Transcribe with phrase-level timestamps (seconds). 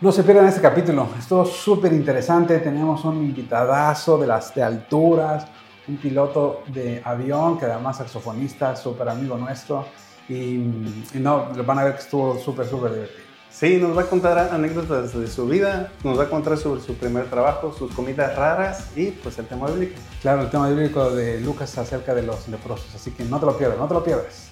[0.00, 2.58] No se pierdan este capítulo, estuvo súper interesante.
[2.60, 5.46] Tenemos un invitadazo de las de alturas,
[5.86, 9.84] un piloto de avión que además saxofonista, súper amigo nuestro.
[10.26, 13.24] Y, y no, van a ver que estuvo súper, súper divertido.
[13.50, 16.94] Sí, nos va a contar anécdotas de su vida, nos va a contar sobre su
[16.94, 20.00] primer trabajo, sus comidas raras y pues el tema bíblico.
[20.22, 23.58] Claro, el tema bíblico de Lucas acerca de los leprosos, así que no te lo
[23.58, 24.49] pierdas, no te lo pierdas.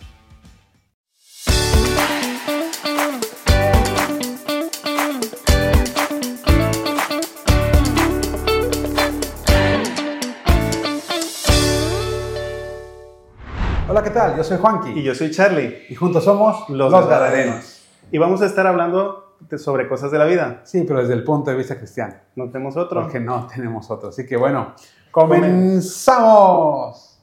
[14.18, 14.36] Tal?
[14.36, 14.90] Yo soy Juanqui.
[14.90, 15.86] Y yo soy Charlie.
[15.88, 17.82] Y juntos somos Los, Los Gadarenos.
[18.10, 20.60] Y vamos a estar hablando de- sobre cosas de la vida.
[20.64, 22.14] Sí, pero desde el punto de vista cristiano.
[22.36, 23.02] No tenemos otro.
[23.02, 24.08] Porque no tenemos otro.
[24.10, 24.74] Así que bueno,
[25.10, 27.17] comenzamos.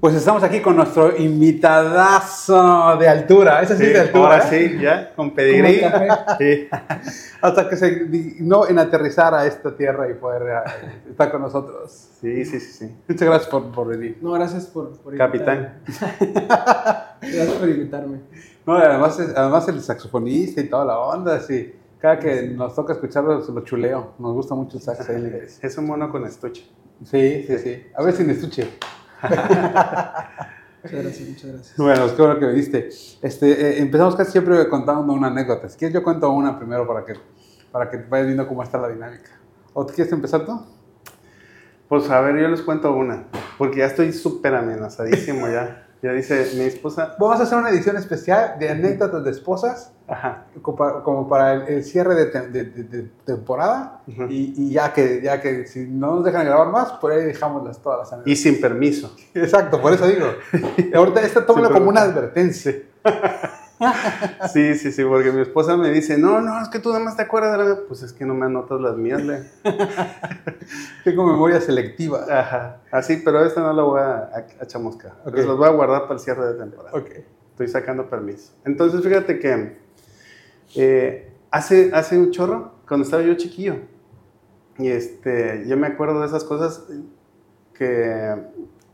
[0.00, 3.60] Pues estamos aquí con nuestro invitadazo de altura.
[3.60, 4.22] Ese sí, Sí, es de altura.
[4.36, 4.68] ahora ¿eh?
[4.70, 5.82] sí, ya, con pedigrí.
[6.38, 6.68] Sí.
[7.42, 12.08] Hasta que se dignó en aterrizar a esta tierra y poder eh, estar con nosotros.
[12.18, 12.96] sí, sí, sí, sí.
[13.08, 14.16] Muchas gracias por, por venir.
[14.22, 15.80] No, gracias por, por Capitán.
[15.86, 16.40] invitarme.
[17.20, 18.20] Gracias por invitarme.
[18.64, 21.74] No, además, es- además el saxofonista y toda la onda, así.
[21.98, 24.14] Cada que nos toca escucharlo, se lo chuleo.
[24.18, 25.06] Nos gusta mucho el sax.
[25.62, 26.62] Es un mono con estuche.
[27.04, 27.82] Sí, sí, sí.
[27.94, 28.66] A ver sin estuche.
[30.82, 31.76] Muchas gracias, muchas gracias.
[31.76, 32.88] Bueno, qué bueno que viniste.
[33.20, 35.68] Este, eh, empezamos casi siempre contando una anécdota.
[35.68, 37.14] Si quieres, yo cuento una primero para que,
[37.70, 39.30] para que vayas viendo cómo está la dinámica.
[39.74, 40.58] ¿O te quieres empezar tú?
[41.88, 43.24] Pues a ver, yo les cuento una,
[43.58, 45.86] porque ya estoy súper amenazadísimo ya.
[46.02, 50.44] Ya dice mi esposa, Vamos a hacer una edición especial de anécdotas de esposas, ajá,
[50.62, 54.00] como para, el, el cierre de, te- de- de- de temporada.
[54.06, 57.64] Y, y ya, que, ya que si no nos dejan grabar más, por ahí dejamos
[57.66, 58.38] las, todas las y anécdotas.
[58.40, 59.14] sin permiso.
[59.34, 60.26] Exacto, por eso digo.
[60.94, 62.74] Ahorita esta tómalo Sí, como una advertencia.
[64.52, 67.16] Sí, sí, sí, porque mi esposa me dice, no, no, es que tú nada más
[67.16, 67.80] te acuerdas de la...
[67.88, 69.44] Pues es que no me anotas las mías, le.
[71.04, 72.24] Tengo memoria selectiva.
[72.30, 75.12] Ajá, así, pero esta no la voy a, a, a chamuscar.
[75.24, 75.36] Ok.
[75.36, 76.96] Las voy a guardar para el cierre de temporada.
[76.96, 77.10] Ok.
[77.50, 78.52] Estoy sacando permiso.
[78.64, 79.76] Entonces, fíjate que
[80.76, 83.76] eh, hace, hace un chorro, cuando estaba yo chiquillo,
[84.78, 86.86] y este, yo me acuerdo de esas cosas
[87.74, 88.34] que,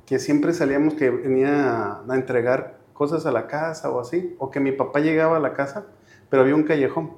[0.05, 4.59] que siempre salíamos que venía a entregar cosas a la casa o así, o que
[4.59, 5.87] mi papá llegaba a la casa,
[6.31, 7.12] pero había un callejón.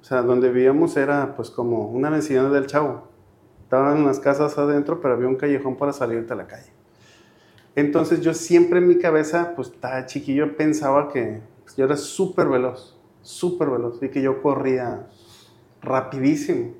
[0.00, 3.08] O sea, donde vivíamos era pues como una vecindad del chavo.
[3.62, 6.72] Estaban unas casas adentro, pero había un callejón para salirte a la calle.
[7.76, 12.48] Entonces yo siempre en mi cabeza, pues estaba chiquillo, pensaba que pues, yo era súper
[12.48, 15.06] veloz, súper veloz, y que yo corría
[15.82, 16.74] rapidísimo.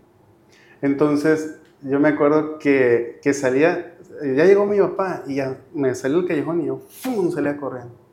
[0.83, 6.21] Entonces yo me acuerdo que, que salía, ya llegó mi papá y ya me salió
[6.21, 7.31] el callejón y yo ¡fum!
[7.31, 8.04] salía corriendo.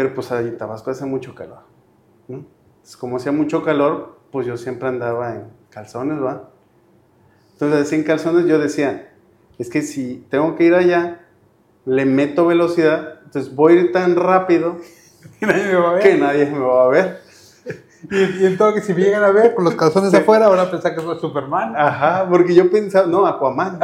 [0.00, 1.58] Pero pues ahí en Tabasco hace mucho calor.
[2.26, 2.46] ¿no?
[2.76, 6.48] Entonces, como hacía mucho calor, pues yo siempre andaba en calzones, ¿va?
[7.52, 9.12] Entonces, así en calzones yo decía,
[9.58, 11.26] es que si tengo que ir allá,
[11.84, 14.78] le meto velocidad, entonces voy a ir tan rápido
[15.42, 16.02] Y nadie me va a ver.
[16.02, 17.20] que nadie me va a ver.
[18.10, 20.94] Y, y entonces, si me llegan a ver con los calzones afuera, van a pensar
[20.94, 21.74] que soy Superman.
[21.76, 23.78] Ajá, porque yo pensaba, no, Aquaman.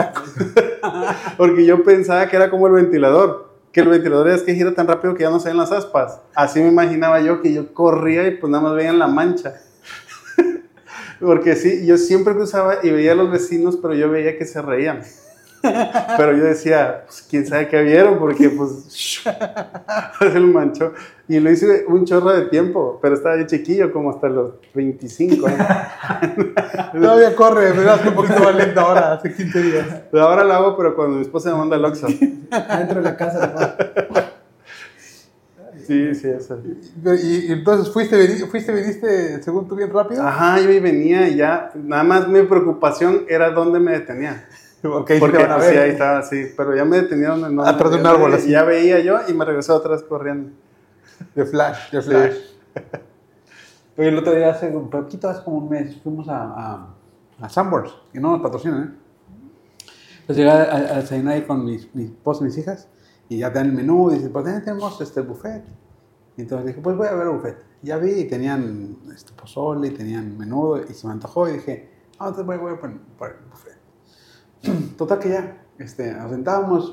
[1.36, 3.45] porque yo pensaba que era como el ventilador,
[3.76, 6.18] que el ventilador es que gira tan rápido que ya no se ven las aspas.
[6.34, 9.60] Así me imaginaba yo que yo corría y pues nada más veían la mancha.
[11.20, 14.62] porque sí, yo siempre cruzaba y veía a los vecinos, pero yo veía que se
[14.62, 15.02] reían.
[15.62, 19.22] Pero yo decía, pues quién sabe qué vieron, porque pues
[20.20, 20.92] el manchó.
[21.28, 25.46] Y lo hice un chorro de tiempo, pero estaba yo chiquillo, como hasta los 25
[25.46, 25.66] años.
[26.92, 29.86] Todavía corre, me das un poquito más lento ahora, hace 15 días.
[30.10, 32.06] Pero ahora lo hago, pero cuando mi esposa me manda el Oxxo.
[32.50, 33.76] Adentro de la casa, papá.
[35.86, 36.60] Sí, sí, eso.
[37.22, 40.22] Y, y entonces fuiste, fuiste, viniste, según tú, bien rápido.
[40.22, 44.48] Ajá, yo venía y ya, nada más mi preocupación era dónde me detenía.
[44.92, 45.84] Ok, sí Porque te van a pues, sí, ver.
[45.84, 47.64] ahí estaba, sí, pero ya me detenía donde no.
[47.64, 48.50] Atrás de un árbol, así.
[48.50, 50.50] Ya veía yo y me regresé vez corriendo.
[51.34, 52.36] De flash, de flash.
[53.98, 56.94] Oye, el otro día, hace un poquito, hace como un mes, fuimos a, a,
[57.40, 58.90] a Sanborns, que no nos patrocinan, ¿eh?
[60.20, 62.88] Entonces llegué a, a, a desayunar ahí con mis, mi esposa y mis hijas,
[63.28, 65.64] y ya te dan el menú, y dicen, pues tenemos este buffet.
[66.36, 67.56] Y entonces dije, pues voy a ver el buffet.
[67.82, 71.52] Y ya vi, y tenían este pozole, y tenían menudo, y se me antojó, y
[71.52, 73.75] dije, ah, entonces voy, voy por, por el buffet.
[74.96, 76.14] Total que ya, este,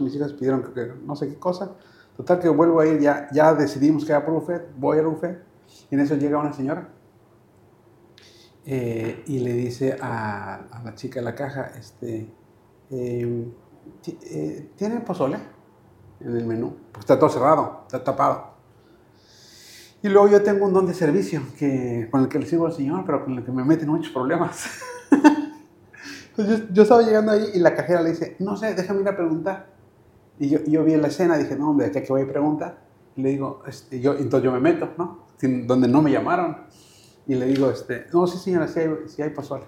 [0.02, 1.72] mis hijas pidieron que no sé qué cosa.
[2.18, 5.44] Total que vuelvo a ir, ya, ya decidimos que era por buffet, voy al buffet.
[5.90, 6.90] Y en eso llega una señora
[8.66, 12.30] eh, y le dice a, a la chica de la caja, este,
[14.02, 15.38] ti- eh, ¿tiene pozole
[16.20, 16.76] en el menú?
[16.92, 18.54] Porque está todo cerrado, está tapado.
[20.04, 22.74] Y luego yo tengo un don de servicio que, con el que le sirvo al
[22.74, 24.66] Señor, pero con el que me meten muchos problemas.
[26.36, 29.08] Entonces yo, yo estaba llegando ahí y la cajera le dice, no sé, déjame ir
[29.10, 29.68] a preguntar.
[30.40, 32.82] Y yo, yo vi la escena, dije, no, hombre, ¿a qué voy a preguntar?
[33.16, 35.26] Y le digo, este, yo, entonces yo me meto, ¿no?
[35.38, 36.58] Sin- donde no me llamaron.
[37.28, 39.66] Y le digo, este, no, sí señora, sí hay, sí hay pozole.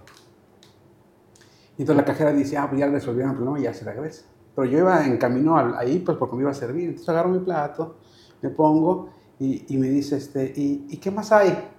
[1.78, 4.26] Y entonces la cajera dice, ah, pues ya resolvieron el problema y ya se regresa.
[4.56, 6.86] Pero yo iba en camino al- ahí, pues porque me iba a servir.
[6.90, 7.98] Entonces agarro mi plato,
[8.42, 9.10] me pongo
[9.40, 11.70] y, y me dice, este, ¿y, ¿y qué más hay?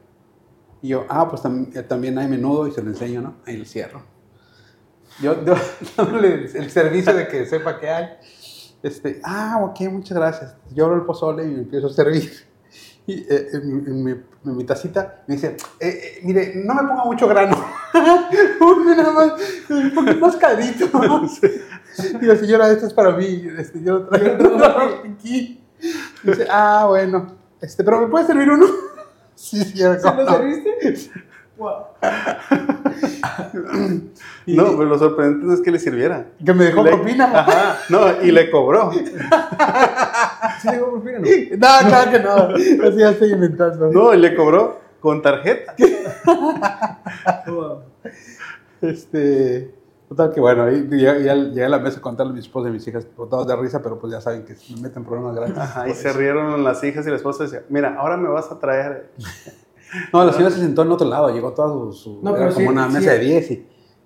[0.82, 3.34] Y yo, ah, pues tam- también hay menudo y se lo enseño, ¿no?
[3.46, 4.00] Ahí lo cierro.
[5.20, 5.54] Yo, yo
[5.96, 8.08] dándole el servicio de que sepa qué hay.
[8.82, 10.54] Este, ah, ok, muchas gracias.
[10.74, 12.30] Yo abro el pozole y me empiezo a servir.
[13.08, 14.10] Y eh, en, mi-
[14.44, 17.56] en mi, tacita me dice, eh, eh, mire, no me ponga mucho grano.
[19.14, 19.32] Más,
[19.70, 20.86] un poquito más cadito.
[22.20, 23.48] Digo, señora, esto es para mí.
[23.56, 25.60] Este, yo lo traigo aquí.
[26.22, 27.36] Dice, ah, bueno.
[27.60, 28.66] Este, pero ¿me puede servir uno?
[29.34, 29.62] Sí.
[29.64, 31.10] ¿Sí ¿cómo lo serviste?
[34.46, 36.26] No, pero lo sorprendente no es que le sirviera.
[36.44, 37.40] Que me dejó Le- propina.
[37.40, 38.92] Ajá, no, y le cobró.
[38.92, 41.26] ¿Sí llegó por fin o no?
[41.26, 42.34] No, claro que no.
[42.88, 43.90] Así ya estoy inventando.
[43.90, 45.74] No, y le cobró con tarjeta.
[48.82, 49.74] Este.
[50.08, 52.68] Total que bueno, ahí ya, ya llegué a la mesa a contarle a mi esposa
[52.68, 55.58] y mis hijas, botados de risa, pero pues ya saben que me meten problemas grandes.
[55.58, 58.60] Ajá, y se rieron las hijas y la esposa decía, mira, ahora me vas a
[58.60, 59.10] traer.
[60.12, 61.92] No, la señora se sentó en otro lado, llegó toda su.
[61.92, 63.54] su- No, era pero como sí- una sí- mesa de 10 y,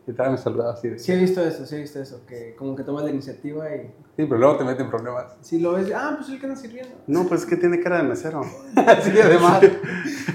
[0.06, 0.99] y me saludaba así de.
[0.99, 3.82] Sí he visto eso, sí he visto eso, que como que tomas la iniciativa y
[4.17, 5.27] Sí, pero luego te meten problemas.
[5.41, 6.94] si lo ves, ah, pues el que anda sirviendo.
[7.06, 8.41] No, pues es que tiene cara de mesero.
[8.77, 9.62] Así además.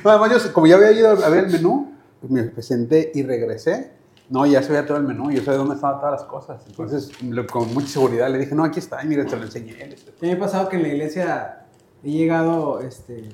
[0.03, 3.23] No, además, yo, como ya había ido a ver el menú, pues me presenté y
[3.23, 3.91] regresé.
[4.27, 6.63] No, ya se veía todo el menú, yo sabía dónde estaban todas las cosas.
[6.67, 7.11] Entonces,
[7.51, 9.73] con mucha seguridad le di, no, aquí está, y mira, te lo enseñé.
[10.19, 11.65] Mí me ha pasado que en la iglesia
[12.03, 13.29] he llegado, este,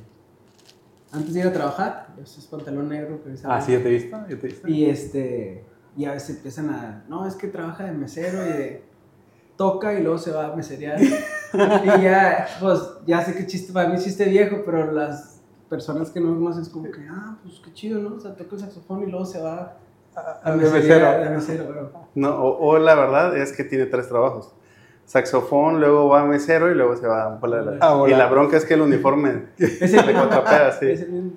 [1.12, 3.20] antes de ir a trabajar, ese es pantalón negro.
[3.22, 3.64] precisamente.
[3.64, 4.68] Ah, sí, ya te he visto, ya te he visto.
[4.68, 5.66] Y este,
[5.98, 8.84] y a veces empiezan a, no, es que trabaja de mesero y de,
[9.58, 11.00] toca y luego se va a meserear.
[11.02, 16.20] y ya, pues, ya sé que chiste, para mí chiste viejo, pero las personas que
[16.20, 18.16] no conocen es como que, ah, pues qué chido, ¿no?
[18.16, 19.78] O sea, toca el saxofón y luego se va
[20.44, 21.08] a mesero.
[21.08, 21.92] a mesero, bro.
[22.16, 24.54] No, o, o la verdad es que tiene tres trabajos.
[25.12, 28.16] Saxofón, luego va a mesero y luego se va a volar de la- A volar.
[28.16, 30.86] Y la bronca es que el uniforme Es el contrapea, sí.
[30.90, 31.32] Es el mismo.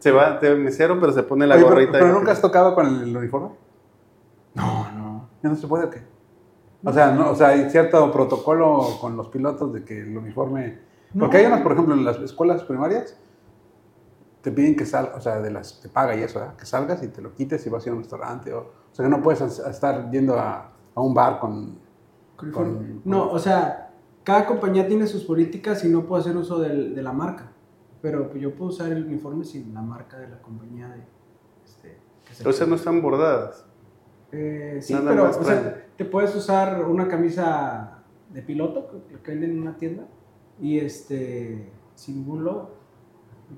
[0.00, 1.92] Se va de mesero, pero se pone la Oye, pero, gorrita.
[1.92, 3.50] pero y- nunca has tocado con el, el uniforme.
[4.54, 5.28] No, no.
[5.40, 6.02] ¿Ya no se puede o qué?
[6.84, 10.80] O sea, no, o sea, hay cierto protocolo con los pilotos de que el uniforme...
[11.16, 13.16] Porque hay unas, por ejemplo, en las escuelas primarias,
[14.42, 16.56] te piden que salgas, o sea, de las, te paga y eso, ¿verdad?
[16.56, 18.52] que salgas y te lo quites y vas a ir a un restaurante.
[18.52, 21.78] O, o sea, que no puedes estar yendo a, a un bar con...
[22.52, 23.90] Con- no, o sea,
[24.24, 27.52] cada compañía tiene sus políticas y no puedo hacer uso del- de la marca.
[28.00, 31.02] Pero pues, yo puedo usar el uniforme sin la marca de la compañía de,
[31.64, 33.66] este, que se- O sea, no están bordadas.
[34.30, 38.02] Eh, sí, Nada pero o sea, te puedes usar una camisa
[38.32, 40.06] de piloto que, que venden en una tienda
[40.60, 42.70] y este sin ningún logo.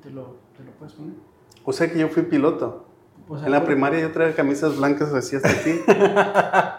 [0.03, 1.15] Te lo, te lo puedes poner.
[1.65, 2.87] O sea que yo fui piloto.
[3.32, 5.81] O sea, En la primaria yo traía camisas blancas así hasta aquí.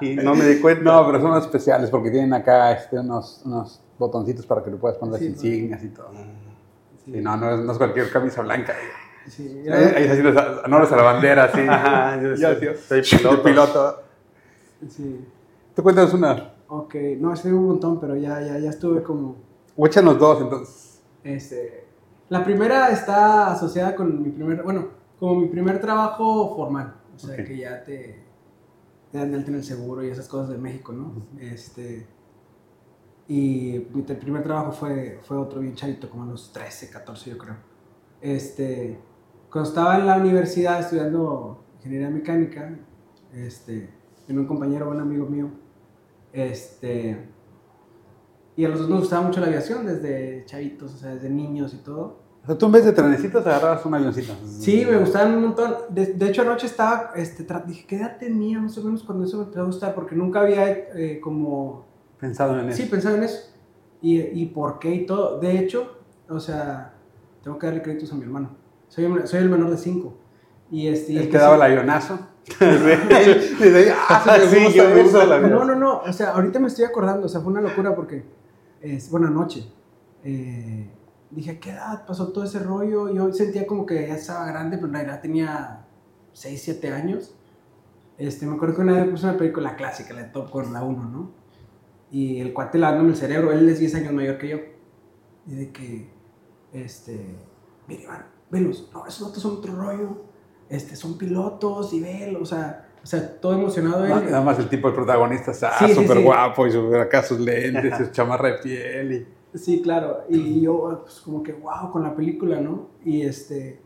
[0.01, 0.83] y no me di cuenta.
[0.83, 4.98] No, pero son especiales porque tienen acá este, unos, unos botoncitos para que le puedas
[4.98, 6.09] poner Sí, las insignias y todo.
[7.06, 8.74] sí, Y no, no es, no es cualquier camisa blanca.
[9.27, 11.62] sí, Ahí, ahí es así, los honores a la bandera, así.
[11.69, 13.44] Ajá, yo Ya, soy, piloto.
[13.44, 14.01] piloto.
[14.89, 15.25] sí.
[15.74, 16.53] Tú cuéntanos una.
[16.67, 19.38] Ok, no, es un montón, pero ya, ya, ya estuve como...
[19.77, 21.01] O échanos dos, entonces.
[21.24, 21.86] Este,
[22.27, 24.88] la primera está asociada con mi primer, bueno,
[25.22, 28.24] como mi primer trabajo formal, o sea, que ya te,
[29.12, 31.13] te dan alta en el seguro y esas cosas de México, ¿no?
[31.40, 32.08] Este,
[33.28, 37.38] y mi primer trabajo fue, fue otro bien chavito, como a los 13, 14 yo
[37.38, 37.56] creo.
[38.20, 38.98] Este,
[39.51, 42.80] cuando estaba en la universidad estudiando ingeniería mecánica,
[43.32, 43.94] este,
[44.25, 45.51] tenía un compañero, un amigo mío,
[46.34, 47.30] este,
[48.56, 51.75] y a los dos nos gustaba mucho la aviación desde chavitos, o sea, desde niños
[51.75, 52.24] y todo.
[52.43, 54.33] O sea, tú en vez de trenecitos agarrabas un avioncito.
[54.60, 55.75] Sí, me gustaban un montón.
[55.89, 59.38] De, de hecho, anoche estaba, este, dije, ¿qué edad tenía más o menos cuando eso
[59.38, 59.93] me empezó a gustar?
[59.93, 61.86] Porque nunca había eh, como,
[62.19, 62.77] Pensado en eso.
[62.81, 63.51] sí, pensado en eso.
[64.01, 65.39] Y, y por qué y todo.
[65.39, 66.93] De hecho, o sea,
[67.43, 68.50] tengo que darle créditos a mi hermano.
[68.88, 70.17] Soy, el- soy el menor de cinco.
[70.71, 72.19] Y este, el que daba el avionazo.
[72.60, 74.36] ah,
[75.24, 75.51] el avión.
[75.51, 76.00] No, no, no.
[76.00, 77.27] O sea, ahorita me estoy acordando.
[77.27, 78.24] O sea, fue una locura porque.
[78.81, 79.63] Es buena noche.
[80.24, 80.89] Eh,
[81.31, 83.13] dije, ¿a qué edad pasó todo ese rollo?
[83.13, 85.85] Yo sentía como que ya estaba grande, pero en realidad tenía
[86.33, 87.35] 6, 7 años.
[88.17, 90.83] Este, me acuerdo que una vez puse una película clásica, la de Top Gun, la
[90.83, 91.31] 1, ¿no?
[92.11, 94.57] Y el cuate lavándome el cerebro, él es 10 años mayor que yo.
[95.47, 96.09] Y de que,
[96.73, 97.38] este,
[97.88, 100.25] mire, Iván, velos, no, esos otros son otro rollo,
[100.69, 104.11] este, son pilotos y velos, o sea, o sea, todo emocionado él.
[104.11, 106.23] Nada más el tipo de protagonista Sí, sí, súper sí.
[106.23, 109.11] guapo y su, acá sus lentes, su chamarra de piel.
[109.13, 109.40] Y...
[109.53, 110.24] Sí, claro.
[110.29, 112.88] Y yo, pues, como que, wow, con la película, ¿no?
[113.03, 113.81] Y este,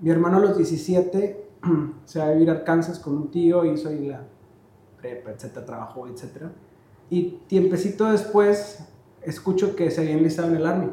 [0.00, 1.46] mi hermano a los 17
[2.04, 4.26] se va a vivir a Arkansas con un tío, hizo ahí la
[4.98, 6.52] prepa, etcétera, trabajó, etcétera.
[7.08, 8.86] Y tiempecito después,
[9.22, 10.90] escucho que se había enlistado en el Army.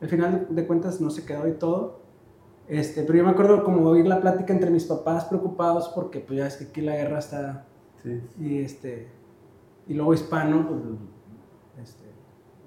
[0.00, 2.00] Al final de cuentas no se quedó y todo.
[2.68, 6.38] Este, pero yo me acuerdo como oír la plática entre mis papás preocupados porque pues
[6.38, 7.66] ya es que aquí la guerra está
[8.02, 8.20] Sí.
[8.40, 9.08] y este
[9.86, 10.80] y luego hispano pues
[11.88, 12.04] este,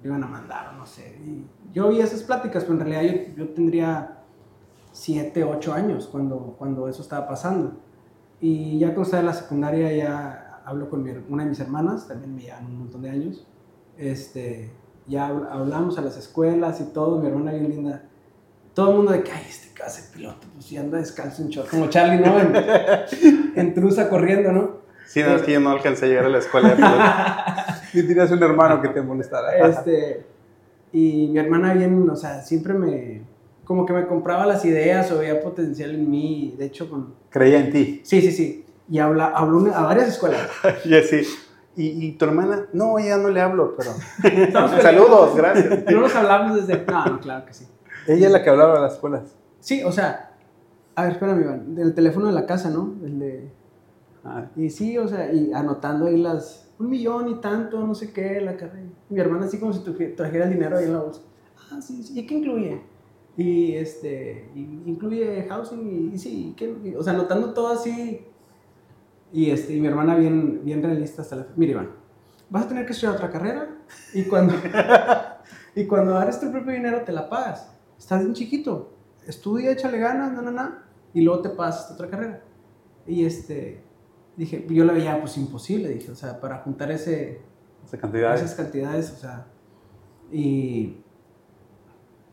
[0.02, 1.18] lo iban a mandar no sé.
[1.24, 4.18] Y yo oí esas pláticas pero en realidad yo, yo tendría
[4.92, 7.72] 7, 8 años cuando, cuando eso estaba pasando.
[8.40, 12.08] Y ya cuando estaba en la secundaria ya hablo con mi una de mis hermanas
[12.08, 13.46] también me llevan un montón de años.
[13.96, 14.70] Este
[15.06, 18.02] ya habl- hablamos a las escuelas y todo mi hermana bien linda.
[18.74, 21.70] Todo el mundo de que ay este ser piloto pues si anda descalzo en short
[21.70, 22.52] como Charlie no en,
[23.54, 24.70] en trusa corriendo no
[25.06, 26.96] Sí, no, es que yo no alcancé a llegar a la escuela de piloto.
[28.00, 29.56] Y tenías un hermano que te molestara.
[29.68, 30.24] Este,
[30.92, 33.22] y mi hermana bien, o sea, siempre me,
[33.64, 37.58] como que me compraba las ideas o veía potencial en mí, de hecho, con, Creía
[37.60, 38.00] en ti.
[38.04, 40.48] sí, sí, sí, y habla, habló a varias escuelas.
[40.84, 41.22] y así.
[41.76, 42.66] ¿Y, y tu hermana?
[42.72, 43.90] No, ya no le hablo, pero.
[44.82, 45.84] Saludos, gracias.
[45.90, 47.66] No nos hablamos desde, no, no, claro que sí.
[48.06, 49.34] Ella es la que hablaba a las escuelas.
[49.60, 50.30] Sí, o sea,
[50.94, 52.94] a ver, espérame, Iván, del teléfono de la casa, ¿no?
[53.04, 53.50] El de,
[54.26, 58.12] Ah, y sí, o sea, y anotando ahí las, un millón y tanto, no sé
[58.12, 58.88] qué, la carrera.
[59.08, 59.80] Mi hermana así como si
[60.14, 61.22] trajera el dinero ahí en la bolsa.
[61.70, 62.80] Ah, sí, sí, ¿y qué incluye?
[63.36, 66.96] Y este, incluye housing y, y sí, ¿y qué?
[66.96, 68.24] O sea, anotando todo así.
[69.32, 71.46] Y este, y mi hermana bien, bien realista hasta la...
[71.56, 71.90] Mira, Iván,
[72.48, 73.68] vas a tener que estudiar otra carrera
[74.14, 74.54] y cuando,
[75.74, 77.70] y cuando agarres tu propio dinero te la pagas.
[77.98, 78.92] Estás bien chiquito,
[79.26, 82.42] estudia, échale ganas, na, na, na, y luego te pasas esta otra carrera.
[83.06, 83.82] Y este,
[84.36, 87.40] dije, yo lo veía pues imposible, dije, o sea, para juntar ese,
[87.84, 88.34] esa cantidad.
[88.34, 89.46] esas cantidades, o sea,
[90.30, 90.98] y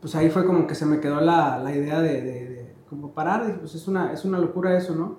[0.00, 3.12] pues ahí fue como que se me quedó la, la idea de, de- de como
[3.12, 5.16] parar, dije, pues es una, es una locura eso, ¿no?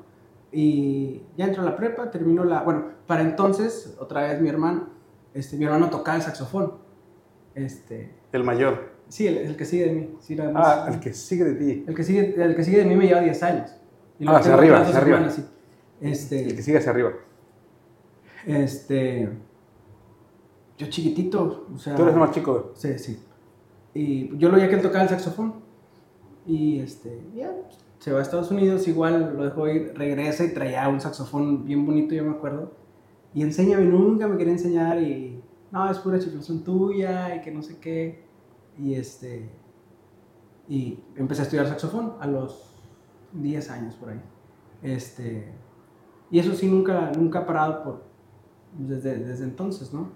[0.52, 4.88] Y ya entró a la prepa, terminó la, bueno, para entonces, otra vez mi hermano,
[5.34, 6.74] este, mi hermano tocaba el saxofón,
[7.56, 8.92] este, El mayor.
[9.10, 11.84] sí, el, el que sigue de mí, sí, Ah, el que sigue de ti.
[11.88, 13.72] el que sigue, el que sigue de mí me lleva 10 años.
[14.20, 15.28] Y Ah, hacia arriba, hacia arriba.
[16.06, 16.12] Sí.
[16.12, 17.14] Este, El que sigue hacia arriba.
[18.46, 19.30] Este.
[20.78, 21.96] Yo chiquitito, o sea.
[21.96, 22.72] Tú eres el más chico.
[22.76, 23.20] Sí, sí.
[23.94, 25.56] Y yo lo veía que él tocaba el saxofón.
[26.46, 27.52] Y este, ya,
[28.00, 31.86] se va a Estados Unidos, igual lo dejó ir, regresa y traía un saxofón bien
[31.86, 32.72] bonito, yo me acuerdo.
[33.34, 35.42] Y enséñame, nunca me quería enseñar y.
[35.72, 38.24] No, es pura chiflación tuya y que no sé qué.
[38.78, 39.50] Y este.
[40.68, 42.76] Y empecé a estudiar saxofón a los
[43.34, 44.22] 10 años por ahí.
[44.84, 45.65] Este.
[46.32, 48.04] Y eso sí, nunca, nunca ha parado por,
[48.78, 50.10] desde, desde entonces, ¿no?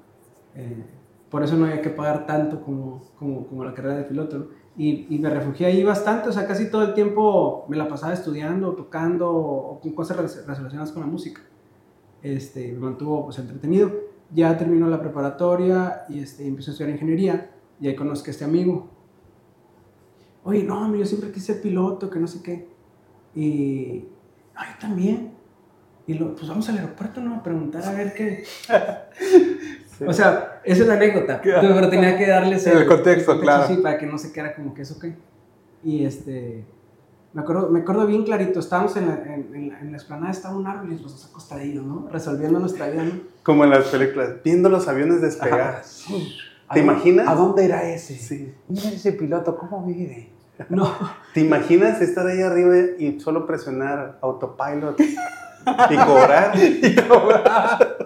[0.55, 0.85] Eh,
[1.29, 4.45] por eso no había que pagar tanto como, como, como la carrera de piloto, ¿no?
[4.75, 8.13] Y, y me refugié ahí bastante, o sea, casi todo el tiempo me la pasaba
[8.13, 11.41] estudiando, tocando o con cosas re- relacionadas con la música.
[12.23, 13.91] Este, me mantuvo pues, entretenido.
[14.33, 17.51] Ya terminó la preparatoria y este, empecé a estudiar ingeniería
[17.81, 18.87] y ahí conozco a este amigo.
[20.43, 22.69] Oye, no, yo siempre quise ser piloto, que no sé qué.
[23.35, 24.05] Y,
[24.55, 25.33] ah, yo también.
[26.09, 27.35] Y lo, pues vamos al aeropuerto, ¿no?
[27.35, 28.43] A preguntar a ver qué.
[30.07, 31.41] O sea, esa es la anécdota.
[31.43, 33.67] Pero tenía que darles El contexto, claro.
[33.67, 35.13] Sí, para que no se quedara como que eso qué.
[35.83, 36.63] Y este.
[37.33, 38.61] Me acuerdo, me acuerdo bien clarito.
[38.61, 41.25] Estábamos en la, en, en la, en la explanada, estaba un árbol y los dos
[41.29, 42.07] acostadillos, ¿no?
[42.09, 43.11] Resolviendo nuestra vida, ¿no?
[43.43, 45.81] Como en las películas, viendo los aviones despegar.
[45.83, 46.13] Sí.
[46.13, 47.27] ¿Te ¿A dónde- imaginas?
[47.27, 48.15] ¿A dónde irá ese?
[48.15, 48.53] Sí.
[48.69, 50.29] Mira ese piloto, ¿cómo vive?
[50.69, 50.93] No.
[51.33, 54.97] ¿Te imaginas estar ahí arriba y solo presionar autopilot
[55.89, 57.97] y cobrar?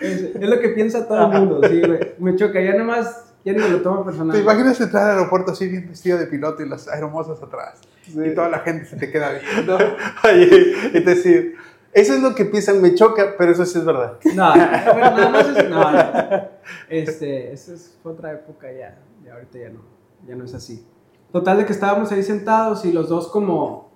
[0.00, 2.14] Es, es lo que piensa todo el mundo, sí, güey.
[2.18, 4.36] Me choca, ya nomás, ya ni me lo tomo personal.
[4.36, 7.80] ¿Te imaginas entrar al aeropuerto así bien vestido de piloto y las hermosas atrás?
[8.06, 9.78] Y toda la gente se te queda viendo.
[10.24, 11.56] Oye, y decir,
[11.92, 14.18] eso es lo que piensan, me choca, pero eso sí es verdad.
[14.34, 16.48] No, bueno, nada más es, no, no.
[16.88, 19.80] Este, eso es fue otra época ya, ya ahorita ya no,
[20.26, 20.86] ya no es así.
[21.32, 23.89] Total de que estábamos ahí sentados y los dos como,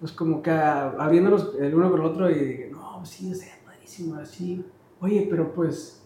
[0.00, 3.34] pues como que abriéndonos el uno con el otro y dije, no, pues sí, o
[3.34, 4.64] sea, padrísimo, así.
[4.98, 6.02] Oye, pero pues,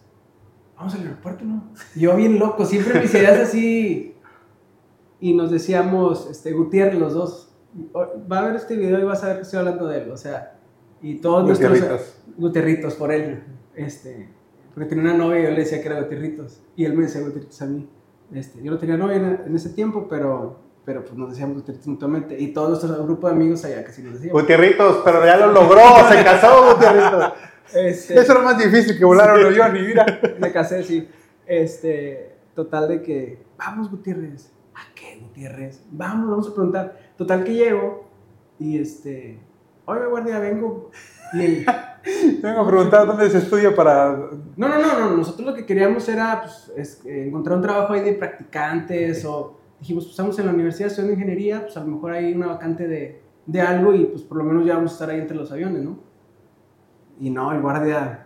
[0.75, 1.71] vamos al aeropuerto, ¿no?
[1.95, 4.15] Yo bien loco, siempre mis ideas así.
[5.21, 7.55] Y nos decíamos, este, Gutiérrez, los dos,
[7.95, 10.17] va a ver este video y vas a ver que estoy hablando de él, o
[10.17, 10.59] sea,
[11.01, 11.71] y todos nuestros...
[11.71, 12.17] Gutierritos.
[12.37, 13.43] Gutierritos por él.
[13.75, 14.29] Este,
[14.73, 16.61] porque tenía una novia y yo le decía que era Gutierritos.
[16.75, 17.87] Y él me decía Gutierritos a mí.
[18.33, 21.87] Este, yo no tenía novia en, en ese tiempo, pero pero pues nos decíamos Gutierritos
[21.87, 22.39] mutuamente.
[22.39, 24.41] Y todo nuestro grupo de amigos allá casi nos decíamos.
[24.41, 27.33] Gutierritos, pero ya lo logró, se casó Gutierritos.
[27.73, 30.05] Este, Eso era más difícil que volar un avión y mira.
[30.39, 31.09] me casé, sí.
[31.47, 34.51] Este, total de que, vamos Gutiérrez.
[34.75, 35.81] ¿A qué Gutiérrez?
[35.89, 36.99] Vamos, vamos a preguntar.
[37.17, 38.07] Total que llego
[38.59, 39.39] y este,
[39.85, 40.91] oye guardia, vengo.
[41.33, 41.65] Y el,
[42.41, 44.15] Vengo a preguntar dónde se estudia para.
[44.55, 47.93] no, no, no, no, nosotros lo que queríamos era pues, es, eh, encontrar un trabajo
[47.93, 51.87] ahí de practicantes o dijimos, pues estamos en la universidad estudiando ingeniería, pues a lo
[51.87, 54.93] mejor hay una vacante de, de algo y pues por lo menos ya vamos a
[54.95, 55.99] estar ahí entre los aviones, ¿no?
[57.19, 58.25] Y no, el guardia,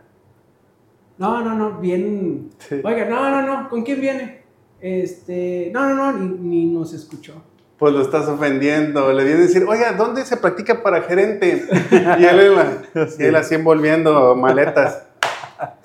[1.17, 2.79] no, no, no, bien, Sí.
[2.81, 4.43] oiga, no, no, no, ¿con quién viene?
[4.79, 7.43] Este, no, no, no, ni, ni nos escuchó.
[7.77, 9.11] Pues lo estás ofendiendo.
[9.11, 11.65] Le viene a decir, oiga, ¿dónde se practica para gerente?
[11.91, 12.57] Y él,
[13.19, 15.08] y él así envolviendo maletas.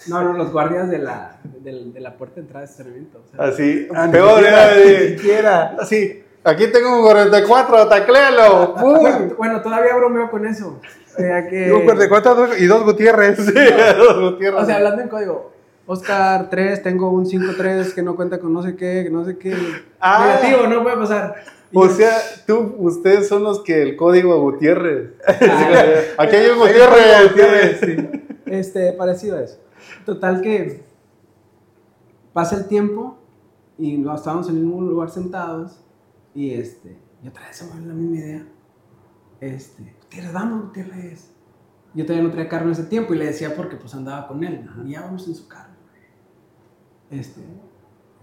[0.06, 3.22] No, no, los guardias de la, de, de la puerta de entrada de estacionamiento.
[3.24, 5.76] o sea, Así, Ah, ni peor Ni siquiera.
[5.80, 8.74] así, aquí tengo un 44, tacléalo.
[8.74, 10.80] Bueno, bueno, todavía bromeo con eso.
[11.12, 11.56] O sea, que...
[11.70, 13.38] De cuatro y dos Gutiérrez.
[13.38, 13.52] Sí,
[14.20, 14.62] Gutiérrez.
[14.62, 15.52] O sea, hablando en código.
[15.86, 19.36] Oscar 3, tengo un 5-3 que no cuenta con no sé qué, que no sé
[19.36, 19.54] qué.
[20.00, 20.38] Ah.
[20.42, 21.34] Negativo, no puede pasar.
[21.74, 25.10] O sea, tú, ustedes son los que el código Gutiérrez.
[25.26, 25.34] Ah.
[26.22, 27.28] Aquí hay un un Gutiérrez.
[27.30, 27.96] Gutiérrez, sí.
[28.46, 29.58] este, parecido a eso.
[30.04, 30.84] Total que
[32.32, 33.18] pasa el tiempo
[33.78, 35.80] y no, estábamos en el mismo lugar sentados
[36.34, 38.46] y este, y otra vez se me la misma idea.
[39.40, 41.30] Este, Gutiérrez, vamos, Gutiérrez.
[41.94, 44.42] Yo todavía no traía carro en ese tiempo y le decía porque pues andaba con
[44.42, 44.68] él.
[44.84, 45.74] Y ya vamos en su carro.
[47.10, 47.42] Este,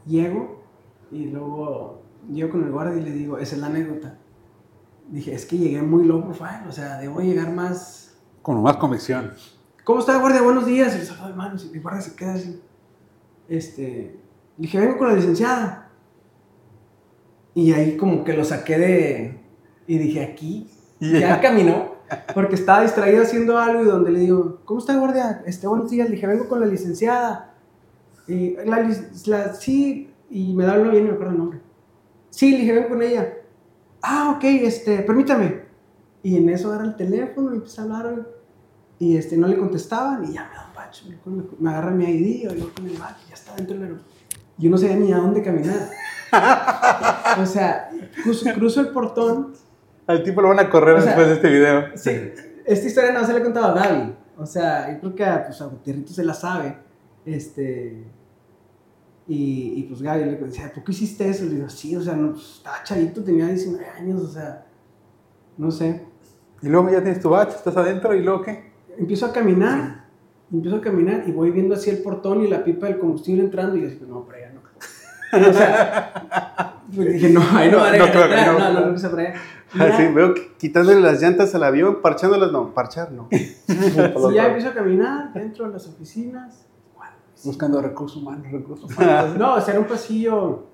[0.06, 0.64] llego
[1.12, 4.18] y luego llego con el guardia y le digo, esa es la anécdota.
[5.10, 9.32] Dije, es que llegué muy low profile, o sea, debo llegar más, Con más convicción.
[9.84, 10.42] ¿Cómo está, guardia?
[10.42, 10.96] Buenos días.
[10.96, 12.62] Y le saludo de manos y el guardia se queda así.
[13.50, 14.20] Este,
[14.58, 15.90] le dije, vengo con la licenciada.
[17.54, 19.42] Y ahí como que lo saqué de...
[19.88, 20.70] Y dije, aquí.
[21.00, 21.96] Ya caminó.
[22.36, 25.42] Porque estaba distraído haciendo algo y donde le digo, ¿cómo está, guardia?
[25.46, 26.08] Este, buenos días.
[26.10, 27.56] Le dije, vengo con la licenciada.
[28.28, 28.88] Y la,
[29.26, 31.60] la- sí, y me da el bien y me acuerdo el nombre.
[32.30, 33.34] Sí, le dije, vengo con ella.
[34.04, 35.62] Ah, ok, este, permítame.
[36.22, 38.28] Y en eso agarra el teléfono y empieza a hablar.
[39.02, 41.06] Y este, no le contestaban y ya me da un bacho.
[41.08, 44.16] Me, me agarra mi ID y yo con el bacho, ya está dentro del aeropuerto.
[44.60, 45.90] Yo no sabía ni a dónde caminar.
[47.42, 47.90] o sea,
[48.22, 49.54] cruzo, cruzo el portón.
[50.06, 51.98] Al tipo lo van a correr O sea, después de este video.
[51.98, 52.12] Sí,
[52.64, 54.16] esta historia no se la he contado a Gaby.
[54.38, 56.78] O sea, yo creo que a, pues, a Gutierrito se la sabe.
[57.26, 58.06] Este.
[59.28, 61.46] Y, y pues Gaby le decía, ¿por qué hiciste eso?
[61.46, 64.64] Le digo, sí, o sea, no, pues, estaba chavito, tenía 19 años, o sea,
[65.58, 66.06] no sé.
[66.62, 68.71] Y luego ya tienes tu batch, estás adentro y luego qué?
[68.98, 70.06] Empiezo a caminar,
[70.52, 73.76] empiezo a caminar y voy viendo así el portón y la pipa del combustible entrando
[73.78, 74.62] y yo digo, no, por allá no.
[75.50, 78.60] O sea, pues dije, no, ahí no, No, no creo no.
[78.60, 79.34] no, no, no, no, allá.
[79.74, 83.30] Y ya- Así, veo que quitándole las llantas al avión, parchándolas, no, parchar no.
[83.32, 86.66] Sí, ya empiezo a caminar dentro de las oficinas.
[87.44, 89.38] Buscando recursos humanos, recursos humanos.
[89.38, 90.68] No, o sea, era un pasillo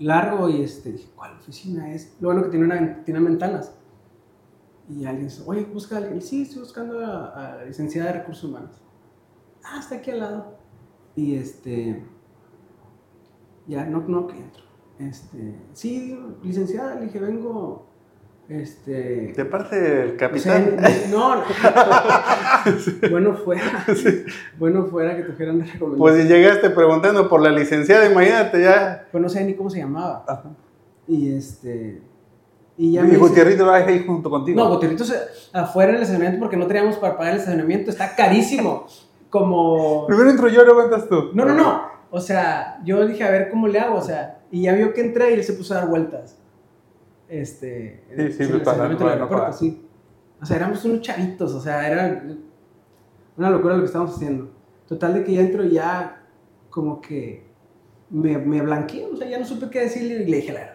[0.00, 2.16] largo y este, dije, ¿cuál oficina es?
[2.20, 3.72] Lo bueno que tiene, una, tiene ventanas.
[4.88, 6.20] Y alguien dice, oye, busca a alguien.
[6.20, 8.82] Sí, estoy buscando a, la licenciada de recursos humanos.
[9.64, 10.58] Ah, está aquí al lado.
[11.16, 12.04] Y este,
[13.66, 14.64] ya, no, no, que entro.
[14.98, 17.86] Este, sí, licenciada, le dije, vengo,
[18.48, 19.32] este...
[19.34, 20.76] De parte del O sea, capitán.
[21.10, 21.42] no, no.
[23.10, 23.86] bueno fuera.
[24.58, 25.98] Bueno fuera que te fueran de recomendación.
[25.98, 29.08] Pues si llegaste preguntando por la licenciada, imagínate ya.
[29.10, 30.24] Pues no sé ni cómo se llamaba.
[30.28, 30.50] Ajá.
[31.08, 32.02] Y este.
[32.76, 34.60] Y ya Y Gutierrito va ahí junto contigo.
[34.62, 35.20] No, Gutierrito se-
[35.52, 37.90] afuera del estacionamiento porque no teníamos para pagar el estacionamiento.
[37.90, 38.86] Está carísimo.
[39.30, 40.06] Como.
[40.06, 41.30] Primero entro yo, luego entras tú.
[41.34, 41.82] No, no, no.
[42.10, 43.96] O sea, yo dije, a ver cómo le hago.
[43.96, 46.38] O sea, y ya vio que entré y él se puso a dar vueltas.
[47.28, 48.04] Este.
[48.16, 49.86] Sí, sí, me pasa, no, sí.
[50.40, 51.54] O sea, éramos unos chavitos.
[51.54, 52.22] O sea, era
[53.36, 54.50] una locura lo que estábamos haciendo.
[54.86, 56.22] Total de que ya entro y ya
[56.70, 57.46] como que
[58.10, 59.06] me, me blanqueé.
[59.06, 60.73] O sea, ya no supe qué decirle y le dije la verdad.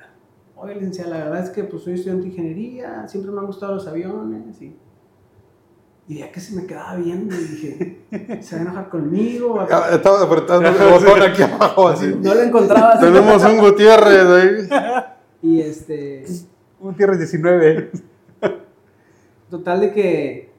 [0.61, 3.75] Oye, licenciada, la verdad es que pues soy estudiante de ingeniería, siempre me han gustado
[3.75, 4.75] los aviones y...
[6.07, 8.01] Y ya que se me quedaba viendo y dije,
[8.41, 9.59] ¿se va a enojar conmigo?
[9.61, 12.07] Ah, Estaba apretando el botón aquí abajo, así.
[12.21, 13.05] No lo encontraba así.
[13.05, 14.69] Tenemos un Gutiérrez ahí.
[15.43, 16.25] Y este,
[16.79, 17.91] Gutiérrez 19.
[19.51, 20.51] total de que,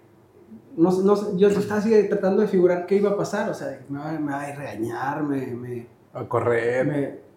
[0.77, 3.55] no, sé- no, sé, yo estaba así tratando de figurar qué iba a pasar, o
[3.55, 6.87] sea, me va, me va a regañar, me, me, A correr.
[6.87, 7.30] me-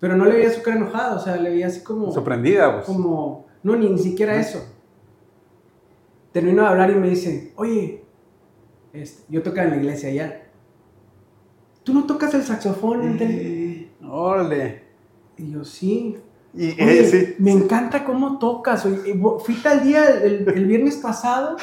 [0.00, 2.12] Pero no le veía su cara enojada, o sea, le veía así como...
[2.12, 2.86] Sorprendida, pues.
[2.86, 4.64] como, no, ni, ni siquiera eso.
[6.32, 8.04] Termino de hablar y me dice, oye,
[8.92, 10.42] este, yo tocaba en la iglesia allá.
[11.82, 13.02] ¿Tú no tocas el saxofón?
[13.02, 14.84] Intel?" Órale.
[15.36, 16.16] Y yo, sí.
[16.54, 17.34] Y Oye, eh, sí.
[17.38, 18.86] me encanta cómo tocas.
[18.86, 21.56] oye, eh, fui tal día, el, el viernes pasado,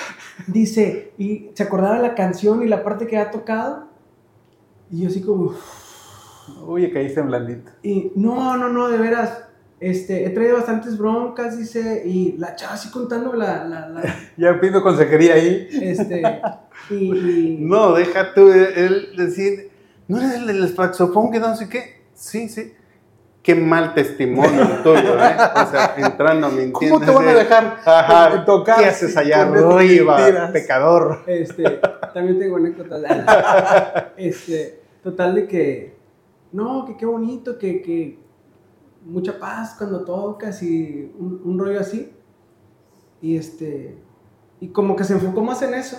[0.48, 3.88] dice, y se acordaba la canción y la parte que ha tocado.
[4.92, 5.54] Y yo así como,
[6.66, 7.72] Oye, caíste en blandito.
[7.84, 9.42] y no, no, no, de veras.
[9.80, 14.02] Este, he traído bastantes broncas, dice, y la chava así contando la, la, la-
[14.38, 15.68] Ya pidiendo consejería ahí.
[15.82, 16.24] este,
[16.90, 19.70] y, y- No, deja tú, él decir,
[20.08, 22.02] ¿no eres el del saxofón que no sé qué?
[22.14, 22.74] Sí, sí.
[23.44, 25.36] Qué mal testimonio tuyo, ¿eh?
[25.56, 26.90] O sea, entrando, ¿me entiendes?
[26.92, 30.52] ¿Cómo te van a dejar Ajá, tocar ¿Qué haces allá arriba, mentiras?
[30.52, 31.20] pecador?
[31.28, 31.80] Este,
[32.14, 33.02] también tengo anécdotas.
[34.18, 35.96] Este, total de que,
[36.56, 38.20] no, que qué bonito, que, que
[39.06, 42.12] mucha paz cuando tocas y un, un rollo así.
[43.22, 43.98] Y este,
[44.60, 45.98] y como que se enfocó más en eso.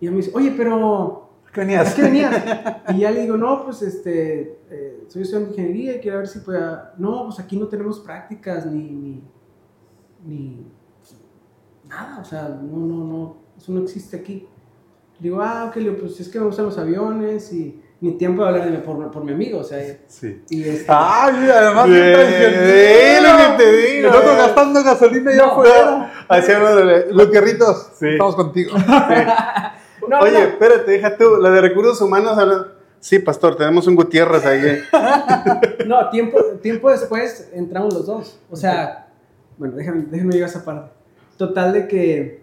[0.00, 1.94] Y a mí dice, oye, pero, ¿Qué ¿a venías?
[1.94, 2.42] qué venías?
[2.94, 6.28] Y ya le digo, no, pues este, eh, soy estudiante de ingeniería y quiero ver
[6.28, 6.94] si pueda.
[6.98, 9.22] No, pues aquí no tenemos prácticas ni, ni,
[10.24, 10.66] ni
[11.88, 14.46] nada, o sea, no, no, no, eso no existe aquí.
[15.18, 18.48] Le digo, ah, ok, pues es que me gustan los aviones y ni tiempo de
[18.48, 20.42] hablar de mi, por, por mi amigo, o sea, Sí.
[20.50, 23.22] y este, Ay, además, Sí, bien traicionero.
[23.32, 24.08] lo que te digo.
[24.08, 25.44] Nosotros gastando gasolina No.
[25.44, 26.12] afuera.
[26.28, 27.06] Hacíamos de...
[27.12, 28.08] Los guerritos, Sí.
[28.08, 28.72] estamos contigo.
[30.08, 32.38] no, Oye, no, espérate, deja tú, la de recursos humanos.
[33.00, 34.78] Sí, pastor, tenemos un Gutiérrez ahí.
[35.86, 39.08] no, tiempo, tiempo después entramos los dos, o sea,
[39.58, 40.90] bueno, déjame, déjame llegar a esa parte.
[41.38, 42.42] Total de que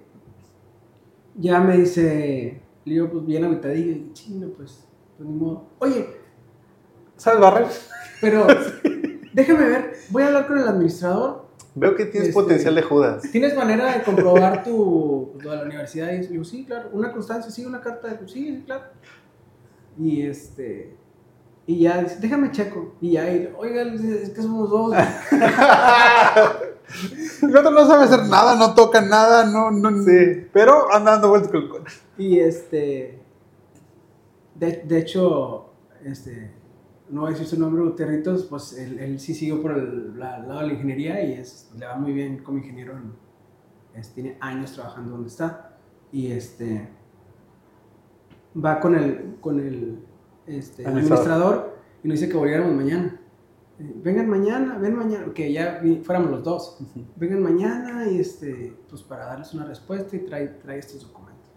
[1.35, 4.85] ya me dice, le digo, pues bien ahorita, y chino, pues,
[5.17, 5.65] pues ni modo.
[5.80, 6.10] Oye,
[7.17, 7.67] ¿Sabes barrer?
[8.21, 8.47] pero
[9.34, 11.43] déjame ver, voy a hablar con el administrador
[11.76, 13.23] Veo que tienes Este- potencial de Judas.
[13.32, 16.12] ¿Tienes manera de comprobar tu, lo de la universidad?
[16.13, 16.89] Y yo digo, sí, claro.
[16.93, 18.17] Una constancia, sí, una carta de...
[18.28, 18.84] Sí, sí, claro.
[19.97, 20.95] Y este...
[21.65, 22.93] Y ya dice, déjame checo.
[23.02, 24.93] Y ya, y, oiga, es que somos dos.
[27.41, 30.45] El otro no sabe hacer nada, no toca nada, no, no, Sí.
[30.54, 31.97] pero anda dando vueltas con el coche.
[32.19, 33.19] Y este...
[34.65, 35.73] De, de hecho,
[36.04, 36.52] este...
[37.10, 40.39] No voy a decir su nombre, Gutierritos, pues él, él sí siguió por el la-
[40.39, 42.93] lado de la ingeniería y es, le va muy bien como ingeniero.
[42.97, 43.13] en-
[43.99, 45.78] es- tiene años trabajando donde está.
[46.12, 46.89] Y este...
[48.63, 49.99] Va con el, con el
[50.47, 51.76] este, Administrador.
[52.04, 53.19] y nos dice que volviéramos mañana.
[53.80, 56.78] Eh, Vengan mañana, ven mañana, que ya fuéramos los dos.
[57.15, 61.52] Vengan mañana y este, pues para darles una respuesta y trae, trae estos documentos.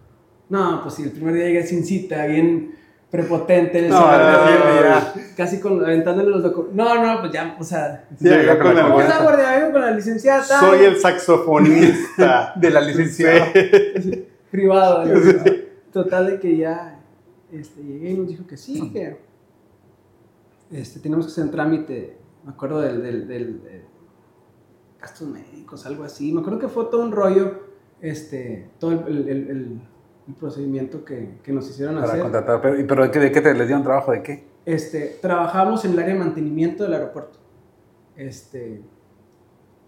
[0.48, 2.74] No, pues si el primer día llegué sin cita, bien
[3.10, 5.00] prepotente, en No, no, no,
[5.36, 6.76] casi con, aventándole los documentos.
[6.76, 10.44] No, no, pues ya, o sea, Sí, Llegó ya con con la con la licenciada
[10.46, 12.52] tal, Soy el saxofonista.
[12.56, 13.46] De la licenciada.
[14.50, 15.04] privado.
[15.04, 15.20] ¿no?
[15.92, 17.00] Total de que ya
[17.52, 19.18] este, llegué y nos dijo que sí, que
[20.70, 23.84] este, tenemos que hacer un trámite, me acuerdo del, del, del- de
[25.00, 26.32] gastos médicos, algo así.
[26.32, 27.60] Me acuerdo que fue todo un rollo,
[28.00, 29.80] este, todo el, el- el- el-
[30.28, 32.20] el procedimiento que, que nos hicieron Para hacer.
[32.22, 32.60] contratar.
[32.60, 34.12] Pero, ¿y ¿Pero de qué, de qué te les dieron trabajo?
[34.12, 34.46] ¿De qué?
[34.64, 37.38] Este, trabajamos en el área de mantenimiento del aeropuerto.
[38.16, 38.82] Este,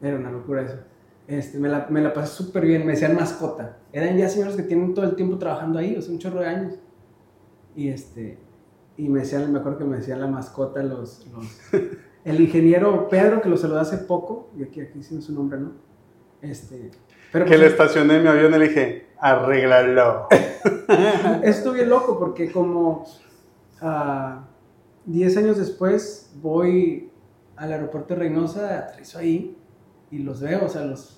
[0.01, 0.79] era una locura eso.
[1.27, 3.79] Este, me, la, me la pasé súper bien, me decían mascota.
[3.93, 6.47] Eran ya señores que tienen todo el tiempo trabajando ahí, o sea, un chorro de
[6.47, 6.75] años.
[7.75, 8.39] Y este,
[8.97, 11.47] y me decían, me acuerdo que me decían la mascota los, los
[12.25, 15.73] el ingeniero Pedro, que lo saludé hace poco, y aquí, aquí sí su nombre, ¿no?
[16.41, 16.91] Este,
[17.33, 20.29] pero que pues, le estacioné mi avión y le dije, arréglalo.
[21.43, 23.05] Esto bien loco porque como
[23.81, 24.45] ah,
[25.07, 27.11] 10 años después voy
[27.57, 29.57] al aeropuerto de Reynosa, aterrizo ahí
[30.11, 31.15] y los veo, o sea, los...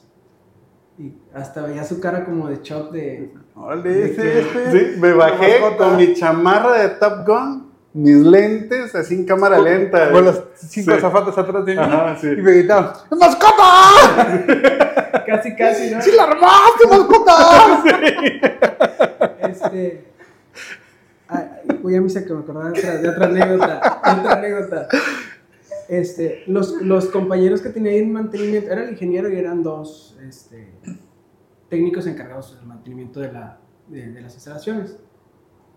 [0.99, 3.33] Y hasta veía su cara como de shock de...
[3.55, 4.41] Órale, ¿De este, qué?
[4.41, 4.95] este.
[4.95, 7.60] Sí, me bajé con mi chamarra de Top Gun,
[7.92, 10.11] mis lentes, así en cámara lenta.
[10.12, 11.05] Con las cinco Sí.
[11.40, 11.81] atrás de mí.
[11.81, 12.29] Ajá, sí.
[12.29, 13.64] Y me gritaban, ¡Mascota!
[15.26, 16.00] Casi, casi, ¿no?
[16.03, 17.83] ¡Sí la armaste, mascota!
[19.48, 20.05] Este...
[21.29, 21.44] Ay,
[21.83, 23.81] Voy a misa que me acordaba de otra, de otra anécdota.
[24.05, 24.88] de otra anécdota.
[25.88, 30.16] Este, los, los compañeros que tenía ahí en mantenimiento, era el ingeniero y eran dos
[30.29, 30.72] este,
[31.68, 34.96] técnicos encargados del mantenimiento de, la, de, de las instalaciones.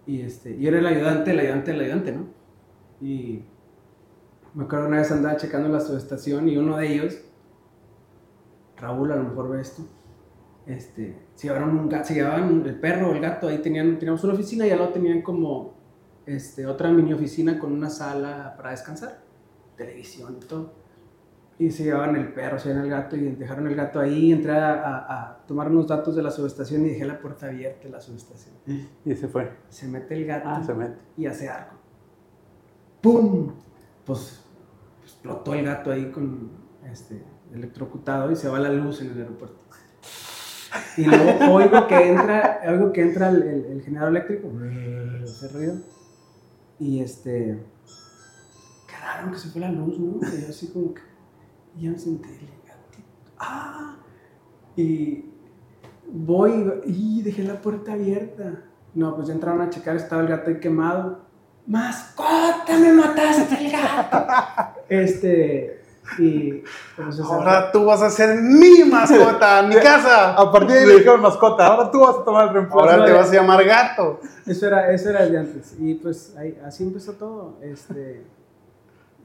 [0.06, 2.26] Y, este, y era el ayudante, el ayudante, el ayudante, ¿no?
[3.00, 3.44] Y
[4.54, 7.22] me acuerdo una vez andaba checando la subestación y uno de ellos,
[8.78, 9.84] Raúl a lo mejor ve esto,
[10.66, 14.34] este, se llevaron un gato, se llevaban el perro el gato, ahí tenían, teníamos una
[14.34, 15.74] oficina y al lado tenían como
[16.26, 19.22] este, otra mini oficina con una sala para descansar,
[19.76, 20.83] televisión y todo.
[21.60, 24.52] Y se llevaban el perro, se llevaban el gato y dejaron el gato ahí, entré
[24.54, 27.90] a, a- a tomar unos datos de la subestación y dejé la puerta abierta de
[27.92, 28.56] la subestación.
[29.06, 29.52] Y se fue.
[29.70, 30.98] Se mete el gato Ah, se mete.
[31.16, 31.72] y hace algo.
[33.02, 33.52] ¡Pum!
[34.06, 34.44] Pues
[35.04, 36.52] explotó el gato ahí con...
[36.92, 39.58] este, electrocutado y se va la luz en el aeropuerto.
[40.98, 44.50] Y luego oigo que entra, oigo que entra el, el- el generador eléctrico,
[45.24, 45.76] ese ruido,
[46.80, 47.60] y este,
[48.88, 50.18] qué raro que se fue la luz, ¿no?
[50.28, 51.02] Y yo así como que,
[51.76, 52.30] y ya me senté,
[53.40, 53.96] ah,
[54.76, 55.26] y
[56.12, 58.64] voy y dejé la puerta abierta.
[58.94, 61.20] No, pues ya entraron a checar, estaba el gato ahí quemado.
[61.66, 64.28] ¡Mascota, me mataste el gato!
[64.90, 65.82] Este,
[66.20, 66.62] y
[66.96, 70.34] pues, o sea, Ahora tú vas a ser mi mascota, mi casa.
[70.34, 72.80] A partir de ahí le dijeron mascota, ahora tú vas a tomar el reemplazo.
[72.80, 74.20] Ahora te vas a llamar gato.
[74.46, 75.76] Eso era, eso era de antes.
[75.80, 77.58] Y pues ahí, así empezó todo.
[77.62, 78.24] Este,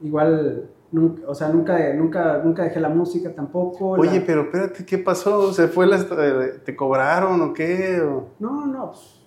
[0.01, 3.95] igual, nunca, o sea, nunca, nunca, nunca dejé la música tampoco.
[3.97, 5.51] la- Oye, pero espérate, ¿qué pasó?
[5.53, 8.01] ¿Se fue la eh, ¿Te cobraron o qué?
[8.01, 9.21] O- No, no, pues,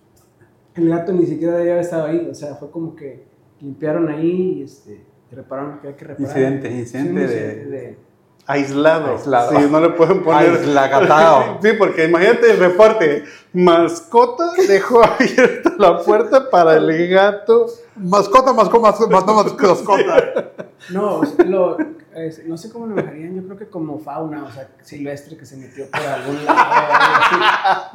[0.75, 2.29] el gato ni siquiera debería haber estado ahí.
[2.31, 3.25] O sea, fue como que
[3.61, 6.29] limpiaron ahí y este, repararon lo que había que reparar.
[6.31, 7.25] Incidente, Sí, un incidente de...
[7.27, 8.12] incidente de-
[8.53, 9.13] Aislado.
[9.13, 9.51] Aislado.
[9.59, 10.51] Sí, no le pueden poner.
[10.51, 11.59] Aislagatado.
[11.63, 13.25] sí, porque imagínate el reporte.
[13.53, 17.67] Mascota dejó abierta la puerta para el gato.
[17.97, 20.51] Mascota, mascota, mascota, no, mascota.
[20.91, 21.77] No, lo-
[22.17, 25.47] es- no sé cómo lo dejarían, yo creo que como fauna, o sea, silvestre que
[25.47, 26.59] se metió por algún lado.
[26.61, 27.37] así.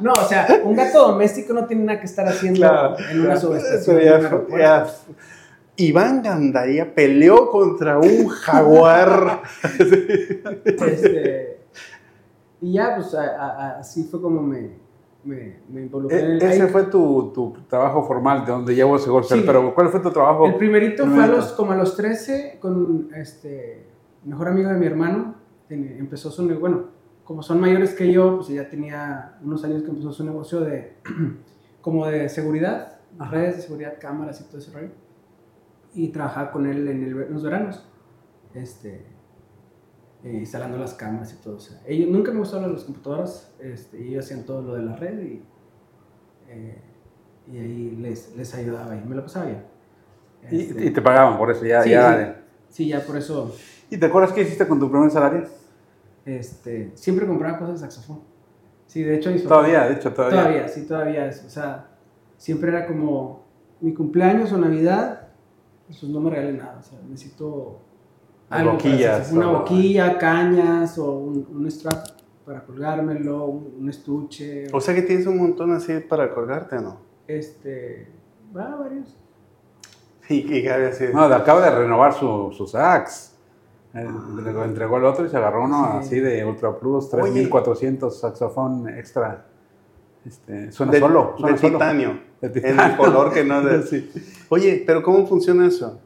[0.00, 2.96] No, o sea, un gato doméstico no tiene nada que estar haciendo Claro.
[3.10, 4.00] en una subestación.
[4.00, 4.46] Eso
[5.78, 9.42] Iván Gandaría peleó contra un jaguar.
[10.64, 11.60] Este,
[12.60, 14.70] y ya, pues a- a- a- así fue como me,
[15.24, 18.74] me, me involucré en el E- Ese ahí- fue tu, tu trabajo formal de donde
[18.74, 19.28] llevo ese golpe.
[19.34, 19.42] Sí.
[19.46, 20.46] Pero ¿cuál fue tu trabajo?
[20.46, 23.86] El primerito fue a los, como a los 13 con este
[24.24, 25.36] mejor amigo de mi hermano.
[25.70, 26.84] Empezó su negocio, bueno,
[27.24, 30.94] como son mayores que yo, pues ya tenía unos años que empezó su negocio de
[31.82, 33.30] como de seguridad, Ajá.
[33.30, 34.88] redes de seguridad, cámaras y todo ese rollo.
[35.94, 37.86] Y trabajaba con él en, el en los veranos,
[38.54, 39.06] este,
[40.24, 41.56] eh, instalando las cámaras y todo.
[41.56, 44.82] O sea, ellos nunca me gustaron las computadoras, este, y ellos hacían todo lo de
[44.82, 45.42] la red y,
[46.48, 46.82] eh,
[47.50, 49.64] y ahí les, les ayudaba y me lo pasaba bien.
[50.42, 51.82] Este, Y, y te pagaban por eso, ya.
[51.82, 52.42] Sí, ya sí.
[52.70, 53.54] Sí, ya por eso
[53.90, 55.44] ¿Y te acuerdas qué hiciste con tu primer salario?
[56.26, 58.20] este, siempre compraba cosas de saxofón.
[58.86, 60.42] Sí, de hecho, Todavía, de hecho, todavía.
[60.42, 61.44] Todavía, sí, todavía es.
[61.44, 61.88] O sea,
[62.36, 63.46] siempre era como
[63.80, 65.27] mi cumpleaños o Navidad,
[65.88, 66.76] pues no me regalen nada.
[66.78, 67.80] O sea, necesito
[68.50, 68.70] algo.
[68.70, 72.06] para boquillas, Una o- boquilla, cañas o un, un strap
[72.46, 74.66] para colgármelo, un, un estuche.
[74.72, 76.96] O sea que tienes un montón así para colgarte, ¿no?
[77.26, 78.08] este,
[78.56, 79.14] va, varios.
[80.30, 81.04] Y, y así.
[81.12, 83.34] No, acaba de renovar su, su sax.
[83.94, 86.06] Eh, Lo entregó el otro y se agarró uno Sí.
[86.06, 87.22] así de Ultra Plus, Oye.
[87.32, 89.46] 3400 saxofón extra.
[90.24, 91.32] Este, suena de, solo.
[91.36, 91.72] de Suena solo.
[91.78, 92.20] titanio.
[92.40, 93.82] De En el color que no de...
[93.82, 94.10] Sí.
[94.48, 96.00] Oye, pero ¿cómo funciona eso?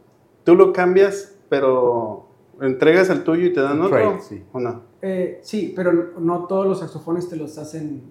[0.44, 2.28] Tú lo cambias, pero
[2.60, 3.96] entregas el tuyo y te dan otro.
[3.98, 4.42] trade, sí.
[4.52, 4.82] ¿O no?
[5.02, 8.02] Eh, sí, pero no- todos los saxofones te los hacen.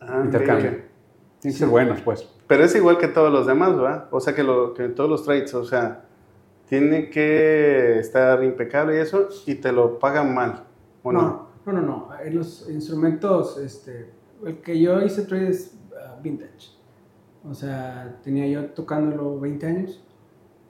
[0.00, 0.70] Ah, Intercambio.
[0.70, 0.76] ok.
[1.40, 2.28] Tienen que ser buenos, pues.
[2.46, 4.08] Pero es igual que todos los demás, ¿verdad?
[4.10, 6.04] O sea, que, lo, que todos los trades, o sea,
[6.68, 10.64] tiene que estar impecable y eso, y te lo pagan mal,
[11.02, 11.22] ¿o no?
[11.22, 12.08] No, no, no, no.
[12.22, 14.10] En los instrumentos, este,
[14.44, 16.68] el que yo hice trade es ah, vintage.
[17.48, 20.04] O sea, tenía yo tocándolo 20 años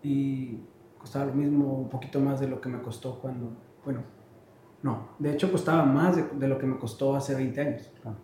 [0.02, 0.60] y
[0.98, 3.50] costaba lo mismo, un poquito más de lo que me costó cuando,
[3.84, 4.00] bueno,
[4.82, 7.90] no, de hecho costaba más de, de lo que me costó hace 20 años.
[8.04, 8.14] Ah.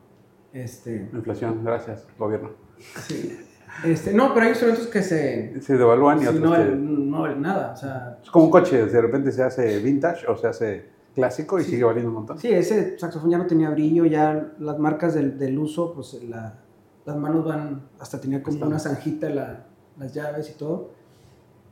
[0.52, 2.50] Este, Inflación, gracias, gobierno.
[2.78, 3.36] sí.
[3.84, 7.20] Este, no, pero hay instrumentos que se, Se devalúan y sí, otros no, que- no
[7.22, 7.72] valen nada.
[7.72, 11.58] O sea, Es como un coche, de repente se hace vintage o se hace clásico
[11.58, 12.38] y sigue valiendo un montón.
[12.38, 16.58] Sí, ese saxofón ya no tenía brillo, ya las marcas del, del uso, pues la-
[17.06, 18.68] las manos van, hasta tenía como Están.
[18.68, 19.64] una zanjita la-
[19.98, 20.90] las llaves y todo.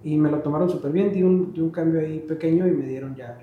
[0.03, 2.87] Y me lo tomaron súper bien, di un, di un cambio ahí pequeño y me
[2.87, 3.37] dieron ya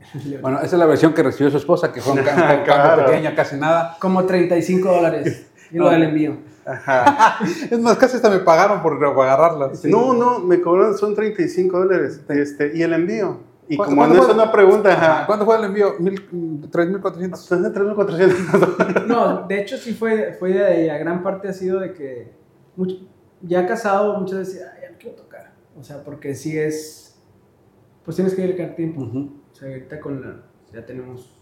[0.42, 2.64] Bueno, esa es la versión que recibió su esposa, que fue un cambio, un cambio
[2.64, 3.06] Claro.
[3.06, 3.96] pequeño, casi nada.
[4.00, 5.90] como 35 dólares y lo No.
[5.90, 6.36] del envío.
[6.66, 7.38] Ajá.
[7.70, 9.74] Es más, casi hasta me pagaron por agarrarla.
[9.74, 9.90] Sí.
[9.90, 13.38] No, no, me cobraron, son 35 dólares, este, y el envío.
[13.72, 15.26] Y ¿Cuánto- como no es una pregunta, Ajá.
[15.26, 15.94] ¿Cuánto fue el envío?
[16.00, 17.22] Mil- mm, ¿3.400?
[17.22, 19.06] Entonces, 3.400.
[19.06, 22.32] No, de hecho sí fue, fue de, a gran parte ha sido de que
[22.76, 22.96] mucho-
[23.42, 25.52] ya casado muchas veces, "Ay, ya no quiero tocar.
[25.78, 27.22] O sea, porque sí es,
[28.04, 29.02] pues tienes que dedicar tiempo.
[29.02, 29.40] Ujú.
[29.50, 31.36] O sea, ahorita con la, ya tenemos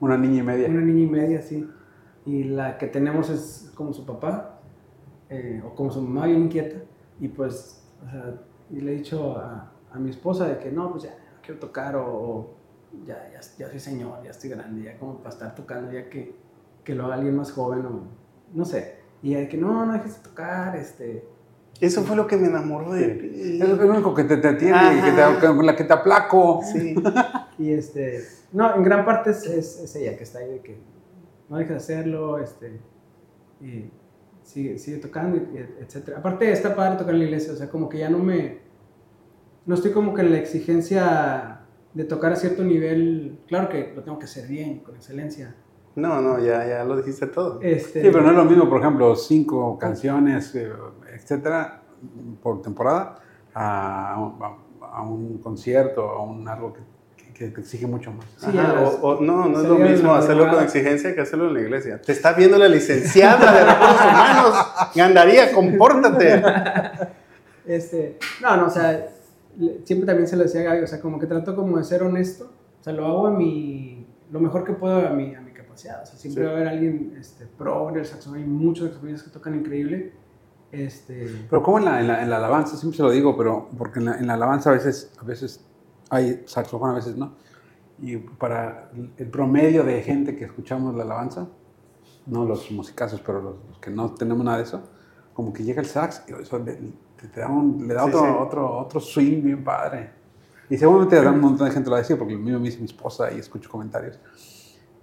[0.00, 0.66] Una niña y media.
[0.68, 1.68] Una niña y media, sí.
[2.24, 4.60] Y la que tenemos es como su papá,
[5.28, 6.78] eh, o como su mamá bien inquieta.
[7.20, 8.34] Y pues, o sea,
[8.70, 11.58] y le he dicho a, a mi esposa de que no, pues ya no quiero
[11.58, 12.54] tocar, o, o
[13.06, 16.34] ya, ya, ya soy señor, ya estoy grande, ya como para estar tocando, ya que,
[16.84, 18.02] que lo haga alguien más joven, o
[18.54, 19.00] no sé.
[19.22, 21.28] Y ella de que no, no dejes de tocar, este.
[21.80, 23.58] Eso fue lo que me enamoró de ti.
[23.60, 26.60] Es lo único que te, te atiende que te, con la que te aplaco.
[26.62, 26.94] Sí.
[27.58, 30.78] Y este, no, en gran parte es, es, es ella que está ahí de que
[31.50, 32.80] no deja de hacerlo, este,
[33.60, 33.90] y
[34.42, 35.36] sigue, sigue tocando,
[35.78, 36.20] etcétera.
[36.20, 38.69] Aparte está padre tocar en la iglesia, o sea, como que ya no me,
[39.70, 41.60] no estoy como que en la exigencia
[41.94, 45.54] de tocar a cierto nivel, claro que lo tengo que hacer bien, con excelencia.
[45.94, 47.60] No, no, ya, ya lo dijiste todo.
[47.62, 50.72] Este, Sí, pero no es lo mismo, por ejemplo, cinco canciones, eh,
[51.14, 51.82] etcétera,
[52.42, 53.20] por temporada,
[53.54, 54.56] a, a-
[54.98, 56.80] a un concierto, a un algo que,
[57.32, 58.26] que- te exige mucho más.
[58.38, 61.54] Sí, Ajá, o, o- no, no es lo mismo hacerlo con exigencia que hacerlo en
[61.54, 62.02] la iglesia.
[62.02, 64.66] Te está viendo la licenciada de recursos humanos.
[64.96, 66.42] Gandaría, compórtate.
[67.66, 69.06] Este, no, no, o sea,
[69.84, 72.02] siempre también se lo decía a Gaby, o sea, como que trato como de ser
[72.02, 75.52] honesto, o sea, lo hago a mi, lo mejor que puedo a mi, a mi
[75.52, 76.46] capacidad, o sea, siempre Sí.
[76.46, 80.12] va a haber alguien este, pro en el saxofón, hay muchos saxofonistas que tocan increíble,
[80.72, 83.68] este, Pero como en la, en la, en la alabanza, siempre se lo digo, pero
[83.76, 85.64] porque en la, en la alabanza a veces, a veces
[86.10, 87.34] hay saxofón, a veces no.
[88.00, 91.48] Y para el- promedio de gente que escuchamos la alabanza,
[92.26, 94.80] no los musicazos, pero los, los que no tenemos nada de eso,
[95.34, 96.64] como que llega el sax y eso
[97.20, 98.36] te- te da un- le da Sí, otro, sí.
[98.40, 100.10] Otro, otro swing bien padre.
[100.68, 102.78] Y seguramente un montón de gente lo va a decir, porque lo mismo me dice
[102.78, 104.18] mi esposa y escucho comentarios.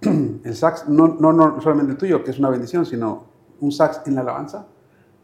[0.00, 3.24] El sax, no, no, no solamente el tuyo, que es una bendición, sino
[3.60, 4.66] un sax en la alabanza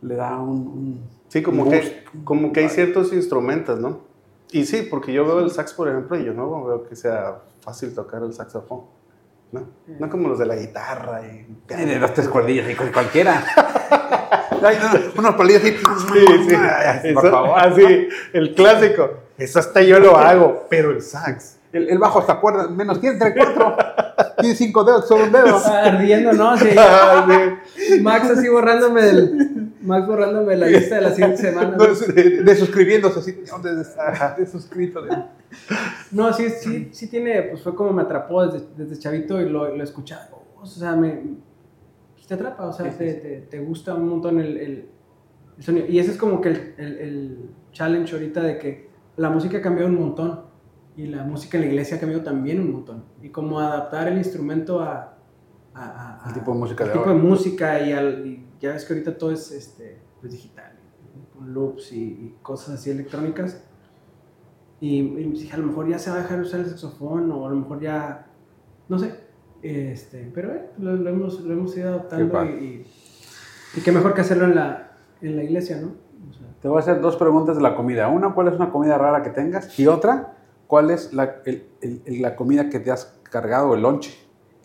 [0.03, 0.51] le da un...
[0.59, 4.01] un- Sí, como un que, como que hay ciertos instrumentos, ¿no?
[4.53, 7.39] Y sí, porque yo veo el sax, por ejemplo, y yo no veo que sea
[7.61, 8.83] fácil tocar el saxofón.
[9.51, 9.63] ¿no?
[10.01, 11.47] No como los de la guitarra y...
[11.69, 13.45] De los tres cuerdillas y cualquiera.
[14.65, 15.73] Ay, no, unos palillos así.
[15.73, 16.55] Sí, sí.
[16.55, 17.59] Ay, Por Eso- favor.
[17.59, 19.11] Así, el clásico.
[19.37, 21.59] Eso hasta yo lo hago, pero el sax.
[21.73, 23.77] El, el bajo hasta cuerda, menos tiene tres, cuatro.
[24.39, 25.57] Tiene cinco dedos, solo un dedo.
[25.67, 26.57] ardiendo, ¿no?
[26.57, 27.57] Sí, Ah.
[28.01, 31.77] Max así borrándome del, Max borrándome la lista de las siguientes semanas.
[31.77, 32.13] ¿no?
[32.13, 33.33] De, de suscribiéndose así.
[33.33, 33.85] De, de,
[34.39, 35.03] de suscrito.
[35.03, 35.17] de-
[36.13, 39.75] No, sí, sí, sí tiene, pues fue como me atrapó desde, desde chavito y lo,
[39.75, 40.29] lo escuchaba.
[40.61, 41.21] O sea, me,
[42.25, 43.21] pues, te atrapa, o sea, Sí, te, sí.
[43.21, 44.89] te- te gusta un montón el, el-
[45.59, 45.87] el sonido.
[45.89, 49.63] Y ese es como que el, el- el challenge ahorita de que la música ha
[49.63, 50.45] cambiado un montón
[50.97, 53.05] y la música en la iglesia ha cambiado también un montón.
[53.23, 55.19] Y como adaptar el instrumento a...
[55.75, 57.15] a- a- a- tipo de música de tipo ahora.
[57.15, 60.73] de música y, al, y ya ves que ahorita todo es este, pues, digital,
[61.37, 63.65] con loops y, y cosas así electrónicas.
[64.81, 67.31] Y, y dije, a lo mejor ya se va a dejar de usar el saxofón
[67.33, 68.27] o a lo mejor ya,
[68.89, 69.24] no sé.
[69.65, 72.87] Este, pero eh, lo, lo hemos, lo hemos ido adaptando y, y,
[73.77, 75.89] y qué mejor que hacerlo en la, en la iglesia, ¿no?
[76.29, 78.09] O sea, Te voy a hacer dos preguntas de la comida.
[78.09, 79.79] Una, ¿cuál es una comida rara que tengas?
[79.79, 80.35] Y otra,
[80.67, 84.13] ¿cuál es la, el- el- la comida que te has cargado, el lonche,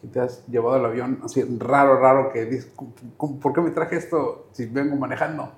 [0.02, 1.20] que te has llevado al avión?
[1.24, 5.50] Así, raro, raro, que dices, ¿cómo- cómo- ¿por qué me traje esto si vengo manejando?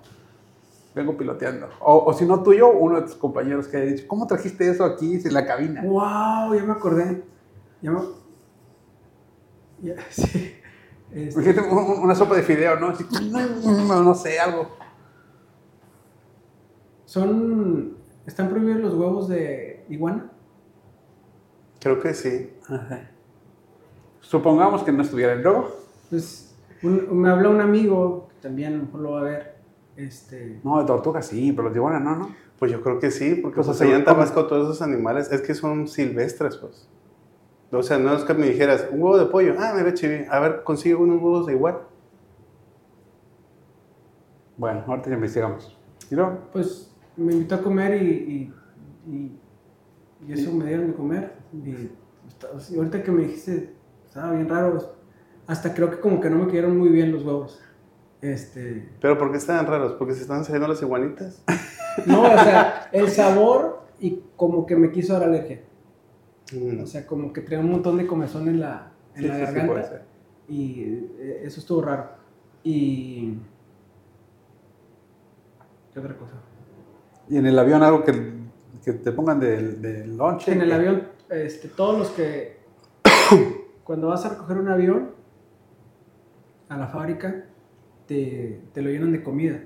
[0.93, 1.67] Vengo piloteando.
[1.79, 4.83] O, o si no tuyo, uno de tus compañeros que haya dicho, ¿cómo trajiste eso
[4.85, 5.81] aquí en la cabina?
[5.83, 6.53] ¡Wow!
[6.53, 7.23] Ya me acordé.
[7.81, 8.01] Ya me...
[10.09, 10.55] Sí.
[11.13, 12.87] Este, una sopa de fideo, ¿no?
[12.89, 14.69] Así, no, no sé, algo.
[17.05, 17.97] son...
[18.25, 20.31] ¿Están prohibidos los huevos de iguana?
[21.81, 22.51] Creo que sí.
[22.69, 23.09] Ajá.
[24.21, 25.75] Supongamos que no estuviera el logo.
[26.09, 29.55] Pues un- me habló un amigo, que también a lo mejor lo va a ver,
[29.97, 30.59] este...
[30.63, 32.35] No, de tortuga sí, pero los de iguana no, ¿no?
[32.59, 34.05] Pues yo creo que sí, porque Pues, pues, se allá en.
[34.05, 36.87] Tabasco todos esos animales es que son silvestres, pues.
[37.71, 40.39] O sea, no es que me dijeras, un huevo de pollo, ah, mira, chivi, a
[40.39, 41.79] ver, consigue unos huevos de igual.
[44.57, 45.77] Bueno, ahorita ya investigamos.
[46.09, 46.37] ¿Y luego?
[46.51, 48.05] Pues me invitó a comer y,
[49.07, 49.39] y, y-
[50.27, 51.33] y eso me dieron de comer.
[51.53, 51.89] Y,
[52.77, 53.73] ahorita que me dijiste,
[54.05, 54.77] estaba bien raro.
[55.47, 57.59] Hasta creo que como que no me quedaron muy bien los huevos.
[58.21, 59.93] Este, Pero ¿por qué estaban raros?
[59.93, 61.43] ¿Porque se están saliendo las iguanitas?
[62.05, 65.61] no, o sea, el sabor y como que me quiso dar alergia.
[66.51, 66.81] Mm.
[66.83, 69.39] O sea, como que traía un montón de comezón en la, en Sí, la sí,
[69.39, 69.83] sí, garganta.
[69.87, 70.01] ser.
[70.47, 70.81] y
[71.19, 72.09] eh, eso estuvo raro.
[72.63, 73.37] Y...
[75.93, 76.33] ¿Qué otra cosa?
[77.29, 78.11] Y en el avión algo que,
[78.83, 80.51] que te pongan del del lonche.
[80.51, 82.57] En el que- avión, este, todos los que...
[83.83, 85.11] cuando vas a recoger un avión
[86.69, 87.45] a la fábrica,
[88.07, 89.61] te, te lo llenan de comida.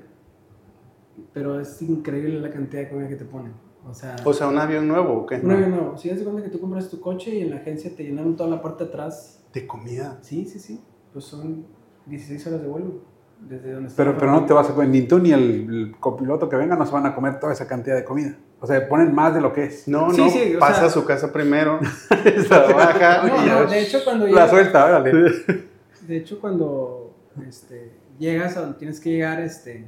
[1.34, 3.54] Pero es increíble la cantidad de comida que te ponen.
[3.88, 5.36] O sea, O sea, un avión nuevo, ¿o qué?
[5.36, 5.98] un avión nuevo.
[5.98, 8.50] Si das cuenta que tú compras tu coche y en la agencia te llenaron toda
[8.50, 9.44] la parte de atrás.
[9.54, 10.18] De comida.
[10.22, 10.84] Sí, sí, sí.
[11.14, 11.66] Pues son
[12.08, 13.16] 16 horas de vuelo.
[13.40, 16.48] Desde donde Pero, pero no te vas a comer, ni tú ni el, el copiloto
[16.48, 18.36] que venga no se van a comer toda esa cantidad de comida.
[18.62, 19.88] O sea, ponen más de lo que es.
[19.90, 21.80] No, Sí, no, sí, o pasa sea- a su casa primero.
[22.48, 25.12] Trabaja No, y ya no, de hecho cuando la suelta, órale.
[26.08, 27.14] de hecho cuando
[27.48, 29.86] este, llegas a donde tienes que llegar, este,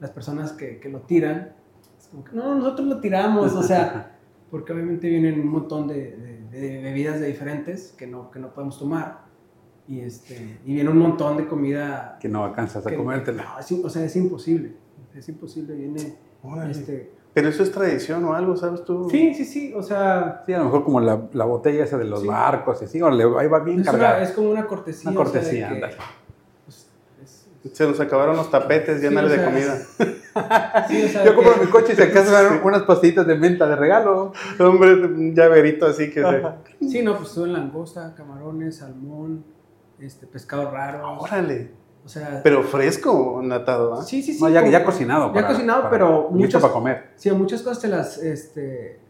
[0.00, 1.54] las personas que, que lo tiran,
[2.16, 4.16] como que, no, nosotros lo tiramos, o sea,
[4.50, 8.54] porque obviamente vienen un montón de, de- de bebidas de diferentes que no, que no
[8.54, 9.26] podemos tomar.
[9.88, 12.16] Y, este, y viene un montón de comida.
[12.20, 13.42] Que no alcanzas a que- comértela.
[13.44, 14.72] no, es, o sea, es imposible.
[15.14, 15.74] Es imposible.
[15.74, 16.16] Viene.
[16.70, 19.08] Este, Pero eso es tradición o algo, ¿sabes tú?
[19.10, 19.72] sí, sí, sí.
[19.74, 22.26] O sea, Sí, a lo mejor como la, la botella esa de los Sí.
[22.26, 24.22] barcos, así, órale, ahí va bien es, una- cargada.
[24.22, 25.10] es como una cortesía.
[25.10, 25.94] Una o sea, cortesía, que, ándale.
[26.64, 26.88] pues,
[27.22, 29.78] es- es- Se nos acabaron los tapetes, Sí, o de comida.
[30.88, 33.66] sí, o sea, Yo compro que- mi coche y se alcanzan unas pastillitas de menta
[33.66, 34.32] de regalo.
[34.60, 36.42] Hombre, un llaverito así que se...
[36.88, 39.44] Sí, no, pues suben langosta, camarones, salmón,
[39.98, 41.18] este, pescado raro.
[41.18, 41.70] Órale.
[42.04, 44.02] O sea, Pero fresco, natado, ¿ah?
[44.02, 44.40] sí, sí, sí.
[44.42, 45.26] No, ya, como- ya cocinado.
[45.28, 47.10] Ya para- cocinado, para- pero Listo muchas- para comer.
[47.16, 49.00] Sí, muchas cosas te las este,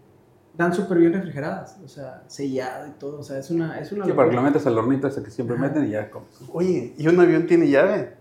[0.55, 1.77] dan súper bien refrigeradas.
[1.85, 3.19] O sea, sellado y todo.
[3.19, 3.79] O sea, es una.
[3.81, 5.67] Es una Sí, para que lo metas al hornito ese que siempre Ajá.
[5.67, 6.31] meten y ya comes.
[6.53, 8.15] Oye, ¿y un avión tiene llave?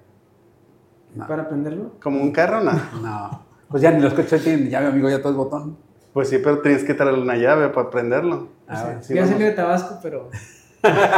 [1.15, 1.27] No.
[1.27, 1.91] Para prenderlo.
[2.01, 2.71] ¿Como un carro, no?
[3.01, 3.45] No.
[3.69, 5.77] Pues ya ni los coches tienen llave, amigo, ya todo es botón.
[6.13, 8.49] Pues sí, pero tienes que traerle una llave para prenderlo.
[8.67, 10.29] Ah, sí, ya salió de Tabasco, pero.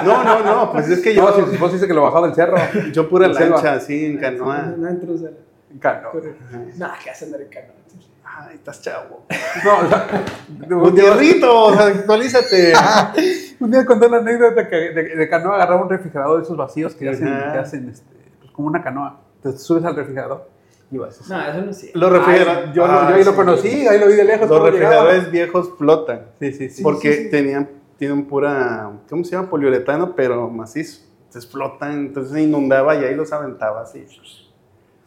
[0.05, 2.33] No, no, no, pues es que yo, No, si vos dices que lo bajó del
[2.33, 2.55] cerro.
[2.93, 3.57] yo pura En selva.
[3.57, 4.73] lancha, así, en canoa.
[4.77, 5.35] No entro, sale.
[5.77, 6.09] Cano.
[6.09, 6.41] Correcto.
[6.77, 7.73] No, que hace andar en canoa.
[8.23, 9.25] Ay, estás chavo.
[9.65, 10.07] No, o sea,
[10.69, 10.83] un
[11.43, 12.73] o sea, actualízate.
[13.59, 16.95] un día conté la anécdota que de, de canoa agarraba un refrigerador de esos vacíos
[16.95, 19.19] que hacen, que hacen este, pues, como una canoa.
[19.41, 20.47] Te subes al refrigerador
[20.91, 21.19] y vas.
[21.19, 21.31] así.
[21.31, 21.99] No, eso no es cierto.
[21.99, 22.73] Los refrigeradores.
[22.73, 24.49] yo, lo- yo ahí lo conocí, ahí lo vi de lejos.
[24.49, 24.89] Los cómo llegaba.
[24.95, 26.21] refrigeradores viejos flotan.
[26.39, 26.83] Sí, sí, sí.
[26.83, 27.29] porque sí, sí.
[27.31, 29.49] tenían, tienen pura, ¿cómo se llama?
[29.49, 31.01] Poliuretano, pero macizo.
[31.27, 34.05] Entonces flotan, entonces se inundaba y ahí los aventaba así.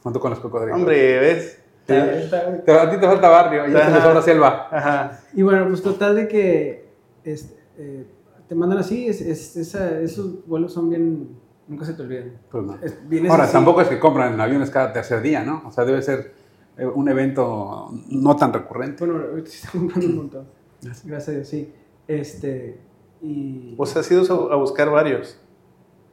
[0.02, 0.76] Junto con los cocodrilos.
[0.78, 1.56] Hombre, ¿ves?
[1.86, 4.68] Está- Te- a ti te falta barrio y te sobra selva.
[4.70, 5.20] Ajá.
[5.34, 6.88] Y bueno, pues total de que
[7.24, 8.04] este, eh,
[8.48, 11.28] te mandan así, es, es- esa- esos vuelos son bien,
[11.70, 12.32] nunca se te olvidan.
[12.50, 12.74] Pues no.
[12.82, 15.62] Es- vienes Ahora, así- tampoco es que compran aviones cada tercer día, ¿no?
[15.66, 16.34] O sea, debe ser
[16.76, 19.06] eh, un evento no tan recurrente.
[19.06, 20.46] Bueno, ahorita se está comprando un montón.
[20.82, 21.72] Gracias a Dios, sí.
[22.08, 22.80] Este,
[23.22, 25.38] y O sea, has ido a buscar varios.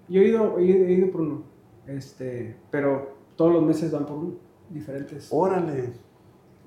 [0.08, 1.44] yo he ido, he ido, he ido por uno,
[1.88, 4.34] este, pero todos los meses van por uno,
[4.70, 5.28] diferentes.
[5.32, 5.94] Órale.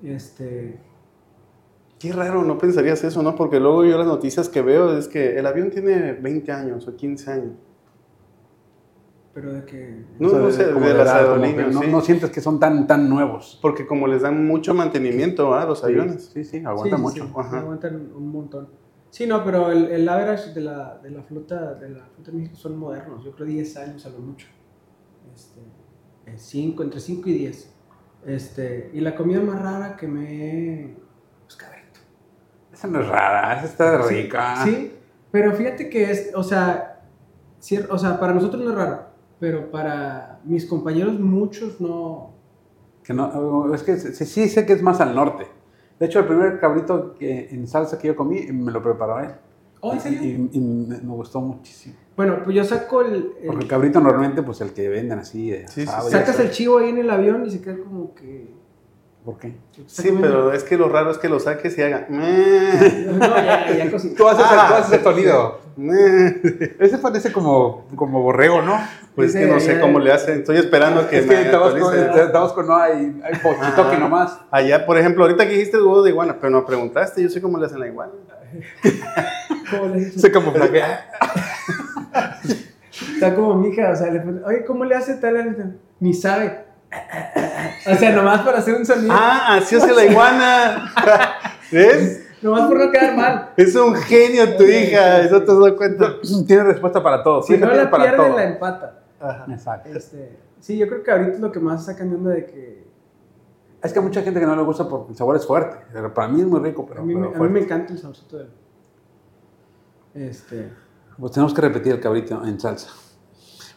[0.03, 0.79] Este,
[1.99, 3.35] Qué raro, no pensarías eso, ¿no?
[3.35, 6.95] Porque luego yo las noticias que veo es que el avión tiene 20 años o
[6.95, 7.53] 15 años.
[9.33, 10.05] Pero de que...
[10.19, 11.87] No, O sea, no sé, de de las aerolíneas, no, sí.
[11.87, 13.57] no sientes que son tan, tan nuevos.
[13.61, 16.25] Porque como les dan mucho mantenimiento a los aviones.
[16.33, 17.25] Sí, sí, Sí, aguanta sí, mucho.
[17.25, 17.59] sí, Ajá.
[17.59, 18.69] aguantan un montón.
[19.09, 22.37] Sí, no, pero el, el average de la, de la flota de la flota de
[22.37, 23.23] México son modernos.
[23.23, 24.47] Yo creo 10 años a lo mucho.
[25.35, 25.61] Este,
[26.37, 27.73] 5, entre 5 y 10.
[28.25, 30.95] Este, y la comida más rara que me...
[31.43, 31.99] Pues cabrito.
[32.71, 34.63] Esa no es rara, esa está rica.
[34.63, 34.93] Sí,
[35.31, 37.01] pero fíjate que es, o sea,
[37.89, 39.05] o sea, para nosotros no es raro,
[39.41, 42.29] pero para mis compañeros muchos no...
[43.03, 45.47] Que no, es que sí, sí sé que es más al norte.
[45.99, 49.31] De hecho, el primer cabrito que, en salsa que yo comí me lo preparó él.
[49.79, 50.21] Oh, ¿en serio?
[50.21, 51.95] Y, y me me gustó muchísimo.
[52.15, 53.15] Bueno, pues yo saco el...
[53.41, 56.51] el- Porque el cabrito normalmente, pues el que venden así de Sí, asado sacas el
[56.51, 58.53] chivo ahí en el avión y se queda como que...
[59.25, 59.55] ¿Por qué?
[59.87, 62.05] Sí, pero es que lo raro es que lo saques y haga.
[62.09, 64.13] "Meh, No, ya, ya cocinó.
[64.15, 65.59] Tú haces, el, Ah, tú haces el sonido.
[65.81, 66.41] Meh".
[66.79, 68.79] Ese parece como, como borrego, ¿no?
[69.15, 70.39] Pues Dice, que no sé cómo le hacen.
[70.39, 72.21] Estoy esperando que Es que en Tabasco, actualice.
[72.21, 74.37] en Tabasco no hay, hay pochitoque nomás.
[74.49, 77.57] Allá, por ejemplo, ahorita que dijiste huevo de iguana, pero no preguntaste, yo sé cómo
[77.57, 78.13] le hacen la iguana.
[79.69, 80.21] ¿Cómo le dices?
[80.21, 81.09] Se camuflajea.
[83.13, 85.79] Está como mi hija, o sea, le pregunto, oye, ¿cómo le hace tal?
[85.99, 86.65] Ni sabe.
[87.87, 89.11] O sea, nomás para hacer un sonido.
[89.11, 90.91] Ah, así hace la iguana.
[91.71, 92.20] ¿Ves?
[92.41, 93.53] Nomás por no quedar mal.
[93.57, 96.15] Es un genio tu hija, eso te has dado cuenta.
[96.47, 97.43] Tiene respuesta para todo.
[97.43, 98.35] Si no la para pierde, todo.
[98.35, 98.99] la empata.
[99.19, 99.45] Ajá.
[99.51, 99.89] Exacto.
[99.89, 102.87] Este, sí, yo creo que ahorita es lo que más está cambiando de que
[103.83, 105.77] Es que hay mucha gente que no le gusta porque el sabor es fuerte.
[105.93, 107.99] Pero para mí es muy rico, pero, a mí, pero a mí me encanta el
[107.99, 108.49] saborcito del.
[110.13, 110.71] Este.
[111.19, 112.89] Pues tenemos que repetir el cabrito en salsa.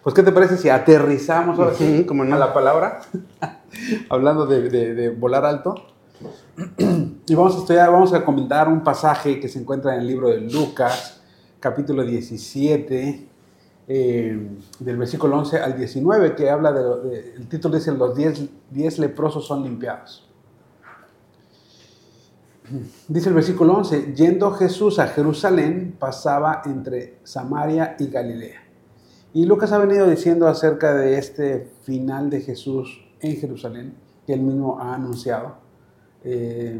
[0.02, 2.34] Pues, ¿qué te parece si aterrizamos ahora sí cómo no.
[2.36, 3.00] a la palabra?
[4.10, 5.74] Hablando de, de- de volar alto.
[7.26, 10.28] y vamos a estudiar, vamos a comentar un pasaje que se encuentra en el libro
[10.28, 11.20] de Lucas,
[11.59, 13.28] capítulo 17,
[13.88, 14.48] eh,
[14.78, 18.98] del versículo 11 al 19, que habla de, de- el título dice, los 10 10
[19.00, 20.28] leprosos son limpiados.
[23.09, 28.62] Dice el versículo 11, yendo Jesús a Jerusalén, pasaba entre Samaria y Galilea.
[29.34, 33.94] Y Lucas ha venido diciendo acerca de este final de Jesús en Jerusalén,
[34.26, 35.63] que él mismo ha anunciado.
[36.25, 36.79] Eh,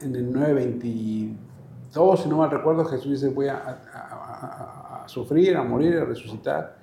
[0.00, 5.56] en el 9.22, si no mal recuerdo, Jesús dice, voy a, a- a- a sufrir,
[5.56, 6.76] a morir, a resucitar.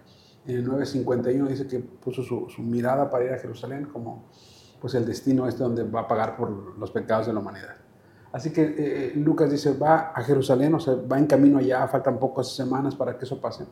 [0.46, 4.26] En el 9.51 dice que puso su, su mirada para ir a Jerusalén como,
[4.82, 7.76] pues el destino es donde va a pagar por los pecados de la humanidad.
[8.32, 11.88] Así que eh, eh, Lucas dice, va a Jerusalén, o sea, va en camino allá,
[11.88, 13.66] faltan pocas semanas para que eso pase.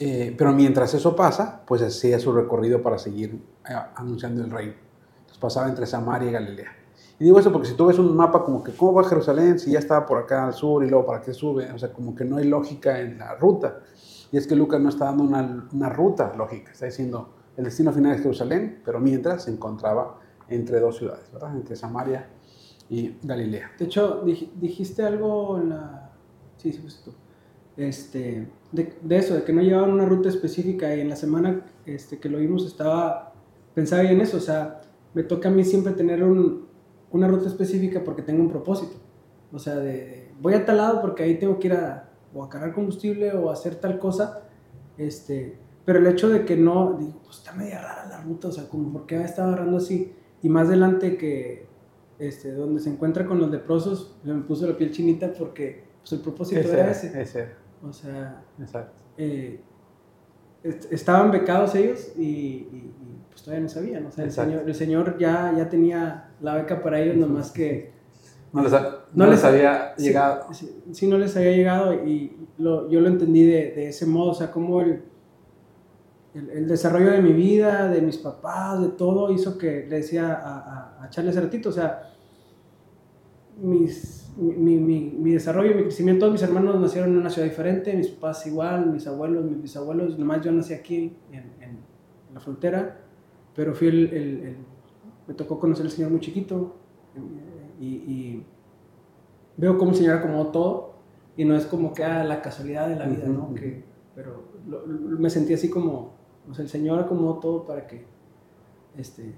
[0.00, 3.40] Eh, pero mientras eso pasa, pues hacía su recorrido para seguir
[3.96, 4.74] anunciando el reino.
[5.40, 6.72] Pasaba entre Samaria y Galilea.
[7.18, 9.72] Y digo eso porque si tú ves un mapa como que cómo va Jerusalén si
[9.72, 12.24] ya estaba por acá al sur y luego para qué sube, o sea, como que
[12.24, 13.80] no hay lógica en la ruta.
[14.30, 17.92] Y es que Lucas no está dando una, una ruta lógica, está diciendo el destino
[17.92, 21.56] final es Jerusalén, pero mientras se encontraba entre dos ciudades, ¿verdad?
[21.56, 22.28] Entre Samaria
[22.88, 23.72] y Galilea.
[23.76, 26.12] De hecho, dijiste algo en la...
[26.56, 27.12] Sí, sí, pues tú.
[27.76, 32.20] Este, de, eso, de que no llevaban una ruta específica y en la semana este,
[32.20, 33.32] que lo vimos estaba,
[33.74, 34.80] pensaba en eso, o sea,
[35.14, 36.66] me toca a mí siempre tener un,
[37.10, 38.96] una ruta específica porque tengo un propósito.
[39.52, 42.48] O sea, de, voy a tal lado porque ahí tengo que ir a, o a
[42.48, 44.42] cargar combustible o a hacer tal cosa.
[44.96, 48.52] Este, pero el hecho de que no, digo, pues está media rara la ruta, o
[48.52, 50.12] sea, como porque me estado agarrando así.
[50.42, 51.66] Y más adelante que,
[52.18, 56.20] este, donde se encuentra con los leprosos, me puso la piel chinita porque pues, el
[56.20, 57.20] propósito era ese.
[57.20, 57.48] ese.
[57.82, 59.02] O sea, Exacto.
[59.16, 59.60] Eh,
[60.62, 62.66] estaban becados ellos y
[63.28, 64.06] pues, todavía no sabían.
[64.06, 67.96] O sea, el señor, el señor, ya, ya tenía la beca para ellos, nomás que...
[68.50, 68.72] No les,
[69.12, 70.46] no, les, había llegado.
[70.92, 74.34] Sí, no les había llegado y lo, yo lo entendí de, de, ese modo, o
[74.34, 75.02] sea, como el,
[76.34, 80.32] el, el, desarrollo de mi vida, de mis papás, de todo, hizo que le decía
[80.32, 82.10] a, a, a Charles ratito, o sea,
[83.60, 87.94] mis, mi, mi, mi, desarrollo, mi crecimiento, todos mis hermanos nacieron en una ciudad diferente,
[87.94, 91.78] mis papás igual, mis abuelos, mis bisabuelos, nomás yo nací aquí en, en
[92.32, 93.08] la frontera
[93.58, 94.56] pero fui el, el,
[95.26, 96.76] me tocó conocer al Señor muy chiquito
[97.80, 98.46] y, y,
[99.56, 100.94] veo cómo el Señor acomodó todo
[101.36, 103.52] y no es como que ah, la casualidad de la vida, ¿no?
[103.54, 103.82] Que,
[104.14, 106.14] pero me sentí así como,
[106.48, 108.04] o sea, el Señor acomodó todo para que
[108.96, 109.34] este,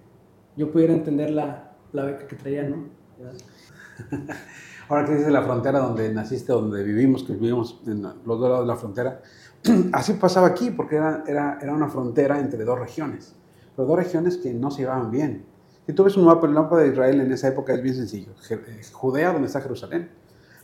[0.55, 2.77] yo pudiera entender la, la beca que traía, ¿no?
[4.91, 8.61] Ahora que dices la frontera donde naciste, donde vivimos, que vivimos en los dos lados
[8.61, 9.23] de la frontera,
[9.93, 13.35] así pasaba aquí, porque era, era, era una frontera entre dos regiones
[13.81, 15.47] pero dos regiones que no se llevaban bien.
[15.87, 18.33] Si tú ves un mapa, el mapa de Israel en esa época es bien sencillo.
[18.51, 20.11] Eh, Judea, donde está Jerusalén,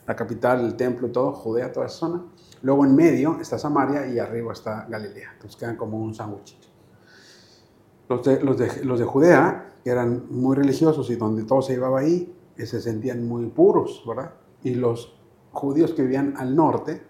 [0.07, 2.24] la capital, el templo y todo, Judea, toda esa zona.
[2.62, 5.31] Luego en medio está Samaria y arriba está Galilea.
[5.33, 6.59] Entonces quedan como un sándwich.
[8.09, 11.72] Los de, los, de, los de Judea, que eran muy religiosos y donde todo se
[11.72, 14.35] llevaba ahí, eh, se sentían muy puros, ¿verdad?
[14.63, 15.17] Y los
[15.53, 17.03] judíos que vivían al norte,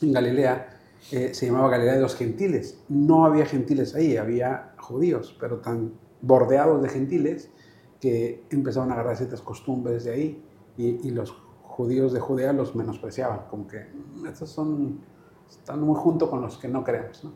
[0.00, 0.78] en Galilea,
[1.10, 2.82] eh, se llamaba Galilea de los Gentiles.
[2.88, 7.50] No había gentiles ahí, había judíos, pero tan bordeados de gentiles
[8.00, 10.44] que empezaron a agarrar ciertas costumbres de ahí
[10.76, 11.34] y, los
[11.64, 15.00] judíos de Judea los menospreciaban, como que mm, estos son,
[15.50, 17.24] están muy junto con los que no creemos.
[17.24, 17.32] ¿no?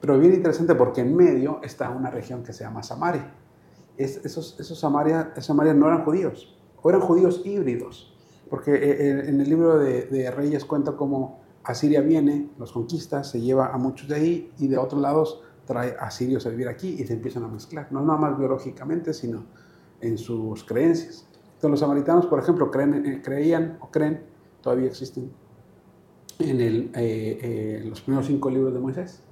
[0.00, 3.34] Pero bien interesante porque en medio está una región que se llama Samaria.
[3.96, 8.16] Es, esos, esos Samaria, Samaria no eran judíos, o eran judíos híbridos,
[8.50, 13.24] porque eh, eh, en el libro de, de Reyes cuenta cómo Asiria viene, los conquista,
[13.24, 16.66] se lleva a muchos de ahí y de otros lados trae a sirios a vivir
[16.66, 19.44] aquí y se empiezan a mezclar, no nada más biológicamente, sino
[20.00, 21.28] en sus creencias.
[21.44, 24.22] Entonces los samaritanos, por ejemplo, creen, eh, creían o creen,
[24.62, 25.30] todavía existen,
[26.38, 29.22] en el, eh, eh, los primeros cinco libros de Moisés,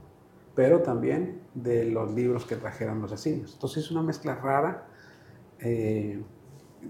[0.54, 3.54] pero también de los libros que trajeron los asirios.
[3.54, 4.88] Entonces es una mezcla rara,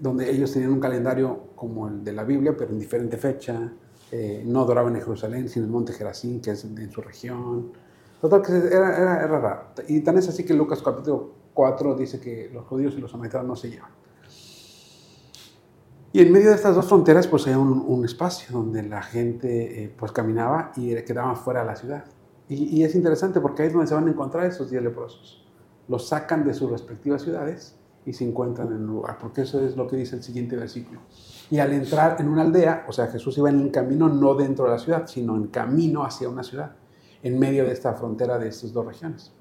[0.01, 3.73] donde ellos tenían un calendario como el de la Biblia, pero en diferente fecha,
[4.11, 7.71] eh, no adoraban en Jerusalén, sino en el monte Gerazín, que es en su región.
[8.21, 9.61] Total, que era, era, raro.
[9.87, 13.47] Y tan es así que Lucas capítulo 4 dice que los judíos y los samaritanos
[13.47, 13.91] no se llevan.
[16.13, 19.93] Y en medio de estas dos fronteras, pues hay un, espacio donde la gente eh,
[19.95, 22.05] pues caminaba y quedaba fuera de la ciudad.
[22.47, 25.45] Y, y, es interesante porque ahí es donde se van a encontrar esos diez leprosos.
[25.89, 27.77] Los sacan de sus respectivas ciudades
[28.07, 31.01] y se encuentran en un lugar, porque eso es lo que dice el siguiente versículo.
[31.51, 34.63] Y al entrar en una aldea, o sea, Jesús iba en un camino no dentro
[34.63, 36.71] de la ciudad, sino en camino hacia una ciudad,
[37.21, 39.33] en medio de esta frontera de estas dos regiones.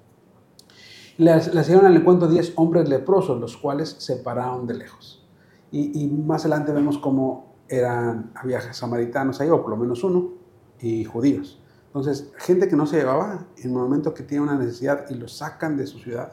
[1.17, 5.25] Le, hicieron al encuentro diez hombres leprosos, los cuales se pararon de lejos.
[5.71, 10.33] Y, más adelante vemos cómo eran, había samaritanos ahí, o por lo menos uno,
[10.81, 11.62] y judíos.
[11.87, 15.37] Entonces, gente que no se llevaba, en el momento que tiene una necesidad y los
[15.37, 16.33] sacan de su ciudad,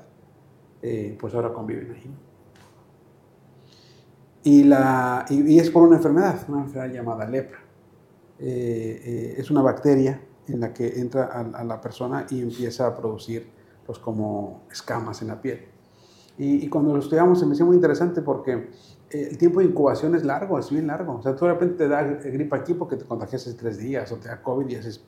[0.86, 2.14] eh, pues ahora conviven ahí.
[4.44, 7.60] Y, la, y, es por una enfermedad, una enfermedad llamada lepra.
[8.38, 12.94] Eh, eh, es una bacteria en la que entra a, la persona y empieza a
[12.94, 13.50] producir
[13.86, 15.62] pues como escamas en la piel.
[16.38, 18.70] Y, y cuando lo estudiamos se me hizo muy interesante porque
[19.10, 21.16] el tiempo de incubación es largo, es bien largo.
[21.16, 24.18] O sea, tú de repente te da gripa aquí porque te contagias tres días, o
[24.18, 25.06] te da COVID y haces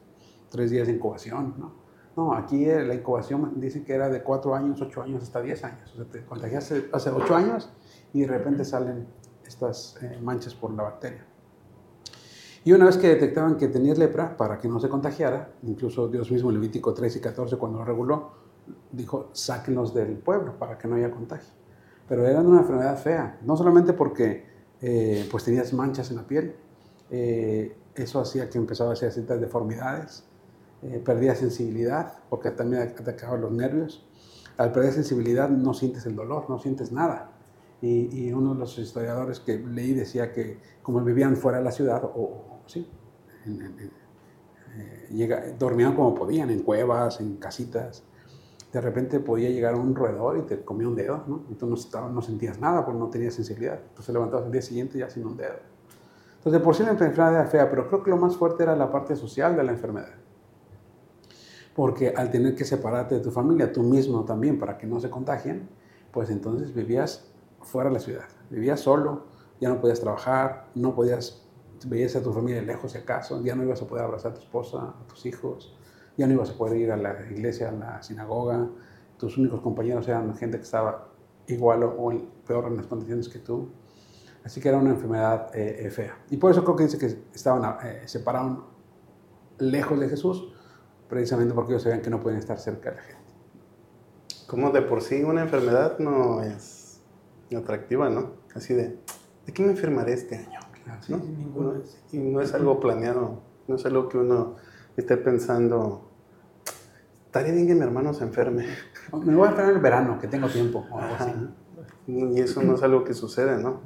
[0.50, 1.85] tres días de incubación, ¿no?
[2.16, 5.64] No, aquí eh, la incubación dice que era de 4 años, 8 años, hasta 10
[5.66, 5.92] años.
[5.94, 7.70] O sea, te contagiaste hace 8 años
[8.14, 9.08] y de repente salen
[9.46, 11.26] estas eh, manchas por la bacteria.
[12.64, 16.32] Y una vez que detectaban que tenías lepra, para que no se contagiara, incluso Dios
[16.32, 18.32] mismo en Levítico 3 y 14, cuando lo reguló,
[18.92, 21.54] dijo, sáquenos del pueblo para que no haya contagio.
[22.08, 24.46] Pero era una enfermedad fea, no solamente porque
[24.82, 26.56] eh, pues tenías manchas en la piel,
[27.12, 30.26] eh, eso hacía que empezaba a hacer ciertas deformidades,
[30.92, 34.06] eh, perdía sensibilidad, porque también atacaba los nervios.
[34.58, 37.32] Al perder sensibilidad no sientes el dolor, no sientes nada.
[37.82, 42.04] Y, uno de los historiadores que leí decía que como vivían fuera de la ciudad,
[42.04, 42.88] o, sí,
[45.60, 48.04] dormían como podían, en cuevas, en casitas,
[48.72, 51.44] de repente podía llegar un roedor y te comía un dedo, ¿no?
[51.58, 53.80] Tú no, no sentías nada porque no tenías sensibilidad.
[53.90, 55.76] Entonces levantabas el día siguiente ya sin un dedo.
[56.38, 58.92] Entonces, por sí la enfermedad era fea, pero creo que lo más fuerte era la
[58.92, 60.25] parte social de la enfermedad.
[61.76, 65.10] Porque al tener que separarte de tu familia, tú mismo también, para que no se
[65.10, 65.68] contagien,
[66.12, 67.30] pues entonces vivías
[67.62, 68.26] fuera de la ciudad.
[68.50, 69.26] Vivías solo,
[69.60, 71.46] ya no podías trabajar, no podías,
[71.86, 74.42] veías a tu familia lejos si acaso, ya no ibas a poder abrazar a tu
[74.42, 75.76] esposa, a tus hijos,
[76.18, 78.70] ya no ibas a poder ir a la iglesia, a la sinagoga,
[79.18, 81.10] tus únicos compañeros eran gente que estaba
[81.48, 82.12] igual o,
[82.46, 83.70] peor en las condiciones que tú.
[84.44, 86.18] Así que era una enfermedad eh, eh, fea.
[86.30, 88.60] Y por eso creo que dice que estaban eh, separados
[89.58, 90.54] lejos de Jesús,
[91.10, 93.24] precisamente porque ellos sabían que no pueden estar cerca de la gente.
[94.48, 97.02] Como de por sí una enfermedad no es
[97.56, 98.32] atractiva, ¿no?
[98.54, 98.98] Así de,
[99.46, 100.60] ¿de qué me enfermaré este año?
[101.08, 101.22] ¿no?
[102.12, 104.56] Y no es algo planeado, no es algo que uno
[104.98, 106.10] esté pensando,
[107.26, 108.66] estaría bien que mi hermano se enferme.
[109.14, 110.86] Me voy a enfermar en el verano, que tengo tiempo.
[112.08, 113.82] Y eso no es algo que sucede, ¿no?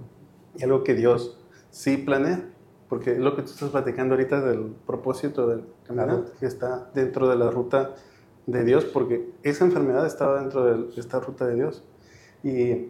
[0.56, 1.40] Es algo que Dios
[1.70, 2.50] sí planea.
[2.90, 7.36] Porque lo que tú estás platicando ahorita del propósito del caminante, que está dentro de
[7.36, 7.94] la ruta
[8.48, 11.84] de Dios, porque esa enfermedad estaba dentro de esta ruta de Dios.
[12.44, 12.90] Y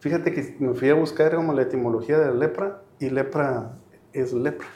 [0.00, 3.78] fíjate que me fui a buscar como la etimología de la lepra, y lepra
[4.12, 4.68] es lepra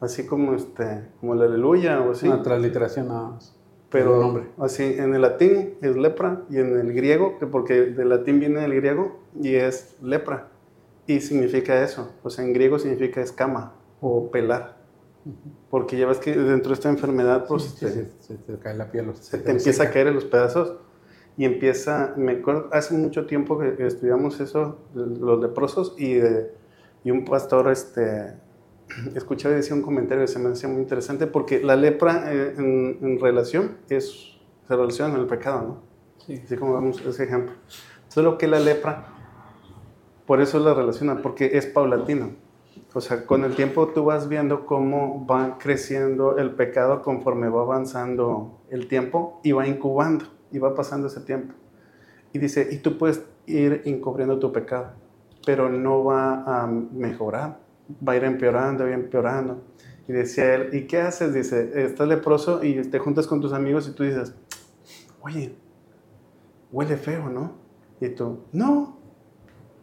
[0.00, 2.28] así como este, como el aleluya o así.
[2.28, 3.54] Una transliteración nada más.
[3.90, 4.48] Pero nombre.
[4.58, 8.74] así, en el latín es lepra y en el griego, porque del latín viene el
[8.74, 10.48] griego y es lepra
[11.06, 14.76] y significa eso, o sea, en griego significa escama o pelar.
[15.70, 18.04] Porque ya ves que dentro de esta enfermedad, pues se,
[18.36, 19.12] te cae la piel.
[19.16, 20.76] Se, te empieza a caer en los pedazos
[21.36, 26.18] y empieza, me acuerdo, hace mucho tiempo que, estudiamos eso, los leprosos, y,
[27.04, 28.34] y un pastor este,
[29.14, 33.18] escuché decía un comentario que se me hacía muy interesante porque la lepra eh, en,
[33.20, 35.82] relación es, se relaciona con el pecado, ¿no?
[36.24, 36.40] Sí.
[36.44, 37.54] Así como vemos ese ejemplo.
[38.08, 39.15] Solo que la lepra,
[40.26, 42.30] por eso la relaciona, porque es paulatino.
[42.92, 47.62] O sea, con el tiempo tú vas viendo cómo va creciendo el pecado conforme va
[47.62, 51.54] avanzando el tiempo y va incubando y va pasando ese tiempo.
[52.32, 54.92] Y dice, y tú puedes ir encubriendo tu pecado,
[55.44, 57.66] pero no va a mejorar
[58.06, 59.62] va a ir empeorando y empeorando.
[60.08, 61.34] Y decía él, ¿y qué haces?
[61.34, 64.34] Dice, estás leproso y te juntas con tus amigos y tú dices,
[65.20, 65.54] oye,
[66.70, 67.52] huele feo, ¿no?
[68.00, 68.95] Y tú, no.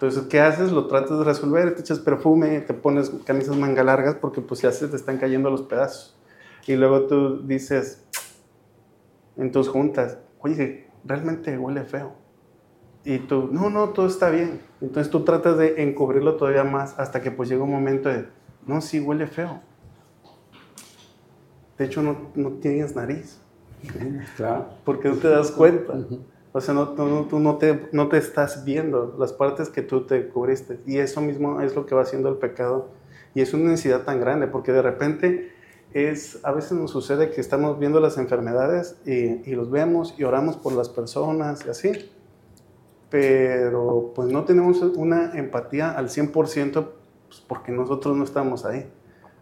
[0.04, 0.74] Entonces, ¿qué haces?
[0.74, 4.70] Lo tratas de resolver, te echas perfume, te pones camisas manga largas porque pues ya
[4.74, 6.14] se te están cayendo los pedazos.
[6.68, 8.04] Y luego tú dices,
[9.38, 12.12] en tus juntas, oye, realmente huele feo.
[13.06, 14.60] Y tú, no, no, todo está bien.
[14.82, 18.28] Entonces tú tratas de encubrirlo todavía más hasta que pues llega un momento de,
[18.68, 19.62] no, sí, huele feo.
[21.78, 23.40] De hecho, no, no tienes nariz.
[24.36, 24.68] Claro.
[24.84, 25.94] Porque no te das cuenta.
[26.54, 30.28] O sea, no, tú no te, no te estás viendo las partes que tú te
[30.30, 30.80] cubriste.
[30.86, 32.90] Y eso mismo es lo que va haciendo el pecado.
[33.36, 35.52] Y es una necesidad tan grande, porque de repente
[35.94, 40.58] es, a veces nos sucede que estamos viendo las enfermedades y, los vemos y oramos
[40.58, 41.92] por las personas y así
[43.14, 46.88] pero pues no tenemos una empatía al 100%
[47.28, 48.90] pues, porque nosotros no estamos ahí.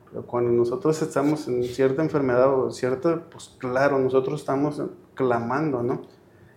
[0.10, 4.82] Pero cuando nosotros estamos en cierta enfermedad o cierta, pues claro, nosotros estamos
[5.14, 6.02] clamando, ¿no?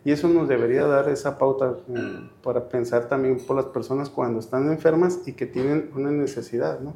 [0.04, 4.40] Y eso nos debería dar esa pauta eh, para pensar también por las personas cuando
[4.40, 6.94] están enfermas y que tienen una necesidad, ¿no?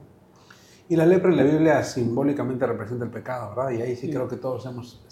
[0.90, 3.70] Y la lepra en la Biblia simbólicamente representa el pecado, ¿verdad?
[3.72, 5.04] Y ahí sí, creo que todos hemos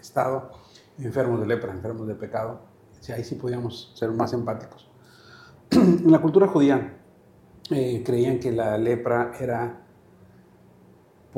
[0.00, 0.50] estado
[0.98, 2.68] enfermos de lepra, enfermos de pecado
[3.12, 4.88] ahí sí podíamos ser más empáticos.
[5.70, 6.98] en la cultura judía
[7.70, 9.86] eh, creían que la lepra era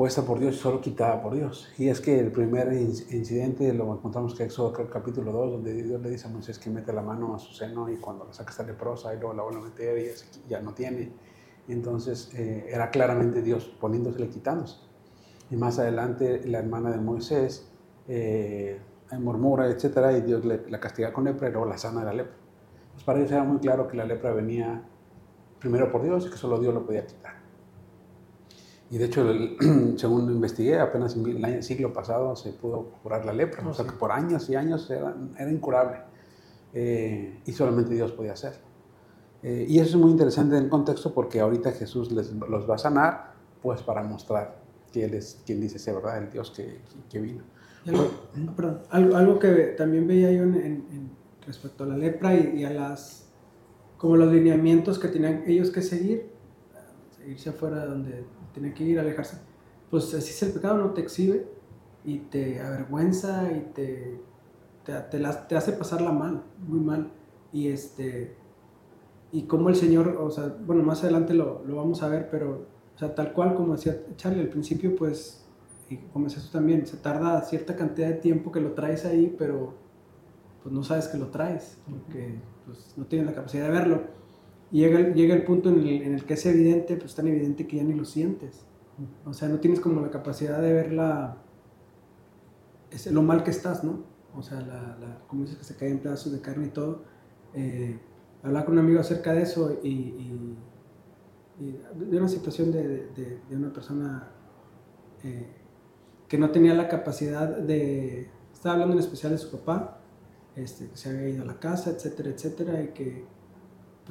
[0.01, 1.71] puesta por Dios y solo quitada por Dios.
[1.77, 6.09] Y es que el primer incidente lo encontramos que Éxodo capítulo 2, donde Dios le
[6.09, 8.63] dice a Moisés que mete la mano a su seno y cuando la saca está
[8.63, 11.11] leprosa y luego la vuelve a meter y ya no tiene.
[11.67, 14.77] Y entonces eh, era claramente Dios poniéndosele quitándose.
[15.51, 17.69] Y más adelante la hermana de Moisés
[18.07, 18.81] eh,
[19.19, 22.13] murmura, etcétera, y Dios le, la castiga con lepra y luego la sana de la
[22.13, 22.37] lepra.
[22.93, 24.83] Pues para ellos era muy claro que la lepra venía
[25.59, 27.20] primero por Dios y que solo Dios lo podía quitar.
[28.91, 29.57] Y de hecho, el-
[29.97, 33.85] según investigué, apenas en el año- siglo pasado se pudo curar la lepra, o sea
[33.85, 35.97] que por años y años era, era incurable
[36.73, 38.61] eh, y solamente Dios podía hacerlo.
[39.43, 42.75] Eh, y eso es muy interesante en el contexto porque ahorita Jesús les, los va
[42.75, 44.59] a sanar, pues para mostrar
[44.91, 46.79] que Él es quien dice ser verdad, el Dios que,
[47.09, 47.43] que vino.
[47.87, 48.11] Algo,
[48.55, 52.59] perdón, algo, algo que también veía yo en, en- en- respecto a la lepra y,
[52.59, 53.25] y a las
[53.97, 56.29] como los lineamientos que tenían ellos que seguir,
[57.21, 58.23] eh, irse afuera de donde
[58.53, 59.37] tenían que ir, alejarse,
[59.89, 61.47] pues así es el pecado, no te exhibe
[62.05, 64.19] y te avergüenza y te,
[64.85, 65.77] te, te la- te hace
[66.13, 67.11] mal, muy mal.
[67.53, 68.35] Y este
[69.31, 72.67] y como el Señor, o sea, bueno, más adelante lo, lo vamos a ver, pero,
[72.95, 75.45] o sea, tal cual como decía Charlie, al principio, pues,
[75.89, 79.33] y como decías tú también, se tarda cierta cantidad de tiempo que lo traes ahí,
[79.37, 79.73] pero
[80.63, 84.01] pues no sabes que lo traes, porque pues, no tienes la capacidad de verlo.
[84.71, 87.27] Y llega, el- llega el punto en el, en el que es evidente, pues tan
[87.27, 88.65] evidente que ya ni lo sientes.
[89.25, 91.37] O sea, no tienes como la capacidad de ver la,
[92.91, 94.03] ese- lo mal que estás, ¿no?
[94.35, 97.03] O sea, la, la- como dices que se caen pedazos de carne y todo.
[97.53, 97.99] Eh,
[98.43, 100.55] con un amigo acerca de eso y,
[101.59, 103.07] de una situación de-
[103.49, 104.31] de una persona
[105.23, 105.45] eh,
[106.27, 108.29] que no tenía la capacidad de...
[108.51, 109.99] Estaba hablando en especial de su papá,
[110.55, 113.25] este, que se había ido a la casa, etcétera, etcétera, y que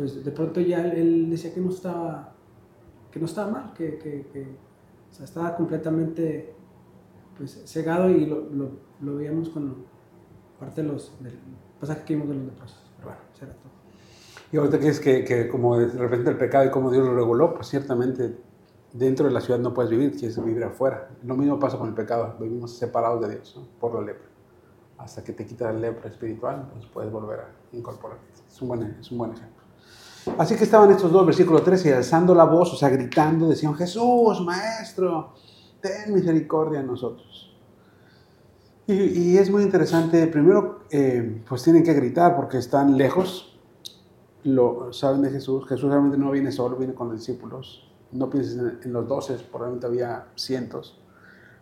[0.01, 2.33] pues de pronto ya él, decía que no estaba,
[3.11, 4.43] que no estaba mal, que, que- que,
[5.11, 6.55] o sea, estaba completamente
[7.37, 8.71] pues, cegado y lo, lo,
[9.03, 9.85] lo veíamos con
[10.59, 11.39] parte de los, del
[11.79, 12.83] pasaje que vimos de los leprosos.
[12.97, 13.73] Pero bueno, eso era todo.
[14.51, 17.15] Y ahorita que es que, que como de repente el pecado y cómo Dios lo
[17.15, 18.39] reguló, pues ciertamente
[18.95, 21.11] dentro de la ciudad no puedes vivir, quieres vivir afuera.
[21.25, 23.67] Lo mismo pasa con el pecado, vivimos separados de Dios ¿no?
[23.79, 24.29] por la lepra.
[24.97, 28.25] Hasta que te quita la lepra espiritual, pues puedes volver a incorporarte.
[28.49, 29.60] Es un buen, es un buen ejemplo.
[30.39, 33.75] Así que estaban estos dos, versículo 13, y alzando la voz, o sea, gritando, decían,
[33.75, 35.35] Jesús, Maestro,
[35.81, 37.57] ten misericordia de nosotros.
[38.87, 43.57] Y, es muy interesante, primero, eh, pues tienen que gritar porque están lejos,
[44.43, 45.67] lo saben de Jesús.
[45.69, 47.89] Jesús realmente no viene solo, viene con los discípulos.
[48.11, 50.99] No pienses en, en los doce, probablemente había cientos,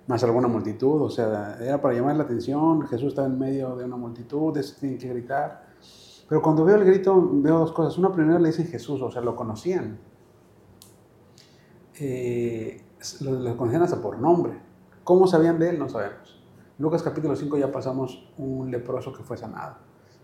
[0.07, 1.03] más alguna multitud.
[1.03, 2.87] O sea, era para llamar la atención.
[2.87, 5.68] Jesús está en medio de una multitud, tienen que gritar.
[6.29, 7.97] Pero cuando veo el grito, veo dos cosas.
[7.99, 9.99] Una, primero le dicen Jesús, o sea, lo conocían.
[12.01, 12.83] Eh,
[13.21, 14.61] lo, lo conocían hasta por nombre.
[15.05, 15.79] ¿Cómo sabían de él?
[15.79, 16.39] No sabemos.
[16.79, 19.77] Lucas capítulo 5 ya pasamos un leproso que fue sanado.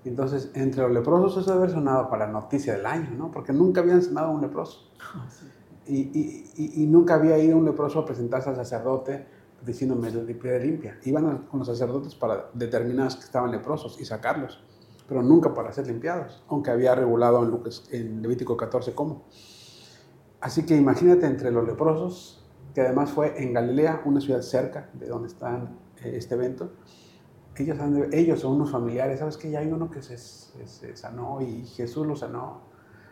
[0.04, 3.30] Entonces, entre los leprosos eso debe haber sonado para la noticia del año, ¿no?
[3.30, 4.90] Porque nunca habían sanado a un leproso.
[5.86, 9.26] Y, y- y- y nunca había ido un leproso a presentarse al sacerdote
[9.64, 10.98] diciéndome piedra limpia.
[11.04, 14.62] Iban con los sacerdotes para determinar que estaban leprosos y sacarlos,
[15.06, 19.24] pero nunca para ser limpiados, aunque había regulado en, Lucas, en Levítico 14 cómo.
[20.40, 22.44] Así que imagínate entre los leprosos,
[22.74, 25.70] que además fue en Galilea, una ciudad cerca de donde está
[26.02, 26.72] eh, este evento,
[27.56, 27.78] ellos,
[28.12, 32.06] ellos unos familiares, ¿sabes que Ya hay uno que se, se- se sanó y Jesús
[32.06, 32.62] lo sanó.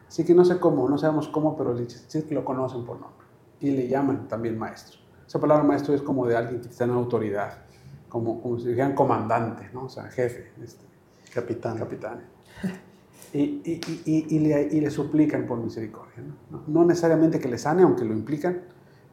[0.08, 3.26] Así que no sé cómo, no sabemos cómo, pero sí que lo conocen por nombre.
[3.60, 4.98] Y le llaman también maestro.
[5.26, 7.60] Esa palabra maestro es como de alguien que está en autoridad,
[8.08, 9.84] como, como si dijeran comandante, ¿no?
[9.84, 10.84] O sea, jefe, este,
[11.32, 11.78] Capitán.
[11.78, 12.20] capitán.
[13.34, 16.22] Y, y, y, le, y le suplican por misericordia.
[16.50, 16.64] ¿no?
[16.66, 18.60] No, necesariamente que le sane, aunque lo implican,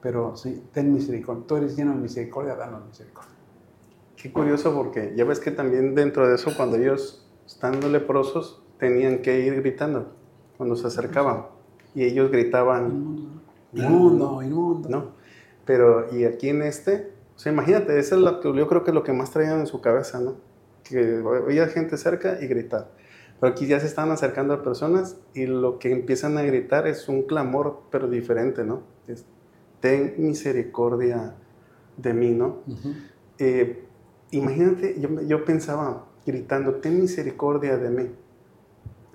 [0.01, 1.45] pero sí, ten misericordia.
[1.47, 3.32] Tú eres lleno de misericordia, danos misericordia.
[4.17, 9.22] Qué curioso porque ya ves que también dentro de eso, cuando ellos estando leprosos, tenían
[9.22, 10.11] que ir gritando
[10.57, 11.45] cuando se acercaban.
[11.95, 13.39] Y ellos gritaban,
[13.74, 14.41] Inmundo.
[14.41, 14.89] Inmundo.
[14.89, 15.11] ¿no?
[15.65, 18.95] Pero, y aquí en este, o sea, imagínate, eso es que yo creo que es
[18.95, 20.36] lo que más traían en su cabeza, ¿no?
[20.89, 22.91] Que veía gente cerca y gritar.
[23.39, 27.07] Pero aquí ya se están acercando a personas y lo que empiezan a gritar es
[27.07, 28.83] un clamor, pero diferente, ¿no?
[29.07, 29.25] Es,
[29.79, 31.35] ten misericordia
[31.95, 32.63] de mí, ¿no?
[32.67, 32.93] Ujú.
[33.37, 33.85] Eh,
[34.31, 38.11] imagínate, yo, yo pensaba gritando, ten misericordia de mí.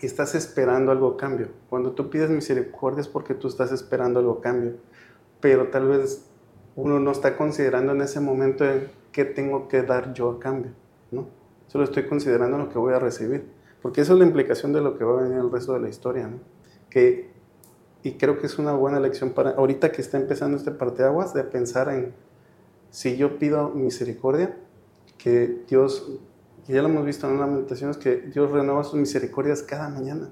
[0.01, 1.49] Y estás esperando algo a cambio.
[1.69, 4.77] Cuando tú pides misericordia es porque tú estás esperando algo cambio.
[5.41, 6.25] Pero tal vez
[6.77, 10.73] uno no está considerando en ese momento en qué tengo que dar yo a cambio,
[11.11, 11.27] ¿no?
[11.67, 13.45] Solo estoy considerando lo que voy a recibir.
[13.83, 15.89] Porque esa es la implicación de lo que va a venir el resto de la
[15.91, 16.39] historia, ¿no?
[16.89, 17.31] Que,
[18.03, 21.45] y creo que es una buena lección para ahorita que está empezando este parteaguas de
[21.45, 22.15] pensar en
[22.91, 24.57] si yo pido misericordia,
[25.19, 26.13] que Dios,
[26.67, 30.31] ya lo hemos visto en las meditaciones, que Dios renueva sus misericordias cada mañana.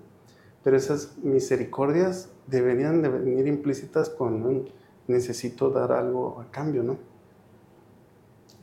[0.63, 4.71] Pero esas misericordias deberían de venir implícitas con
[5.09, 6.97] necesito dar algo a cambio, ¿no?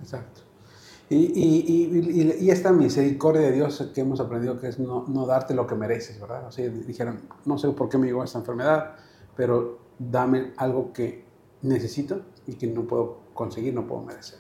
[0.02, 0.49] Exacto.
[1.10, 5.26] Y, y, y, y, esta misericordia de Dios que hemos aprendido que es no, no
[5.26, 6.46] darte lo que mereces, ¿verdad?
[6.48, 8.96] O sea, dijeron, no sé por qué me llegó esta enfermedad,
[9.36, 11.26] pero dame algo que
[11.64, 14.40] necesito y que no puedo conseguir, no puedo merecer.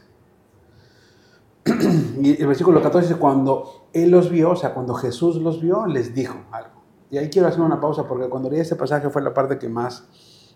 [2.21, 5.87] Y el versículo 14 dice, cuando Él los vio, o sea, cuando Jesús los vio,
[5.87, 6.79] les dijo algo.
[7.09, 9.69] Y ahí quiero hacer una pausa porque cuando leí este pasaje fue la parte que
[9.69, 10.07] más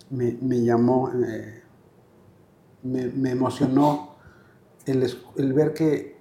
[0.09, 1.63] me, me llamó, eh,
[2.83, 4.12] me, me, emocionó
[4.85, 6.17] el, el, ver que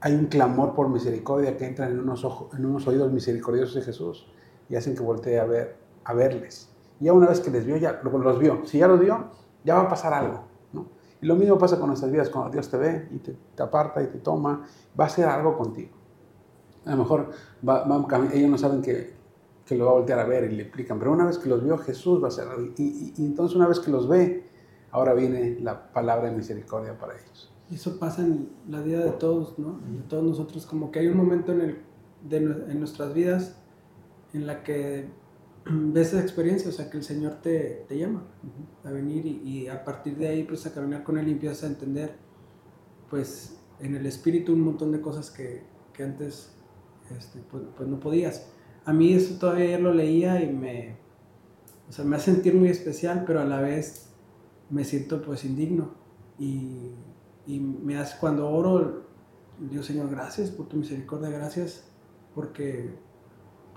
[0.00, 3.82] hay un clamor por misericordia que entra en unos, ojos, en unos oídos misericordiosos de
[3.82, 4.26] Jesús
[4.68, 6.68] y hacen que voltee a, ver, a verles.
[7.00, 8.62] Y ya una vez que les vio, ya los vio.
[8.64, 9.30] Si ya los vio,
[9.64, 10.44] ya va a pasar algo.
[10.72, 10.86] ¿no?
[11.20, 14.02] Y lo mismo pasa con nuestras vidas, cuando Dios te ve y te, te aparta
[14.02, 14.66] y te toma,
[14.98, 15.92] va a hacer algo contigo.
[16.84, 17.30] A lo mejor
[17.66, 19.14] va, va, ellos no saben que,
[19.64, 21.64] que, lo va a voltear a ver y le explican, pero una vez que los
[21.64, 22.62] vio Jesús va a hacer algo.
[22.76, 24.50] Y, y, y, entonces una vez que los ve,
[24.90, 27.53] ahora viene la palabra de misericordia para ellos.
[27.74, 29.80] Eso pasa en la vida de todos, ¿no?
[29.92, 31.78] De todos nosotros, como que hay un momento en, el,
[32.22, 33.56] de, en nuestras vidas
[34.32, 35.08] en la que
[35.66, 38.88] ves esa experiencia, o sea, que el Señor te, te llama uh -huh.
[38.88, 41.64] a venir y, y, a partir de ahí, pues a caminar con Él y empiezas
[41.64, 42.16] a entender,
[43.10, 46.54] pues en el Espíritu un montón de cosas que, que antes
[47.10, 48.50] este, pues, pues, no podías.
[48.84, 50.96] A mí eso todavía ayer lo leía y me,
[51.88, 54.10] o sea, me hace sentir muy especial, pero a la vez
[54.70, 55.94] me siento pues indigno
[56.38, 56.92] y,
[57.46, 59.04] y me hace, cuando oro,
[59.70, 61.84] Dios Señor, gracias por tu misericordia, gracias
[62.34, 62.90] porque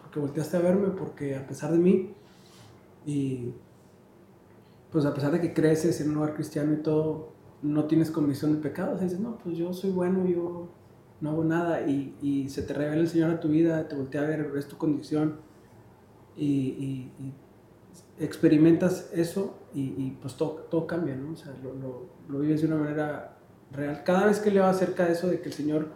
[0.08, 2.14] porque volteaste a verme, porque a pesar de mí,
[3.06, 3.54] y
[4.90, 8.54] pues a pesar de que creces en un lugar cristiano y todo, no tienes convicción
[8.54, 10.70] de pecado, dices, no, pues yo soy bueno, yo
[11.20, 14.22] no hago nada, y, y, se te revela el Señor a tu vida, te voltea
[14.22, 15.42] a ver, ves tu condición,
[16.38, 17.34] y, y, y
[18.20, 21.34] experimentas eso, y, pues todo, todo, cambia, ¿no?
[21.34, 23.37] O sea, lo, lo, lo vives de una manera
[23.72, 24.04] real.
[24.04, 25.88] Cada vez que leo acerca de eso, de que el Señor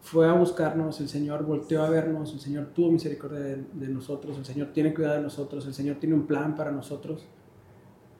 [0.00, 4.38] fue a buscarnos, el Señor volteó a vernos, el Señor tuvo misericordia de, de, nosotros,
[4.38, 7.26] el Señor tiene cuidado de nosotros, el Señor tiene un plan para nosotros.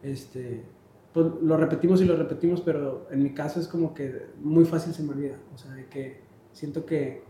[0.03, 0.65] Este,
[1.13, 4.93] pues lo repetimos y lo repetimos, pero en mi caso es como que muy fácil
[4.93, 5.37] se me olvida.
[5.55, 6.21] O sea, que
[6.53, 7.23] siento que,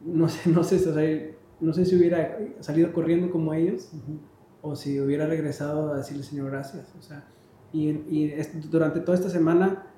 [0.00, 3.96] no sé, no sé, o sea, no sé si hubiera salido corriendo como ellos uh
[3.96, 4.18] -huh.
[4.62, 6.94] o si hubiera regresado a decirle Señor gracias.
[6.98, 7.26] O sea,
[7.72, 8.34] y, y
[8.70, 9.89] durante toda esta semana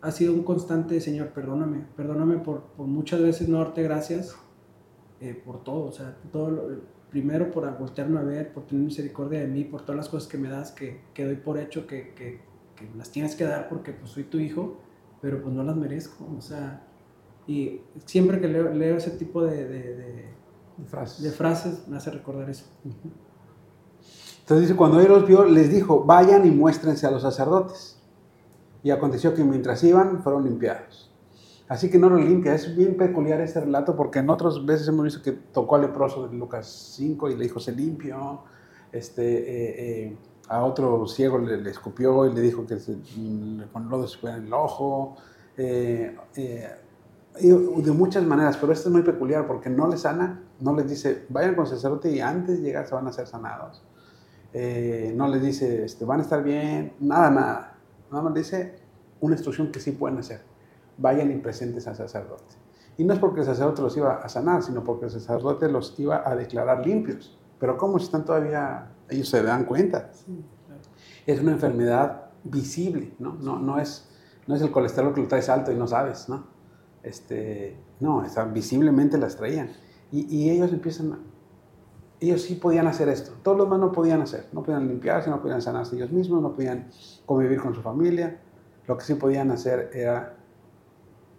[0.00, 4.36] ha sido un constante, Señor, perdóname, perdóname por, por muchas veces no darte gracias
[5.20, 6.62] eh, por todo, o sea, todo lo,
[7.10, 10.38] primero por voltearme a ver, por tener misericordia de mí, por todas las cosas que
[10.38, 12.40] me das, que, que doy por hecho, que, que,
[12.76, 14.78] que, las tienes que dar porque pues soy tu hijo,
[15.20, 16.86] pero pues no las merezco, o sea,
[17.46, 20.28] y siempre que leo, leo ese tipo de, de, de,
[20.86, 21.22] frases.
[21.22, 22.66] de frases me hace recordar eso.
[24.40, 27.97] Entonces dice, cuando él los vio, les dijo, vayan y muéstrense a los sacerdotes.
[28.82, 31.08] Y aconteció que mientras iban, fueron limpiados.
[31.68, 32.54] Así que no lo limpia.
[32.54, 36.26] Es bien peculiar este relato porque en otras veces hemos visto que tocó al leproso
[36.26, 38.40] de Lucas 5 y le dijo, se limpió.
[38.90, 40.16] Este, eh, eh,
[40.48, 42.96] a otro ciego le, escupió y le dijo que se,
[43.70, 45.16] con lodo se fuera en el ojo.
[45.58, 46.16] Eh,
[47.34, 51.26] de muchas maneras, pero esto es muy peculiar porque no les sana, no les dice,
[51.28, 53.82] vayan con sacerdote y antes de llegar se van a ser sanados.
[55.14, 57.67] no les dice, este, van a estar bien, nada, nada
[58.10, 58.78] Nada más dice
[59.20, 60.40] una instrucción que sí pueden hacer.
[60.96, 62.56] Vayan y presentes al sacerdote.
[62.96, 65.98] Y no es porque el sacerdote los iba a sanar, sino porque el sacerdote los
[65.98, 67.38] iba a declarar limpios.
[67.60, 68.90] Pero ¿cómo están todavía?
[69.08, 70.10] Ellos se dan cuenta.
[70.12, 70.82] Sí, claro.
[71.26, 73.34] Es una enfermedad visible, ¿no?
[73.34, 74.08] No, no, es,
[74.46, 76.46] no es el colesterol que lo traes alto y no sabes, ¿no?
[77.02, 79.70] Este, no, visiblemente las traían.
[80.10, 81.18] Y, y ellos empiezan,
[82.20, 83.32] ellos sí podían hacer esto.
[83.42, 84.46] Todos los demás no podían hacer.
[84.52, 86.88] No podían limpiarse, no podían sanarse ellos mismos, no podían
[87.26, 88.40] convivir con su familia.
[88.86, 90.36] Lo que sí podían hacer era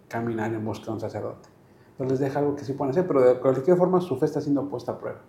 [0.08, 1.48] caminar en busca de un sacerdote.
[1.92, 4.40] Entonces les deja algo que sí pueden hacer, pero de cualquier forma su fe está
[4.40, 5.20] siendo puesta a prueba.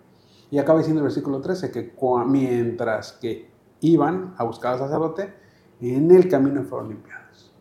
[0.50, 1.94] Y acaba diciendo el versículo 13 que
[2.26, 3.50] mientras que
[3.80, 5.34] iban a buscar al sacerdote,
[5.80, 7.52] en el camino fueron limpiados.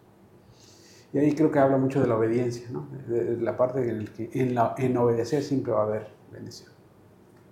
[1.13, 2.87] Y ahí creo que habla mucho de la obediencia, ¿no?
[3.07, 4.05] de, la parte en
[4.55, 6.71] la que en, obedecer siempre va a haber bendición.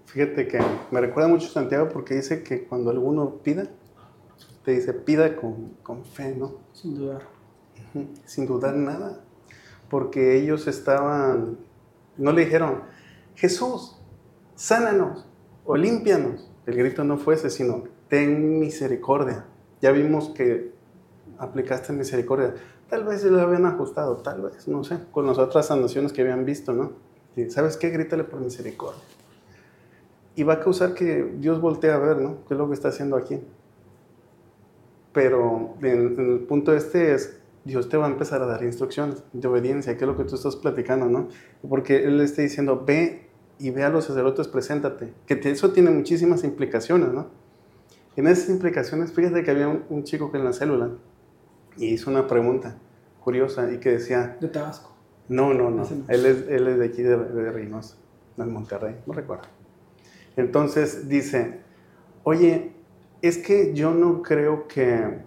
[0.10, 3.68] Fíjate que me recuerda mucho Santiago porque dice que cuando alguno pida,
[4.66, 6.56] te dice pida con, con fe, ¿no?
[6.74, 7.22] Sin dudar.
[8.26, 9.22] Sin dudar nada.
[9.88, 11.60] Porque ellos estaban,
[12.18, 12.82] no le dijeron,
[13.36, 14.02] Jesús,
[14.56, 15.28] sánanos
[15.64, 16.50] o límpianos.
[16.66, 19.46] El grito no fue ese, sino ten misericordia.
[19.80, 20.74] Ya vimos que
[21.38, 22.56] aplicaste misericordia.
[22.90, 26.22] Tal vez se lo habían ajustado, tal vez, no sé, con las otras sanaciones que
[26.24, 26.94] habían visto, ¿no?
[27.50, 27.90] ¿Sabes qué?
[27.90, 29.04] Grítale por misericordia
[30.40, 32.46] y va a causar que Dios voltee a ver, ¿no?
[32.48, 33.42] ¿Qué es lo que está haciendo aquí?
[35.12, 39.22] Pero en, en el punto este es, Dios te va a empezar a dar instrucciones
[39.34, 41.28] de obediencia, que es lo que tú estás platicando, ¿no?
[41.68, 43.28] Porque Él le está diciendo, ve
[43.60, 45.14] y ve a los sacerdotes, preséntate.
[45.26, 47.28] Que eso tiene muchísimas implicaciones, ¿no?
[48.16, 50.92] En esas implicaciones, fíjate que había un, chico que en la célula
[51.76, 52.78] y hizo una pregunta
[53.22, 54.38] curiosa y que decía...
[54.40, 54.96] De Tabasco.
[55.28, 55.86] No, no, no.
[56.08, 57.98] Él es, él es de aquí, de, de Reynosa,
[58.38, 59.59] de Monterrey, no recuerdo.
[60.40, 61.62] Entonces dice,
[62.24, 62.72] oye,
[63.22, 65.20] es que yo no creo que,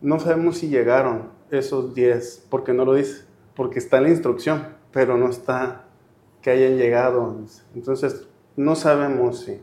[0.00, 4.76] no sabemos si llegaron esos 10, porque no lo dice, porque está en la instrucción,
[4.92, 5.84] pero no está
[6.42, 7.36] que hayan llegado.
[7.74, 9.60] Entonces, no sabemos si,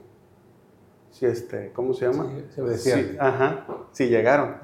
[1.11, 2.29] si este, ¿cómo se llama?
[2.55, 4.55] Sí, se ajá, si llegaron.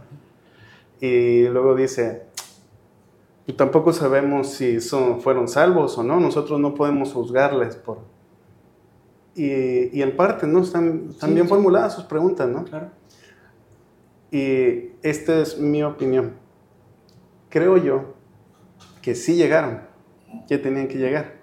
[1.01, 2.23] Y luego dice,
[3.45, 7.99] y tampoco sabemos si son, fueron salvos o no, nosotros no podemos juzgarles por...
[9.39, 10.61] Y, y en parte, ¿no?
[10.61, 12.65] Están, están bien formuladas sus preguntas, ¿no?
[12.65, 12.89] Claro.
[14.31, 16.33] Y esta es mi opinión.
[17.47, 18.15] Creo yo
[19.01, 19.79] que sí llegaron,
[20.49, 21.39] que tenían que llegar.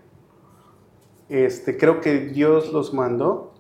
[1.31, 3.55] Este, creo que Dios los mandó,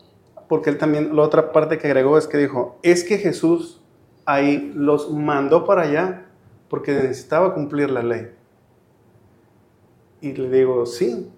[0.50, 3.82] porque él también, la otra parte que agregó es que dijo, es que Jesús
[4.26, 6.26] ahí los mandó para allá
[6.68, 8.32] porque necesitaba cumplir la ley.
[10.20, 11.32] Y le digo, sí,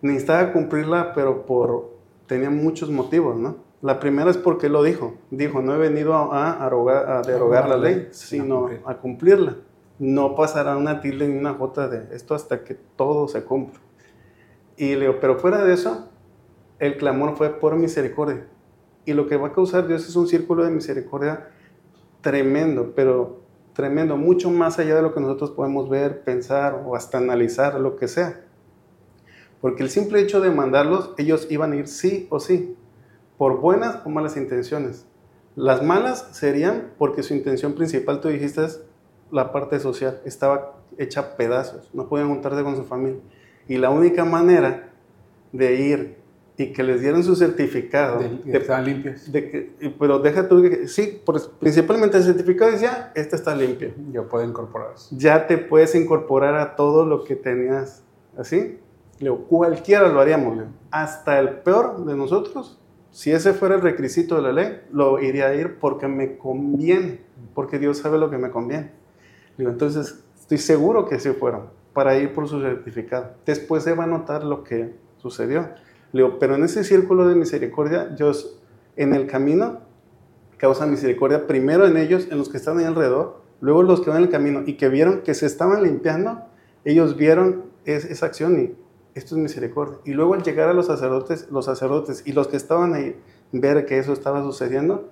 [0.00, 1.95] necesitaba cumplirla, pero por,
[2.26, 3.56] tenía muchos motivos, ¿no?
[3.82, 5.14] La primera es porque lo dijo.
[5.30, 9.56] Dijo, no he venido a, a derogar la ley, sino a cumplirla.
[9.98, 13.80] No pasará una tilde ni una jota de esto hasta que todo se cumpla.
[14.76, 16.08] Y le digo, pero fuera de eso,
[16.78, 18.46] el clamor fue por misericordia.
[19.04, 21.48] Y lo que va a causar Dios es un círculo de misericordia
[22.20, 23.40] tremendo, pero
[23.72, 27.96] tremendo, mucho más allá de lo que nosotros podemos ver, pensar o hasta analizar, lo
[27.96, 28.45] que sea.
[29.60, 32.76] Porque el simple hecho de mandarlos, ellos iban a ir sí o sí,
[33.38, 35.06] por buenas o malas intenciones.
[35.54, 38.82] Las malas serían porque su intención principal, tú dijiste, es
[39.30, 43.20] la parte social, estaba hecha a pedazos, no podían juntarse con su familia.
[43.68, 44.90] Y la única manera
[45.52, 46.16] de ir
[46.58, 48.18] y que les dieran su certificado.
[48.18, 49.30] De, que estaban limpios.
[49.98, 51.20] pero deja tú que, sí,
[51.60, 53.92] principalmente el certificado decía, este está limpio.
[54.10, 55.14] Ya puede incorporarse.
[55.16, 58.02] Ya te puedes incorporar a todo lo que tenías,
[58.38, 58.78] ¿así?
[59.18, 60.64] Leo, cualquiera lo haríamos.
[60.90, 62.78] Hasta el peor de nosotros,
[63.10, 67.20] si ese fuera el requisito de la ley, lo iría a ir porque me conviene,
[67.54, 68.92] porque Dios sabe lo que me conviene.
[69.56, 73.30] Digo, entonces, estoy seguro que sí fueron para ir por su certificado.
[73.46, 75.70] Después se va a notar lo que sucedió.
[76.12, 78.60] Digo, pero en ese círculo de misericordia, Dios
[78.96, 79.80] en el camino
[80.58, 84.18] causa misericordia primero en ellos, en los que están ahí alrededor, luego los que van
[84.18, 86.42] en el camino y que vieron que se estaban limpiando,
[86.84, 88.74] ellos vieron esa acción y
[89.16, 89.98] esto es misericordia.
[90.04, 93.16] Y luego al llegar a los sacerdotes, los sacerdotes y los que estaban ahí,
[93.50, 95.08] ver que eso estaba sucediendo,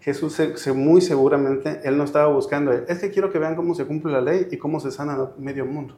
[0.00, 3.86] Jesús se, muy seguramente, él no estaba buscando, es que quiero que vean cómo se
[3.86, 5.96] cumple la ley y cómo se sana medio mundo.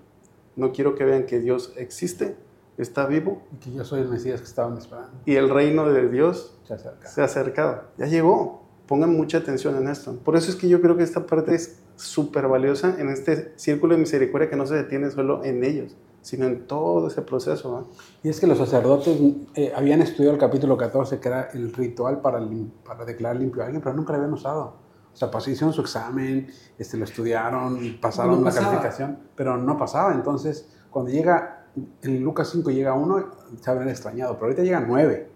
[0.57, 2.37] No quiero que vean que Dios existe,
[2.79, 3.43] está vivo.
[3.53, 5.11] Y que yo soy el Mesías que estaban esperando.
[5.27, 7.15] Y el reino de Dios se ha acercado.
[7.15, 7.83] Se ha acercado.
[7.99, 8.63] Ya llegó.
[8.87, 10.17] Pongan mucha atención en esto.
[10.25, 13.95] Por eso es que yo creo que esta parte es súper valiosa en este círculo
[13.95, 17.89] de misericordia que no se detiene solo en ellos, sino en todo ese proceso.
[18.23, 19.19] Y es que los sacerdotes
[19.55, 22.41] eh, habían estudiado el capítulo 14, que era el ritual para,
[22.85, 24.89] para declarar limpio a alguien, pero nunca lo habían usado.
[25.13, 26.49] O sea, pues hicieron su examen,
[26.79, 30.15] este, lo estudiaron, pasaron la calificación, pero no pasaba.
[30.15, 31.67] Entonces, cuando llega,
[32.03, 33.27] en Lucas 5 llega uno,
[33.61, 35.31] se habrían extrañado, pero ahorita llegan nueve.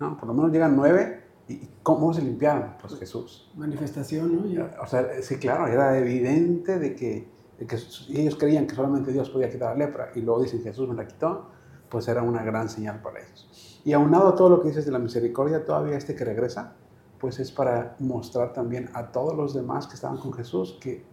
[0.00, 0.16] ¿no?
[0.16, 1.24] Por lo menos llegan nueve.
[1.48, 2.74] ¿Y cómo se limpiaron?
[2.80, 3.50] Pues Jesús.
[3.56, 4.66] Manifestación, ¿no?
[4.82, 7.28] O sea, sí, claro, era evidente de que
[7.66, 7.76] que
[8.10, 11.06] ellos creían que solamente Dios podía quitar la lepra y luego dicen Jesús me la
[11.06, 11.50] quitó,
[11.88, 13.80] pues era una gran señal para ellos.
[13.84, 16.74] Y aunado a todo lo que dices de la misericordia, todavía este que regresa,
[17.18, 21.04] pues es para mostrar también a todos los demás que estaban con Jesús que,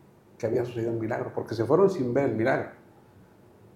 [0.43, 2.69] había sucedido un milagro, porque se fueron sin ver el milagro.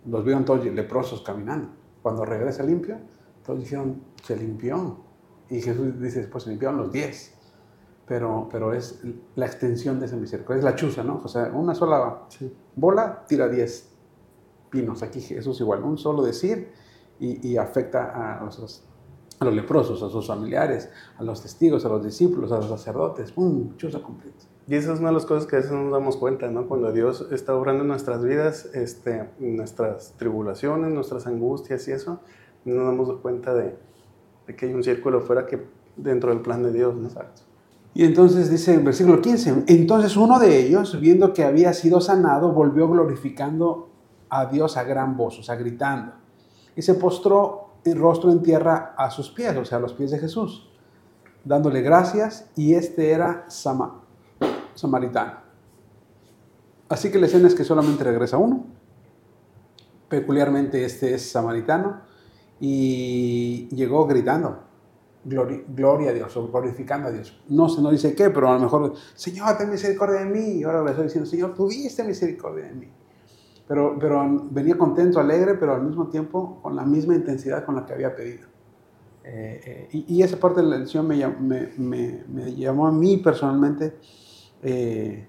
[0.06, 1.70] Los vieron todos leprosos caminando.
[2.04, 3.00] Cuando regresa limpio,
[3.44, 5.00] todos dijeron, se limpió.
[5.50, 7.39] Y Jesús dice, pues se limpiaron los diez
[8.10, 9.02] pero, pero es
[9.36, 11.22] la extensión de esa misericordia, es la chuza, ¿no?
[11.24, 12.24] O sea, una sola
[12.76, 13.88] bola tira 10
[14.72, 15.04] pinos.
[15.04, 16.72] Aquí Jesús igual, un solo decir
[17.20, 18.84] y, y afecta a los,
[19.40, 20.90] a los leprosos, a sus familiares,
[21.20, 23.32] a los testigos, a los discípulos, a los sacerdotes.
[23.32, 23.78] ¡Pum!
[23.78, 24.44] Chuza completa.
[24.66, 26.68] Y esa es una de las cosas que a veces no nos damos cuenta, ¿no?
[26.68, 32.22] Cuando Dios está obrando en nuestras vidas, este, nuestras tribulaciones, nuestras angustias y eso,
[32.66, 33.78] no nos damos cuenta de,
[34.48, 35.64] de que hay un círculo fuera que
[35.96, 37.08] dentro del plan de Dios, ¿no?
[37.08, 37.49] Exacto.
[37.94, 42.52] Y entonces dice en versículo 15, entonces uno de ellos, viendo que había sido sanado,
[42.52, 43.90] volvió glorificando
[44.30, 46.14] a Dios a gran voz, o sea, gritando.
[46.76, 50.12] Y se postró el rostro en tierra a sus pies, o sea, a los pies
[50.12, 50.70] de Jesús,
[51.44, 53.46] dándole gracias, y este era
[54.76, 55.34] samaritano.
[56.88, 58.66] Así que la escena es que solamente regresa uno.
[60.10, 62.02] Peculiarmente este es samaritano
[62.60, 64.64] y llegó gritando,
[65.24, 67.42] gloria, a Dios, o glorificando a Dios.
[67.50, 70.60] No se no dice qué, pero a lo mejor, Señor, ten misericordia de mí.
[70.60, 72.88] Y ahora le estoy diciendo, Señor, tuviste misericordia de mí.
[73.68, 77.86] Pero, pero venía contento, alegre, pero al mismo tiempo con la misma intensidad con la
[77.86, 78.48] que había pedido.
[79.24, 82.92] Eh, eh, y, y, esa parte de la lección me, me, me, me llamó a
[82.92, 83.94] mí personalmente
[84.64, 85.28] eh,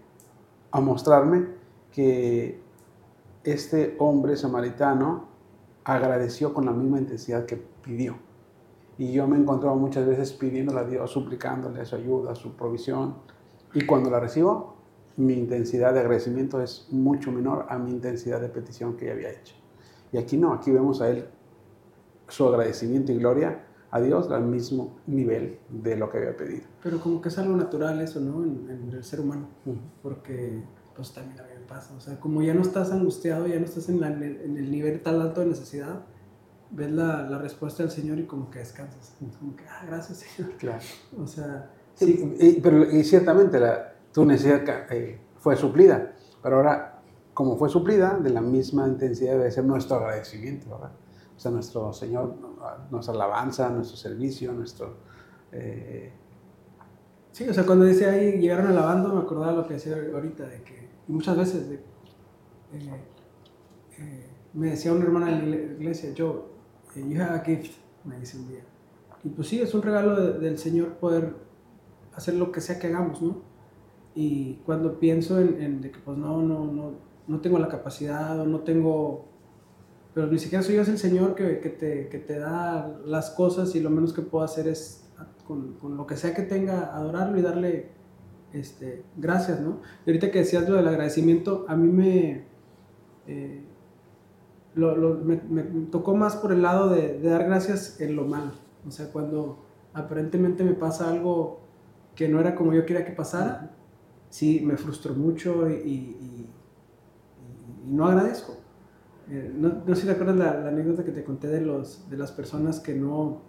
[0.70, 1.48] a mostrarme
[1.92, 2.62] que
[3.44, 5.28] este hombre samaritano
[5.84, 8.16] agradeció con la misma intensidad que pidió.
[9.00, 13.14] Y yo me he encontrado muchas veces pidiéndole a Dios, suplicándole su ayuda, su provisión.
[13.72, 14.76] Y cuando la recibo,
[15.16, 19.30] mi intensidad de agradecimiento es mucho menor a mi intensidad de petición que ya había
[19.30, 19.54] hecho.
[20.12, 21.24] Y aquí no, aquí vemos a él
[22.28, 26.64] su agradecimiento y gloria a Dios al mismo nivel de lo que había pedido.
[26.82, 28.44] Pero como que es algo natural eso, ¿no?
[28.44, 29.48] En, en el ser humano.
[29.64, 29.78] Uh -huh.
[30.02, 30.62] Porque
[30.94, 31.94] pues también a mí me pasa.
[31.96, 35.00] O sea, como ya no estás angustiado, ya no estás en, la, en el nivel
[35.00, 36.04] tan alto de necesidad,
[36.70, 39.14] ves la, la, respuesta del Señor y como que descansas.
[39.38, 40.52] Como que, ah, gracias Señor.
[40.52, 40.82] Claro.
[41.18, 42.34] O sea, sí.
[42.38, 47.02] sí y, pero, y ciertamente la, tu necesidad eh, fue suplida, pero ahora,
[47.34, 50.92] como fue suplida, de la misma intensidad debe ser nuestro agradecimiento, ¿verdad?
[51.36, 52.34] O sea, nuestro Señor,
[52.90, 54.96] nuestra alabanza, nuestro servicio, nuestro...
[55.52, 56.12] Eh...
[57.32, 60.62] Sí, o sea, cuando dice ahí, llegaron alabando, me acordaba lo que decía ahorita, de
[60.62, 63.04] que muchas veces de, eh,
[63.98, 66.50] eh, me decía una hermana de la iglesia, yo,
[66.96, 67.72] you have a gift,
[68.04, 68.64] me dice un día.
[69.22, 71.34] Y pues sí, es un regalo de, del Señor poder
[72.14, 73.42] hacer lo que sea que hagamos, ¿no?
[74.14, 76.94] Y cuando pienso en, en de que pues no, no, no,
[77.26, 79.30] no tengo la capacidad o no tengo
[80.14, 83.30] pero ni siquiera soy yo, es el Señor que, que, te, que, te, da las
[83.30, 85.08] cosas y lo menos que puedo hacer es,
[85.46, 87.90] con, con, lo que sea que tenga, adorarlo y darle
[88.52, 89.80] este, gracias, ¿no?
[90.04, 92.44] Y ahorita que decías lo del agradecimiento, a mí me,
[93.28, 93.64] eh,
[94.80, 95.36] lo, me,
[95.90, 98.52] tocó más por el lado de, dar gracias en lo malo.
[98.86, 101.60] O sea, cuando aparentemente me pasa algo
[102.14, 103.76] que no era como yo quería que pasara,
[104.28, 106.48] sí, me frustró mucho y,
[107.86, 108.56] no agradezco.
[109.28, 112.16] Eh, no, sé si te acuerdas la, la, anécdota que te conté de, los, de
[112.16, 113.42] las personas que no...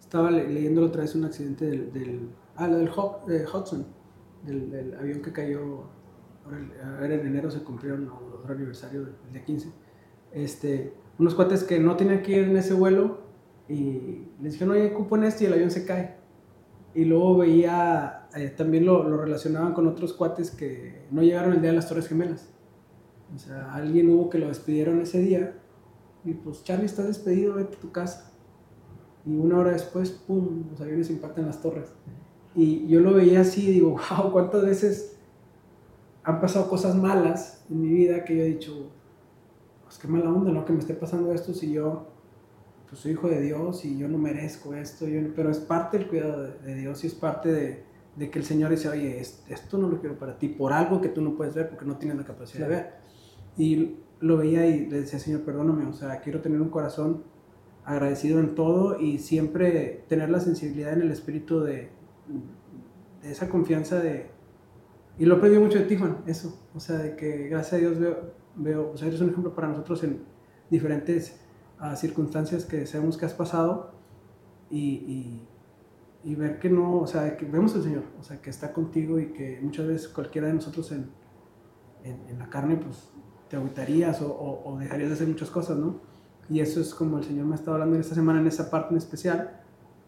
[0.00, 2.30] Estaba le, leyendo otra vez un accidente del...
[2.56, 3.86] ah, lo del eh, Hudson,
[4.44, 5.84] del, avión que cayó,
[6.44, 9.85] ahora, en enero se cumplió otro aniversario del día 15.
[10.36, 13.22] Este, unos cuates que no tenían que ir en ese vuelo
[13.68, 16.16] y les dijeron, oye, cupo en este y el avión se cae.
[16.94, 21.60] Y luego veía, eh, también lo, lo relacionaban con otros cuates que no llegaron el
[21.60, 22.50] día de las Torres Gemelas
[23.34, 25.54] o sea, alguien hubo que lo despidieron ese día
[26.24, 28.32] y pues Charlie estás despedido, vete a tu casa.
[29.24, 31.92] Y una hora después, ¡pum!, los aviones impactan las torres.
[32.54, 35.18] Y yo lo veía así y digo, wow, ¿cuántas veces
[36.22, 38.90] han pasado cosas malas en mi vida que yo he dicho,
[40.06, 40.64] qué mala onda, ¿no?
[40.64, 42.06] Que me esté pasando esto si yo
[42.88, 46.06] pues soy hijo de Dios y yo no merezco esto, yo, pero es parte del
[46.06, 47.84] cuidado de, de Dios y es parte de,
[48.14, 51.08] de, que el Señor dice, oye, esto no lo quiero para ti, por algo que
[51.08, 52.70] tú no puedes ver porque no tienes la capacidad sí.
[52.70, 52.92] de ver.
[53.58, 57.24] Y lo veía y le decía, Señor, perdóname, o sea, quiero tener un corazón
[57.84, 61.88] agradecido en todo y siempre tener la sensibilidad en el espíritu de,
[63.22, 64.28] de esa confianza de...
[65.18, 66.60] Y lo aprendí mucho de ti, Juan, eso.
[66.74, 69.68] O sea, de que gracias a Dios veo, veo o sea, eres un ejemplo para
[69.68, 70.22] nosotros en
[70.70, 71.38] diferentes
[71.80, 73.92] uh, circunstancias que sabemos que has pasado
[74.70, 75.48] y, y,
[76.24, 79.20] y, ver que no, o sea, que vemos al Señor, o sea, que está contigo
[79.20, 81.08] y que muchas veces cualquiera de nosotros en,
[82.02, 83.10] en, en la carne, pues
[83.48, 86.00] te agüitarías o, o, o, dejarías de hacer muchas cosas, ¿no?
[86.48, 88.70] Y eso es como el Señor me ha estado hablando en esta semana, en esa
[88.70, 89.60] parte en especial,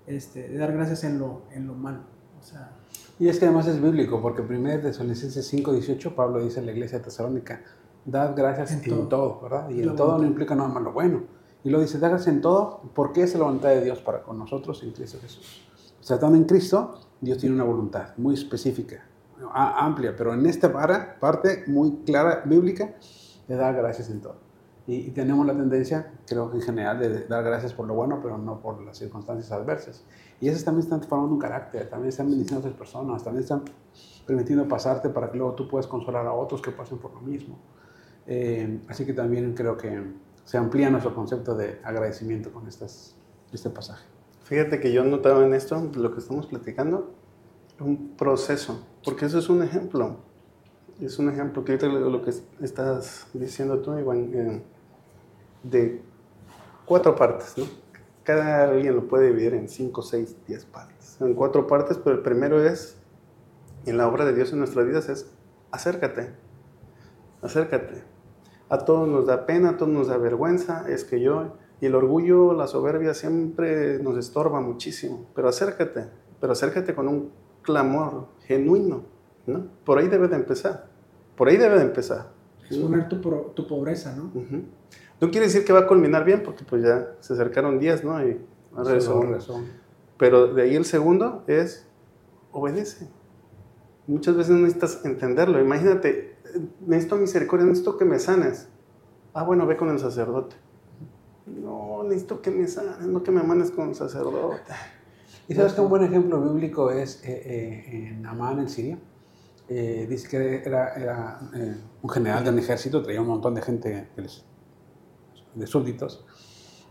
[0.06, 2.01] este, de dar gracias en lo, en lo malo.
[2.40, 2.73] O sea,
[3.18, 7.02] y es que además es bíblico, porque 1 Tesalonicenses 5.18, Pablo dice en la iglesia
[7.02, 7.62] tesalónica,
[8.10, 9.09] dad gracias en, en todo.
[9.09, 9.40] todo.
[9.43, 9.70] ¿verdad?
[9.70, 11.22] Y en todo no implica nada malo bueno.
[11.64, 14.39] Y lo dice, dad gracias en todo, porque es la voluntad de Dios para con
[14.39, 15.66] nosotros en Cristo Jesús.
[16.01, 19.05] O sea, estando en Cristo, Dios tiene una voluntad muy específica,
[19.52, 20.72] amplia, pero en esta
[21.20, 22.94] parte muy clara, bíblica,
[23.47, 24.36] de dar gracias en todo.
[24.86, 28.20] Y, y, tenemos la tendencia, creo que en general, de dar gracias por lo bueno,
[28.22, 30.02] pero no por las circunstancias adversas.
[30.40, 33.64] Y esas también están formando un carácter, también están bendiciendo a otras personas, también están
[34.26, 37.59] permitiendo pasarte para que luego tú puedas consolar a otros que pasen por lo mismo.
[38.28, 40.00] Eh, así que también creo que
[40.44, 44.06] se amplía nuestro concepto de agradecimiento con este pasaje.
[44.44, 47.12] Fíjate que yo notaba en esto, lo que estamos platicando,
[47.80, 50.28] un proceso, porque eso es un ejemplo
[51.00, 54.62] es un ejemplo que lo que estás diciendo tú, Iván, eh,
[55.62, 56.02] de
[56.84, 57.64] cuatro partes, ¿no?
[58.24, 61.16] Cada alguien lo puede dividir en cinco, seis, diez partes.
[61.20, 62.96] En cuatro partes, pero el primero es,
[63.86, 65.30] en la obra de Dios en nuestras vidas, es
[65.70, 66.32] acércate.
[67.42, 68.02] acércate.
[68.69, 71.95] A todos nos da pena, a todos nos da vergüenza, es que yo, y el
[71.95, 76.07] orgullo, la soberbia siempre nos estorba muchísimo, pero acércate,
[76.40, 77.31] pero acércate con un
[77.62, 79.03] clamor genuino,
[79.47, 79.66] ¿no?
[79.85, 80.86] Por ahí debe de empezar,
[81.36, 82.31] por ahí debe de empezar.
[82.70, 84.24] Exponer tu, pro- tu pobreza, ¿no?
[84.35, 84.62] Ujú.
[85.20, 88.23] No quiere decir que va a culminar bien, porque pues ya se acercaron 10, ¿no?
[88.27, 88.39] Y
[89.24, 89.32] uno.
[89.32, 89.65] razón.
[90.19, 91.86] Pero de ahí el segundo es
[92.53, 93.09] obedece.
[94.07, 95.61] Muchas veces no necesitas entenderlo.
[95.61, 96.27] Imagínate,
[96.87, 98.69] necesito misericordia, necesito que me sanes.
[99.35, 100.57] Ah, bueno, ve con el sacerdote.
[101.47, 104.61] No, necesito que me sanes, no que me mandes con el sacerdote.
[105.49, 108.99] Y sabes que un buen ejemplo bíblico es eh, eh, en Amán, el sirio.
[109.66, 111.41] Eh, dice que era, era,
[112.03, 114.09] un general de un ejército, traía un montón de gente,
[115.55, 116.27] de súbditos,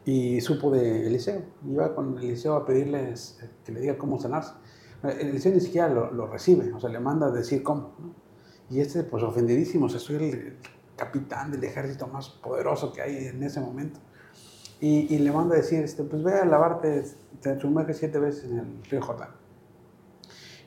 [0.05, 1.43] y supo de Eliseo.
[1.67, 4.53] Iba con Eliseo a pedirles que le diga cómo sanarse.
[5.03, 7.93] Eliseo ni siquiera lo, recibe, o sea, le manda a decir cómo.
[8.69, 10.57] Y este, pues ofendidísimo, o sea, soy el
[10.95, 13.99] capitán del ejército más poderoso que hay en ese momento.
[14.79, 17.03] Y, y le manda a decir, este, pues ve a lavarte,
[17.41, 19.29] te sumerges siete veces en el río Jordán.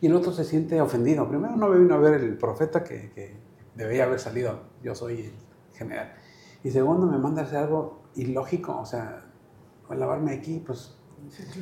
[0.01, 1.29] Y el otro se siente ofendido.
[1.29, 3.37] Primero no vino a ver el profeta que, que
[3.75, 5.33] debería haber salido, yo soy el
[5.75, 6.15] general.
[6.65, 9.25] Y segundo me manda a hacer algo ilógico, o sea,
[9.89, 10.97] a lavarme aquí, pues...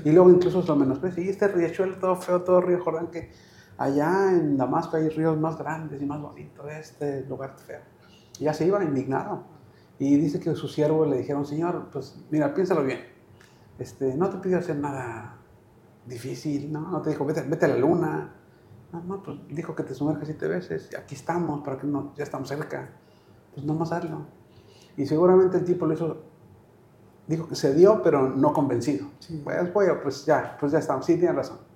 [0.05, 1.23] Y luego incluso lo menosprecia.
[1.23, 3.31] Y este riachuelo todo feo, todo río Jordán, que
[3.79, 7.81] allá en Damasco hay ríos más grandes y más bonitos, este lugar feo.
[8.39, 9.45] Y ya se iba indignado.
[9.99, 13.01] Y dice que sus siervos le dijeron, Señor, pues mira, piénsalo bien.
[13.79, 15.39] Este, no te pidió hacer nada
[16.07, 16.81] difícil, ¿no?
[16.91, 18.35] No te dijo, vete, vete a la luna.
[18.93, 20.91] No, no, pues dijo que te sumerjas siete veces.
[20.97, 22.91] Aquí estamos, para que no, ya estamos cerca.
[23.55, 24.27] Pues no más hazlo.
[24.97, 26.23] Y seguramente el tipo lo hizo,
[27.27, 29.07] dijo que se dio, pero no convencido.
[29.19, 29.41] Sí.
[29.45, 31.07] Pues voy a, pues ya, pues ya estamos.
[31.07, 31.68] Sí, tiene razón.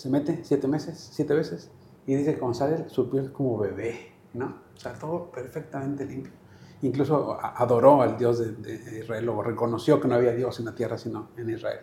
[0.00, 1.70] Se mete siete meses, siete veces.
[2.06, 4.46] Y dice que cuando sale, su piel como bebé, ¿no?
[4.74, 6.32] O sea, todo perfectamente limpio.
[6.80, 10.74] Incluso adoró al Dios de, de Israel, o reconoció que no había Dios en la
[10.74, 11.80] tierra, sino en Israel.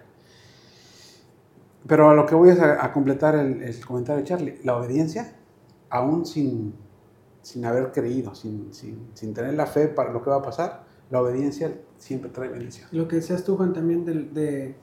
[1.86, 4.60] Pero a lo que voy es a, a completar el, el comentario de Charlie.
[4.64, 5.36] La obediencia,
[5.92, 6.74] aún sin,
[7.44, 10.86] sin haber creído, sin, sin, sin tener la fe para lo que va a pasar,
[11.12, 12.90] la obediencia siempre trae bendición.
[12.94, 14.76] Lo que decías tú, Juan, también de, de,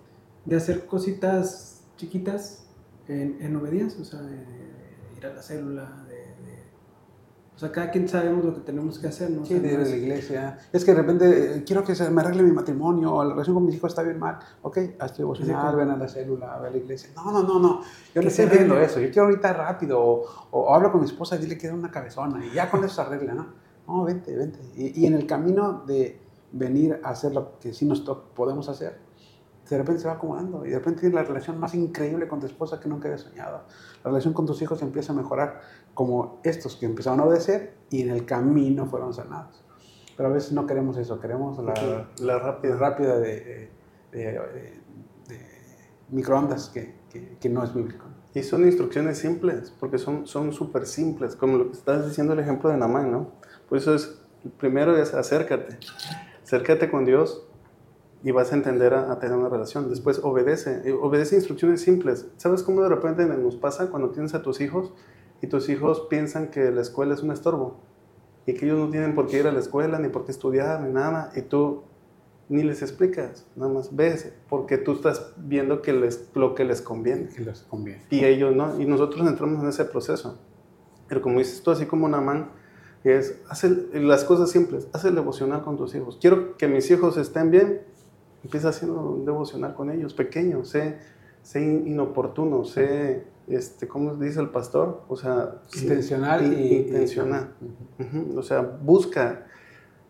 [0.44, 2.63] de hacer cositas chiquitas
[3.08, 6.64] en, en obediencia, o sea, de, de ir a la célula, de, de-
[7.54, 9.42] O sea, cada quien sabemos lo que tenemos que hacer, ¿no?
[9.42, 10.58] O Sí, sea, de ir a la iglesia.
[10.72, 13.54] Es que de repente eh, quiero que se me arregle mi matrimonio, o la relación
[13.54, 14.38] con mis hijos está bien mal.
[14.62, 17.10] Ok, haz tu devocional, ven a la célula, ve a la iglesia.
[17.14, 17.80] No, no, no, no.
[18.14, 18.98] Yo no estoy viendo eso.
[19.00, 20.00] Yo quiero ahorita rápido.
[20.00, 22.44] O, o hablo con mi esposa y dile que era una cabezona.
[22.44, 23.46] Y ya con eso se arregla, ¿no?
[23.86, 24.58] No, vente, vente.
[24.76, 26.18] Y, y en el camino de
[26.52, 28.98] venir a hacer lo que sí nos podemos hacer,
[29.70, 30.64] de repente se va acomodando.
[30.66, 33.62] Y de repente tienes la relación más increíble con tu esposa que nunca habías soñado.
[34.04, 35.60] La relación con tus hijos empieza a mejorar
[35.94, 39.64] como estos que empezaron a obedecer y en el camino fueron sanados.
[40.16, 42.76] Pero a veces no queremos eso, queremos la, rápida.
[42.76, 43.70] rápida de,
[44.12, 44.80] de- de-
[45.28, 45.40] de
[46.10, 48.04] microondas que, que- que no es bíblico.
[48.34, 52.40] Y son instrucciones simples, porque son son súper simples, como lo que estás diciendo el
[52.40, 53.30] ejemplo de Namán, ¿no?
[53.68, 54.18] Por eso es,
[54.58, 55.78] primero es acércate,
[56.42, 57.46] acércate con Dios
[58.24, 59.88] y vas a entender a, a tener una relación.
[59.90, 62.26] Después obedece, eh, obedece instrucciones simples.
[62.38, 64.92] ¿Sabes cómo de repente nos pasa cuando tienes a tus hijos
[65.42, 67.80] y tus hijos piensan que la escuela es un estorbo
[68.46, 70.80] y que ellos no tienen por qué ir a la escuela, ni por qué estudiar,
[70.80, 71.82] ni nada, y tú
[72.48, 76.82] ni les explicas, nada más ves, porque tú estás viendo que les, lo que les
[76.82, 78.02] conviene Que les conviene.
[78.10, 78.78] y ellos no.
[78.80, 80.38] Y nosotros entramos en ese proceso.
[81.08, 82.50] Pero como dices tú, así como Namán,
[83.02, 86.18] es hacer las cosas simples, haz el devocional con tus hijos.
[86.20, 87.82] Quiero que mis hijos estén bien,
[88.44, 90.98] empieza haciendo un devocional con ellos, pequeño, sé,
[91.42, 95.02] sé in- inoportuno, sé, este, ¿cómo dice el pastor?
[95.08, 96.72] O sea, Intencional in- y...
[96.76, 97.50] intencional.
[98.36, 99.46] O sea, busca.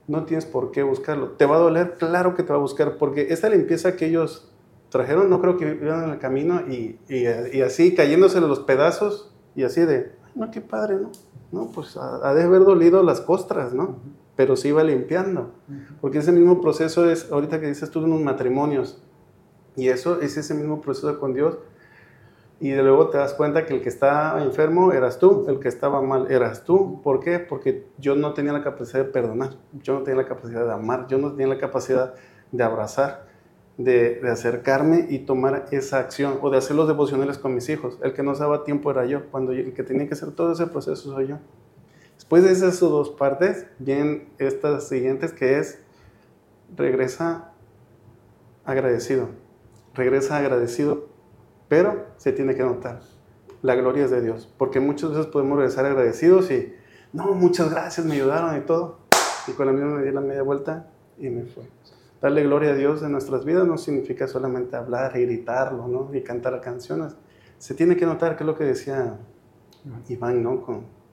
[0.06, 1.30] No tienes por qué buscarlo.
[1.30, 1.94] ¿Te va a doler?
[1.98, 4.50] Claro que te va a buscar, porque esta limpieza que ellos
[4.90, 7.24] trajeron, no creo que iban en el camino y, y,
[7.56, 11.10] y así cayéndose los pedazos y así de, "Ay, no, qué padre, ¿no?
[11.52, 13.96] No, pues ha, ha de haber dolido las costras, ¿no?
[14.36, 15.52] Pero se iba limpiando.
[16.00, 19.02] Porque ese mismo proceso es, ahorita que dices tú, en los matrimonios.
[19.76, 21.58] Y eso es ese mismo proceso con Dios.
[22.60, 25.68] Y de luego te das cuenta que el que estaba enfermo eras tú, el que
[25.68, 27.00] estaba mal eras tú.
[27.02, 27.38] ¿Por qué?
[27.40, 31.06] Porque yo no tenía la capacidad de perdonar, yo no tenía la capacidad de amar,
[31.08, 32.14] yo no tenía la capacidad
[32.52, 33.26] de abrazar,
[33.76, 37.98] de, de acercarme y tomar esa acción o de hacer los devocionales con mis hijos.
[38.02, 40.52] El que no daba tiempo era yo, cuando yo- el que tenía que hacer todo
[40.52, 41.38] ese proceso soy yo.
[42.24, 45.78] Después de esas dos partes, vienen estas siguientes que es
[46.74, 47.52] regresa
[48.64, 49.28] agradecido.
[49.92, 51.06] Regresa agradecido,
[51.68, 53.02] pero se tiene que notar.
[53.60, 56.72] La gloria es de Dios, porque muchas veces podemos regresar agradecidos y
[57.12, 59.00] no, muchas gracias, me ayudaron y todo.
[59.46, 60.88] Y con la misma me di la media vuelta
[61.18, 61.64] y me fue.
[62.22, 66.08] Darle gloria a Dios en nuestras vidas no significa solamente hablar y gritarlo, ¿no?
[66.14, 67.16] Y cantar canciones.
[67.58, 69.18] Se tiene que notar que es lo que decía
[70.08, 70.62] Iván, ¿no?
[70.62, 71.03] Con,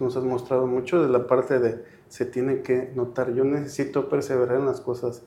[0.00, 3.34] nos has mostrado mucho de la parte de se tiene que notar.
[3.34, 5.22] Yo necesito perseverar en las cosas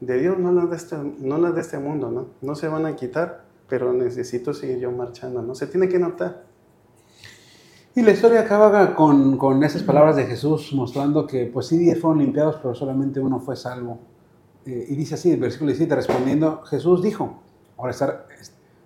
[0.00, 2.28] de Dios, no las de este, no las de este mundo, ¿no?
[2.40, 5.54] No se van a quitar, pero necesito seguir yo marchando, ¿no?
[5.54, 6.44] Se tiene que notar.
[7.94, 12.00] Y la historia acaba con, con esas palabras de Jesús mostrando que pues sí diez
[12.00, 13.98] fueron limpiados, pero solamente uno fue salvo.
[14.64, 17.42] Eh, y dice así, el versículo 17, respondiendo, Jesús dijo,
[17.76, 17.94] ahora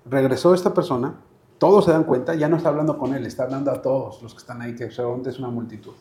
[0.07, 1.21] regresó esta persona,
[1.63, 4.33] todos se dan cuenta, ya no está hablando con él, está hablando a todos los
[4.35, 5.93] que están ahí, que seguramente es una multitud.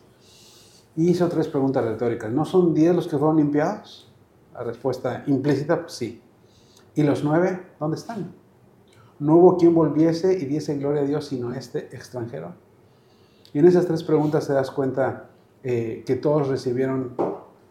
[0.96, 2.32] Y hizo tres preguntas retóricas.
[2.32, 4.12] ¿No son diez los que fueron limpiados?
[4.54, 6.20] La respuesta implícita, pues sí.
[6.96, 8.34] ¿Y los nueve, dónde están?
[9.20, 12.54] No hubo quien volviese y diese gloria a Dios sino este extranjero.
[13.52, 15.30] Y en esas tres preguntas te das cuenta
[15.62, 17.14] eh, que todos recibieron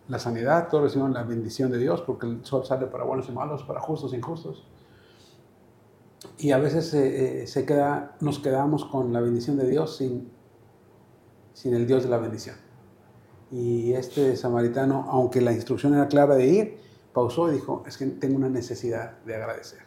[0.07, 3.34] la sanidad, todos recibieron la bendición de Dios, porque el sol sale para buenos y
[3.34, 4.65] malos, para justos e injustos.
[6.38, 10.31] Y a veces eh, se queda, nos quedamos con la bendición de Dios sin,
[11.53, 12.56] sin el Dios de la bendición.
[13.52, 16.77] Y este samaritano, aunque la instrucción era clara de ir,
[17.14, 19.80] pausó y dijo, es que tengo una necesidad de agradecer.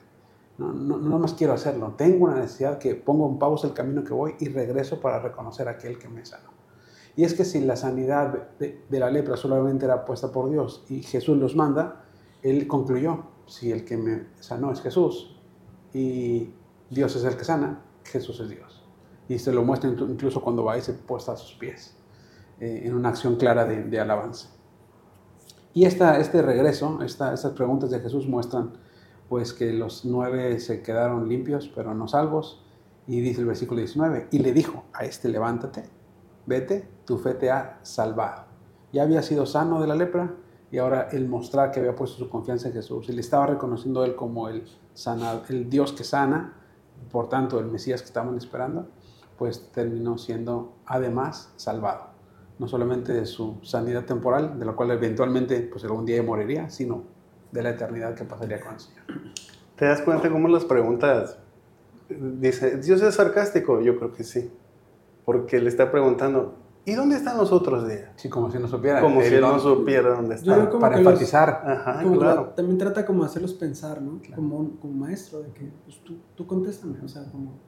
[0.58, 4.04] No, no, no más quiero hacerlo, tengo una necesidad que pongo en pausa el camino
[4.04, 6.50] que voy y regreso para reconocer a aquel que me sanó.
[7.16, 10.84] Y es que si la sanidad de, de, la lepra solamente era puesta por Dios
[10.88, 12.04] y Jesús los manda,
[12.42, 15.33] él concluyó, si el que me sanó es Jesús
[15.94, 16.52] y
[16.90, 18.82] Dios es el que sana, Jesús es Dios.
[19.28, 21.96] Y se lo muestra incluso cuando va y se puesta a sus pies.
[22.60, 24.48] Eh, en una acción clara de, alabanza.
[25.72, 28.74] Y esta, este regreso, esta, estas preguntas de Jesús muestran
[29.28, 32.64] pues que los nueve se quedaron limpios pero no salvos.
[33.06, 35.84] Y dice el versículo 19, y le dijo a este, levántate,
[36.46, 38.44] vete, tu fe te ha salvado.
[38.92, 40.34] Ya había sido sano de la lepra
[40.74, 44.02] y ahora el mostrar que había puesto su confianza en Jesús y le estaba reconociendo
[44.02, 46.54] a él como el, sana, el Dios que sana,
[47.12, 48.88] por tanto el Mesías que estaban esperando,
[49.38, 52.08] pues terminó siendo además salvado
[52.58, 57.04] no solamente de su sanidad temporal, de la cual eventualmente pues algún día moriría, sino
[57.52, 59.32] de la eternidad que pasaría con el.
[59.76, 61.38] ¿Te das cuenta cómo las preguntas,
[62.08, 63.80] dice, Dios es sarcástico?
[63.80, 64.50] Yo creo que sí,
[65.24, 68.10] porque le está preguntando, ¿y dónde están los otros días?
[68.16, 69.00] Sí, como si no supiera.
[69.00, 70.70] Como si no supiera dónde están.
[70.78, 71.62] Para enfatizar.
[71.64, 72.52] Ajá, claro.
[72.56, 74.20] también trata como hacerlos pensar, ¿no?
[74.34, 77.58] Como, como maestro, de que pues, tú, tú contéstame, o sea, como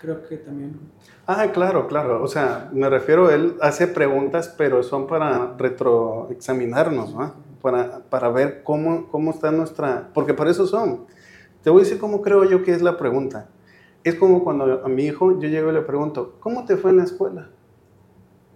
[0.00, 0.80] creo que también.
[1.26, 2.22] Ah, claro, claro.
[2.22, 7.34] O sea, me refiero, él hace preguntas, pero son para retroexaminarnos, ¿no?
[7.60, 10.08] Para, para ver cómo, cómo está nuestra...
[10.14, 11.04] Porque para eso son.
[11.62, 13.48] Te voy a decir cómo creo yo que es la pregunta.
[14.02, 16.96] Es como cuando a mi hijo yo llego y le pregunto, ¿cómo te fue en
[16.96, 17.50] la escuela?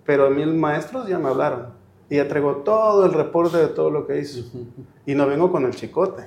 [0.04, 1.68] Pero a mí los maestros ya me hablaron.
[2.08, 4.44] Y ya traigo todo el reporte de todo lo que hizo.
[5.06, 6.24] Y no vengo con el chicote.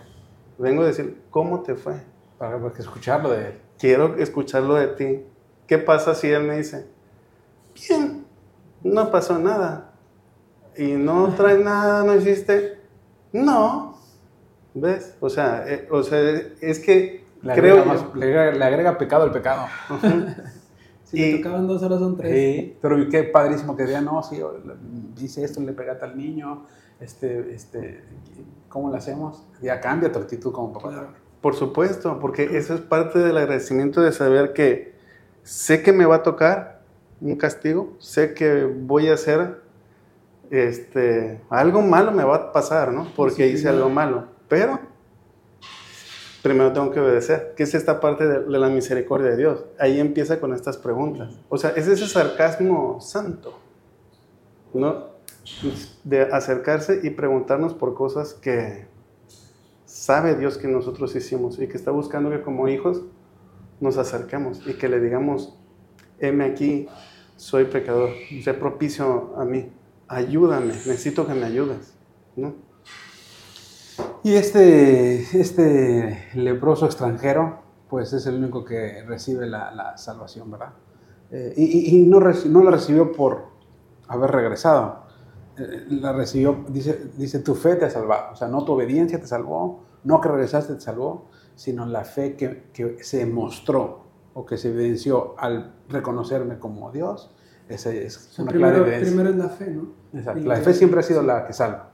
[0.57, 2.01] Vengo a decir, ¿cómo te fue?
[2.37, 5.25] Para, para escucharlo de él quiero escucharlo de ti.
[5.65, 6.87] ¿Qué pasa si él me dice,
[7.73, 8.25] bien,
[8.83, 9.93] no pasó nada?
[10.77, 12.79] Y no trae nada, no hiciste.
[13.31, 13.97] No.
[14.73, 15.15] ¿Ves?
[15.19, 16.19] O sea, eh, o sea
[16.61, 17.81] es que le creo.
[17.81, 19.65] Agrega le, agrega, pecado al pecado.
[21.09, 22.33] Si y, le tocaban dos horas, son tres.
[22.33, 24.39] Sí, pero qué padrísimo que diga, no, sí,
[25.15, 26.65] dice esto, le pega al niño,
[26.99, 28.03] este, este,
[28.67, 29.47] ¿cómo lo hacemos?
[29.61, 31.13] Ya cambia tu actitud como papá.
[31.39, 34.93] Por supuesto, porque eso es parte del agradecimiento de saber que
[35.43, 36.81] sé que me va a tocar
[37.21, 39.61] un castigo, sé que voy a hacer
[40.49, 43.07] este, algo malo me va a pasar, ¿no?
[43.15, 44.79] Porque hice algo malo, pero
[46.47, 49.65] primero tengo que obedecer, que es esta parte de, la misericordia de Dios.
[49.77, 51.37] Ahí empieza con estas preguntas.
[51.49, 53.59] O sea, es ese sarcasmo santo,
[54.73, 55.17] ¿no?
[56.05, 58.87] De acercarse y preguntarnos por cosas que
[59.83, 63.03] sabe Dios que nosotros hicimos y que está buscando que como hijos
[63.81, 65.59] nos acerquemos y que le digamos,
[66.19, 66.87] heme aquí,
[67.35, 68.11] soy pecador,
[68.41, 69.69] sé propicio a mí,
[70.07, 71.93] ayúdame, necesito que me ayudes,
[72.37, 72.66] ¿no?
[74.23, 77.59] Y este, este leproso extranjero,
[77.89, 80.73] pues es el único que recibe la, salvación, ¿verdad?
[81.31, 83.45] Eh, y, no, no la recibió por
[84.07, 85.03] haber regresado,
[85.57, 89.19] eh, la recibió, dice, dice, tu fe te ha salvado, o sea, no tu obediencia
[89.19, 94.45] te salvó, no que regresaste te salvó, sino la fe que, que se mostró o
[94.45, 97.35] que se evidenció al reconocerme como Dios,
[97.67, 99.07] esa es una primero, clara evidencia.
[99.07, 99.87] Primero es la fe, ¿no?
[100.13, 100.47] Exacto.
[100.47, 101.91] La, fe siempre ha sido la que salva.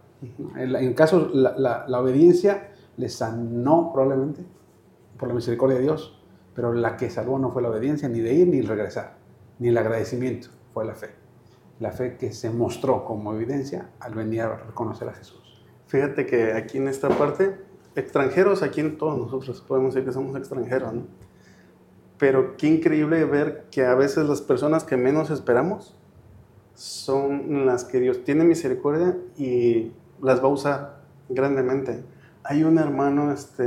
[0.56, 4.44] En, en caso, la, la, la, obediencia le sanó probablemente
[5.18, 6.20] por la misericordia de Dios,
[6.56, 9.16] pero la que salvó no fue la obediencia, ni de ir ni regresar,
[9.60, 11.24] ni el agradecimiento, fue la fe
[11.80, 15.64] la fe que se mostró como evidencia al venir a reconocer a Jesús.
[15.88, 17.58] Fíjate que aquí en esta parte,
[17.96, 21.04] extranjeros, aquí en todos nosotros podemos decir que somos extranjeros, ¿no?
[22.18, 25.98] Pero qué increíble ver que a veces las personas que menos esperamos
[26.74, 29.92] son las que Dios tiene misericordia y
[30.24, 32.04] las va a usar grandemente.
[32.44, 33.66] Hay un hermano este,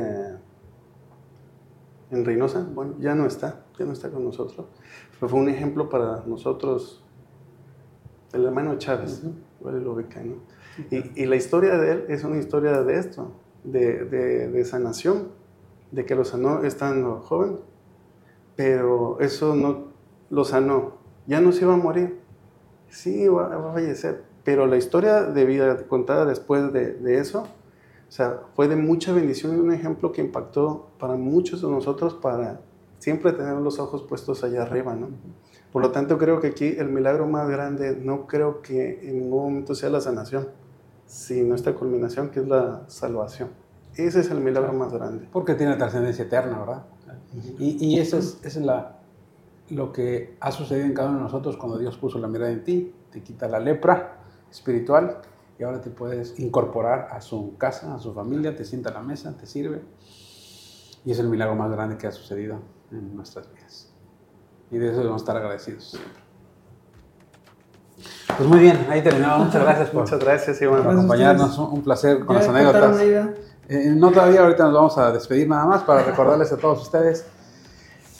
[2.10, 4.66] en Reynosa, bueno, ya no está, ya no está con nosotros,
[5.12, 7.04] pero fue un ejemplo para nosotros,
[8.32, 9.22] el hermano Chávez,
[9.62, 10.00] lo.
[10.90, 13.32] Y, y, la historia de él es una historia de esto,
[13.64, 15.28] de, de, de sanación,
[15.90, 17.58] de que lo sanó estando joven,
[18.56, 19.86] pero eso no
[20.28, 22.20] lo sanó, ya no se iba a morir,
[22.88, 27.40] sí, va, va a fallecer, pero la historia de vida contada después de, de eso,
[27.40, 32.14] o sea, fue de mucha bendición y un ejemplo que impactó para muchos de nosotros
[32.14, 32.60] para
[33.00, 35.08] siempre tener los ojos puestos allá arriba, ¿no?
[35.72, 39.46] Por lo tanto, creo que aquí el milagro más grande no creo que en ningún
[39.46, 40.46] momento sea la sanación,
[41.06, 43.48] sino esta culminación que es la salvación.
[43.96, 45.26] Ese es el milagro más grande.
[45.32, 46.84] Porque tiene trascendencia eterna, ¿verdad?
[47.58, 49.00] Y, y eso es, eso es la,
[49.70, 52.62] lo que ha sucedido en cada uno de nosotros cuando Dios puso la mirada en
[52.62, 55.20] ti, te quita la lepra espiritual
[55.58, 59.00] y ahora te puedes incorporar a su casa, a su familia, te sienta a la
[59.00, 59.82] mesa, te sirve.
[61.04, 62.58] Y es el milagro más grande que ha sucedido
[62.90, 63.90] en nuestras vidas.
[64.70, 66.26] Y de eso debemos estar agradecidos siempre.
[68.36, 69.46] Pues muy bien, ahí terminamos.
[69.46, 70.82] Muchas gracias por, Muchas gracias, Iván.
[70.82, 71.58] por acompañarnos.
[71.58, 73.00] Un placer con las anécdotas.
[73.68, 77.26] Eh, no todavía, ahorita nos vamos a despedir nada más para recordarles a todos ustedes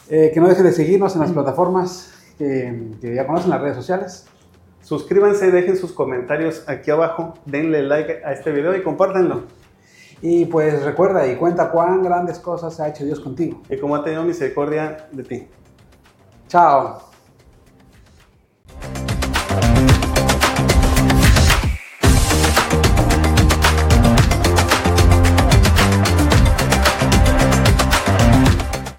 [0.09, 3.77] eh, que no dejen de seguirnos en las plataformas que, que ya conocen, las redes
[3.77, 4.27] sociales.
[4.87, 9.43] Suscríbanse, dejen sus comentarios aquí abajo, denle like a este video y compártanlo.
[10.23, 13.63] Y pues recuerda y cuenta cuán grandes cosas ha hecho Dios contigo.
[13.69, 15.49] Y cómo ha tenido misericordia de ti.
[16.47, 17.06] Chao.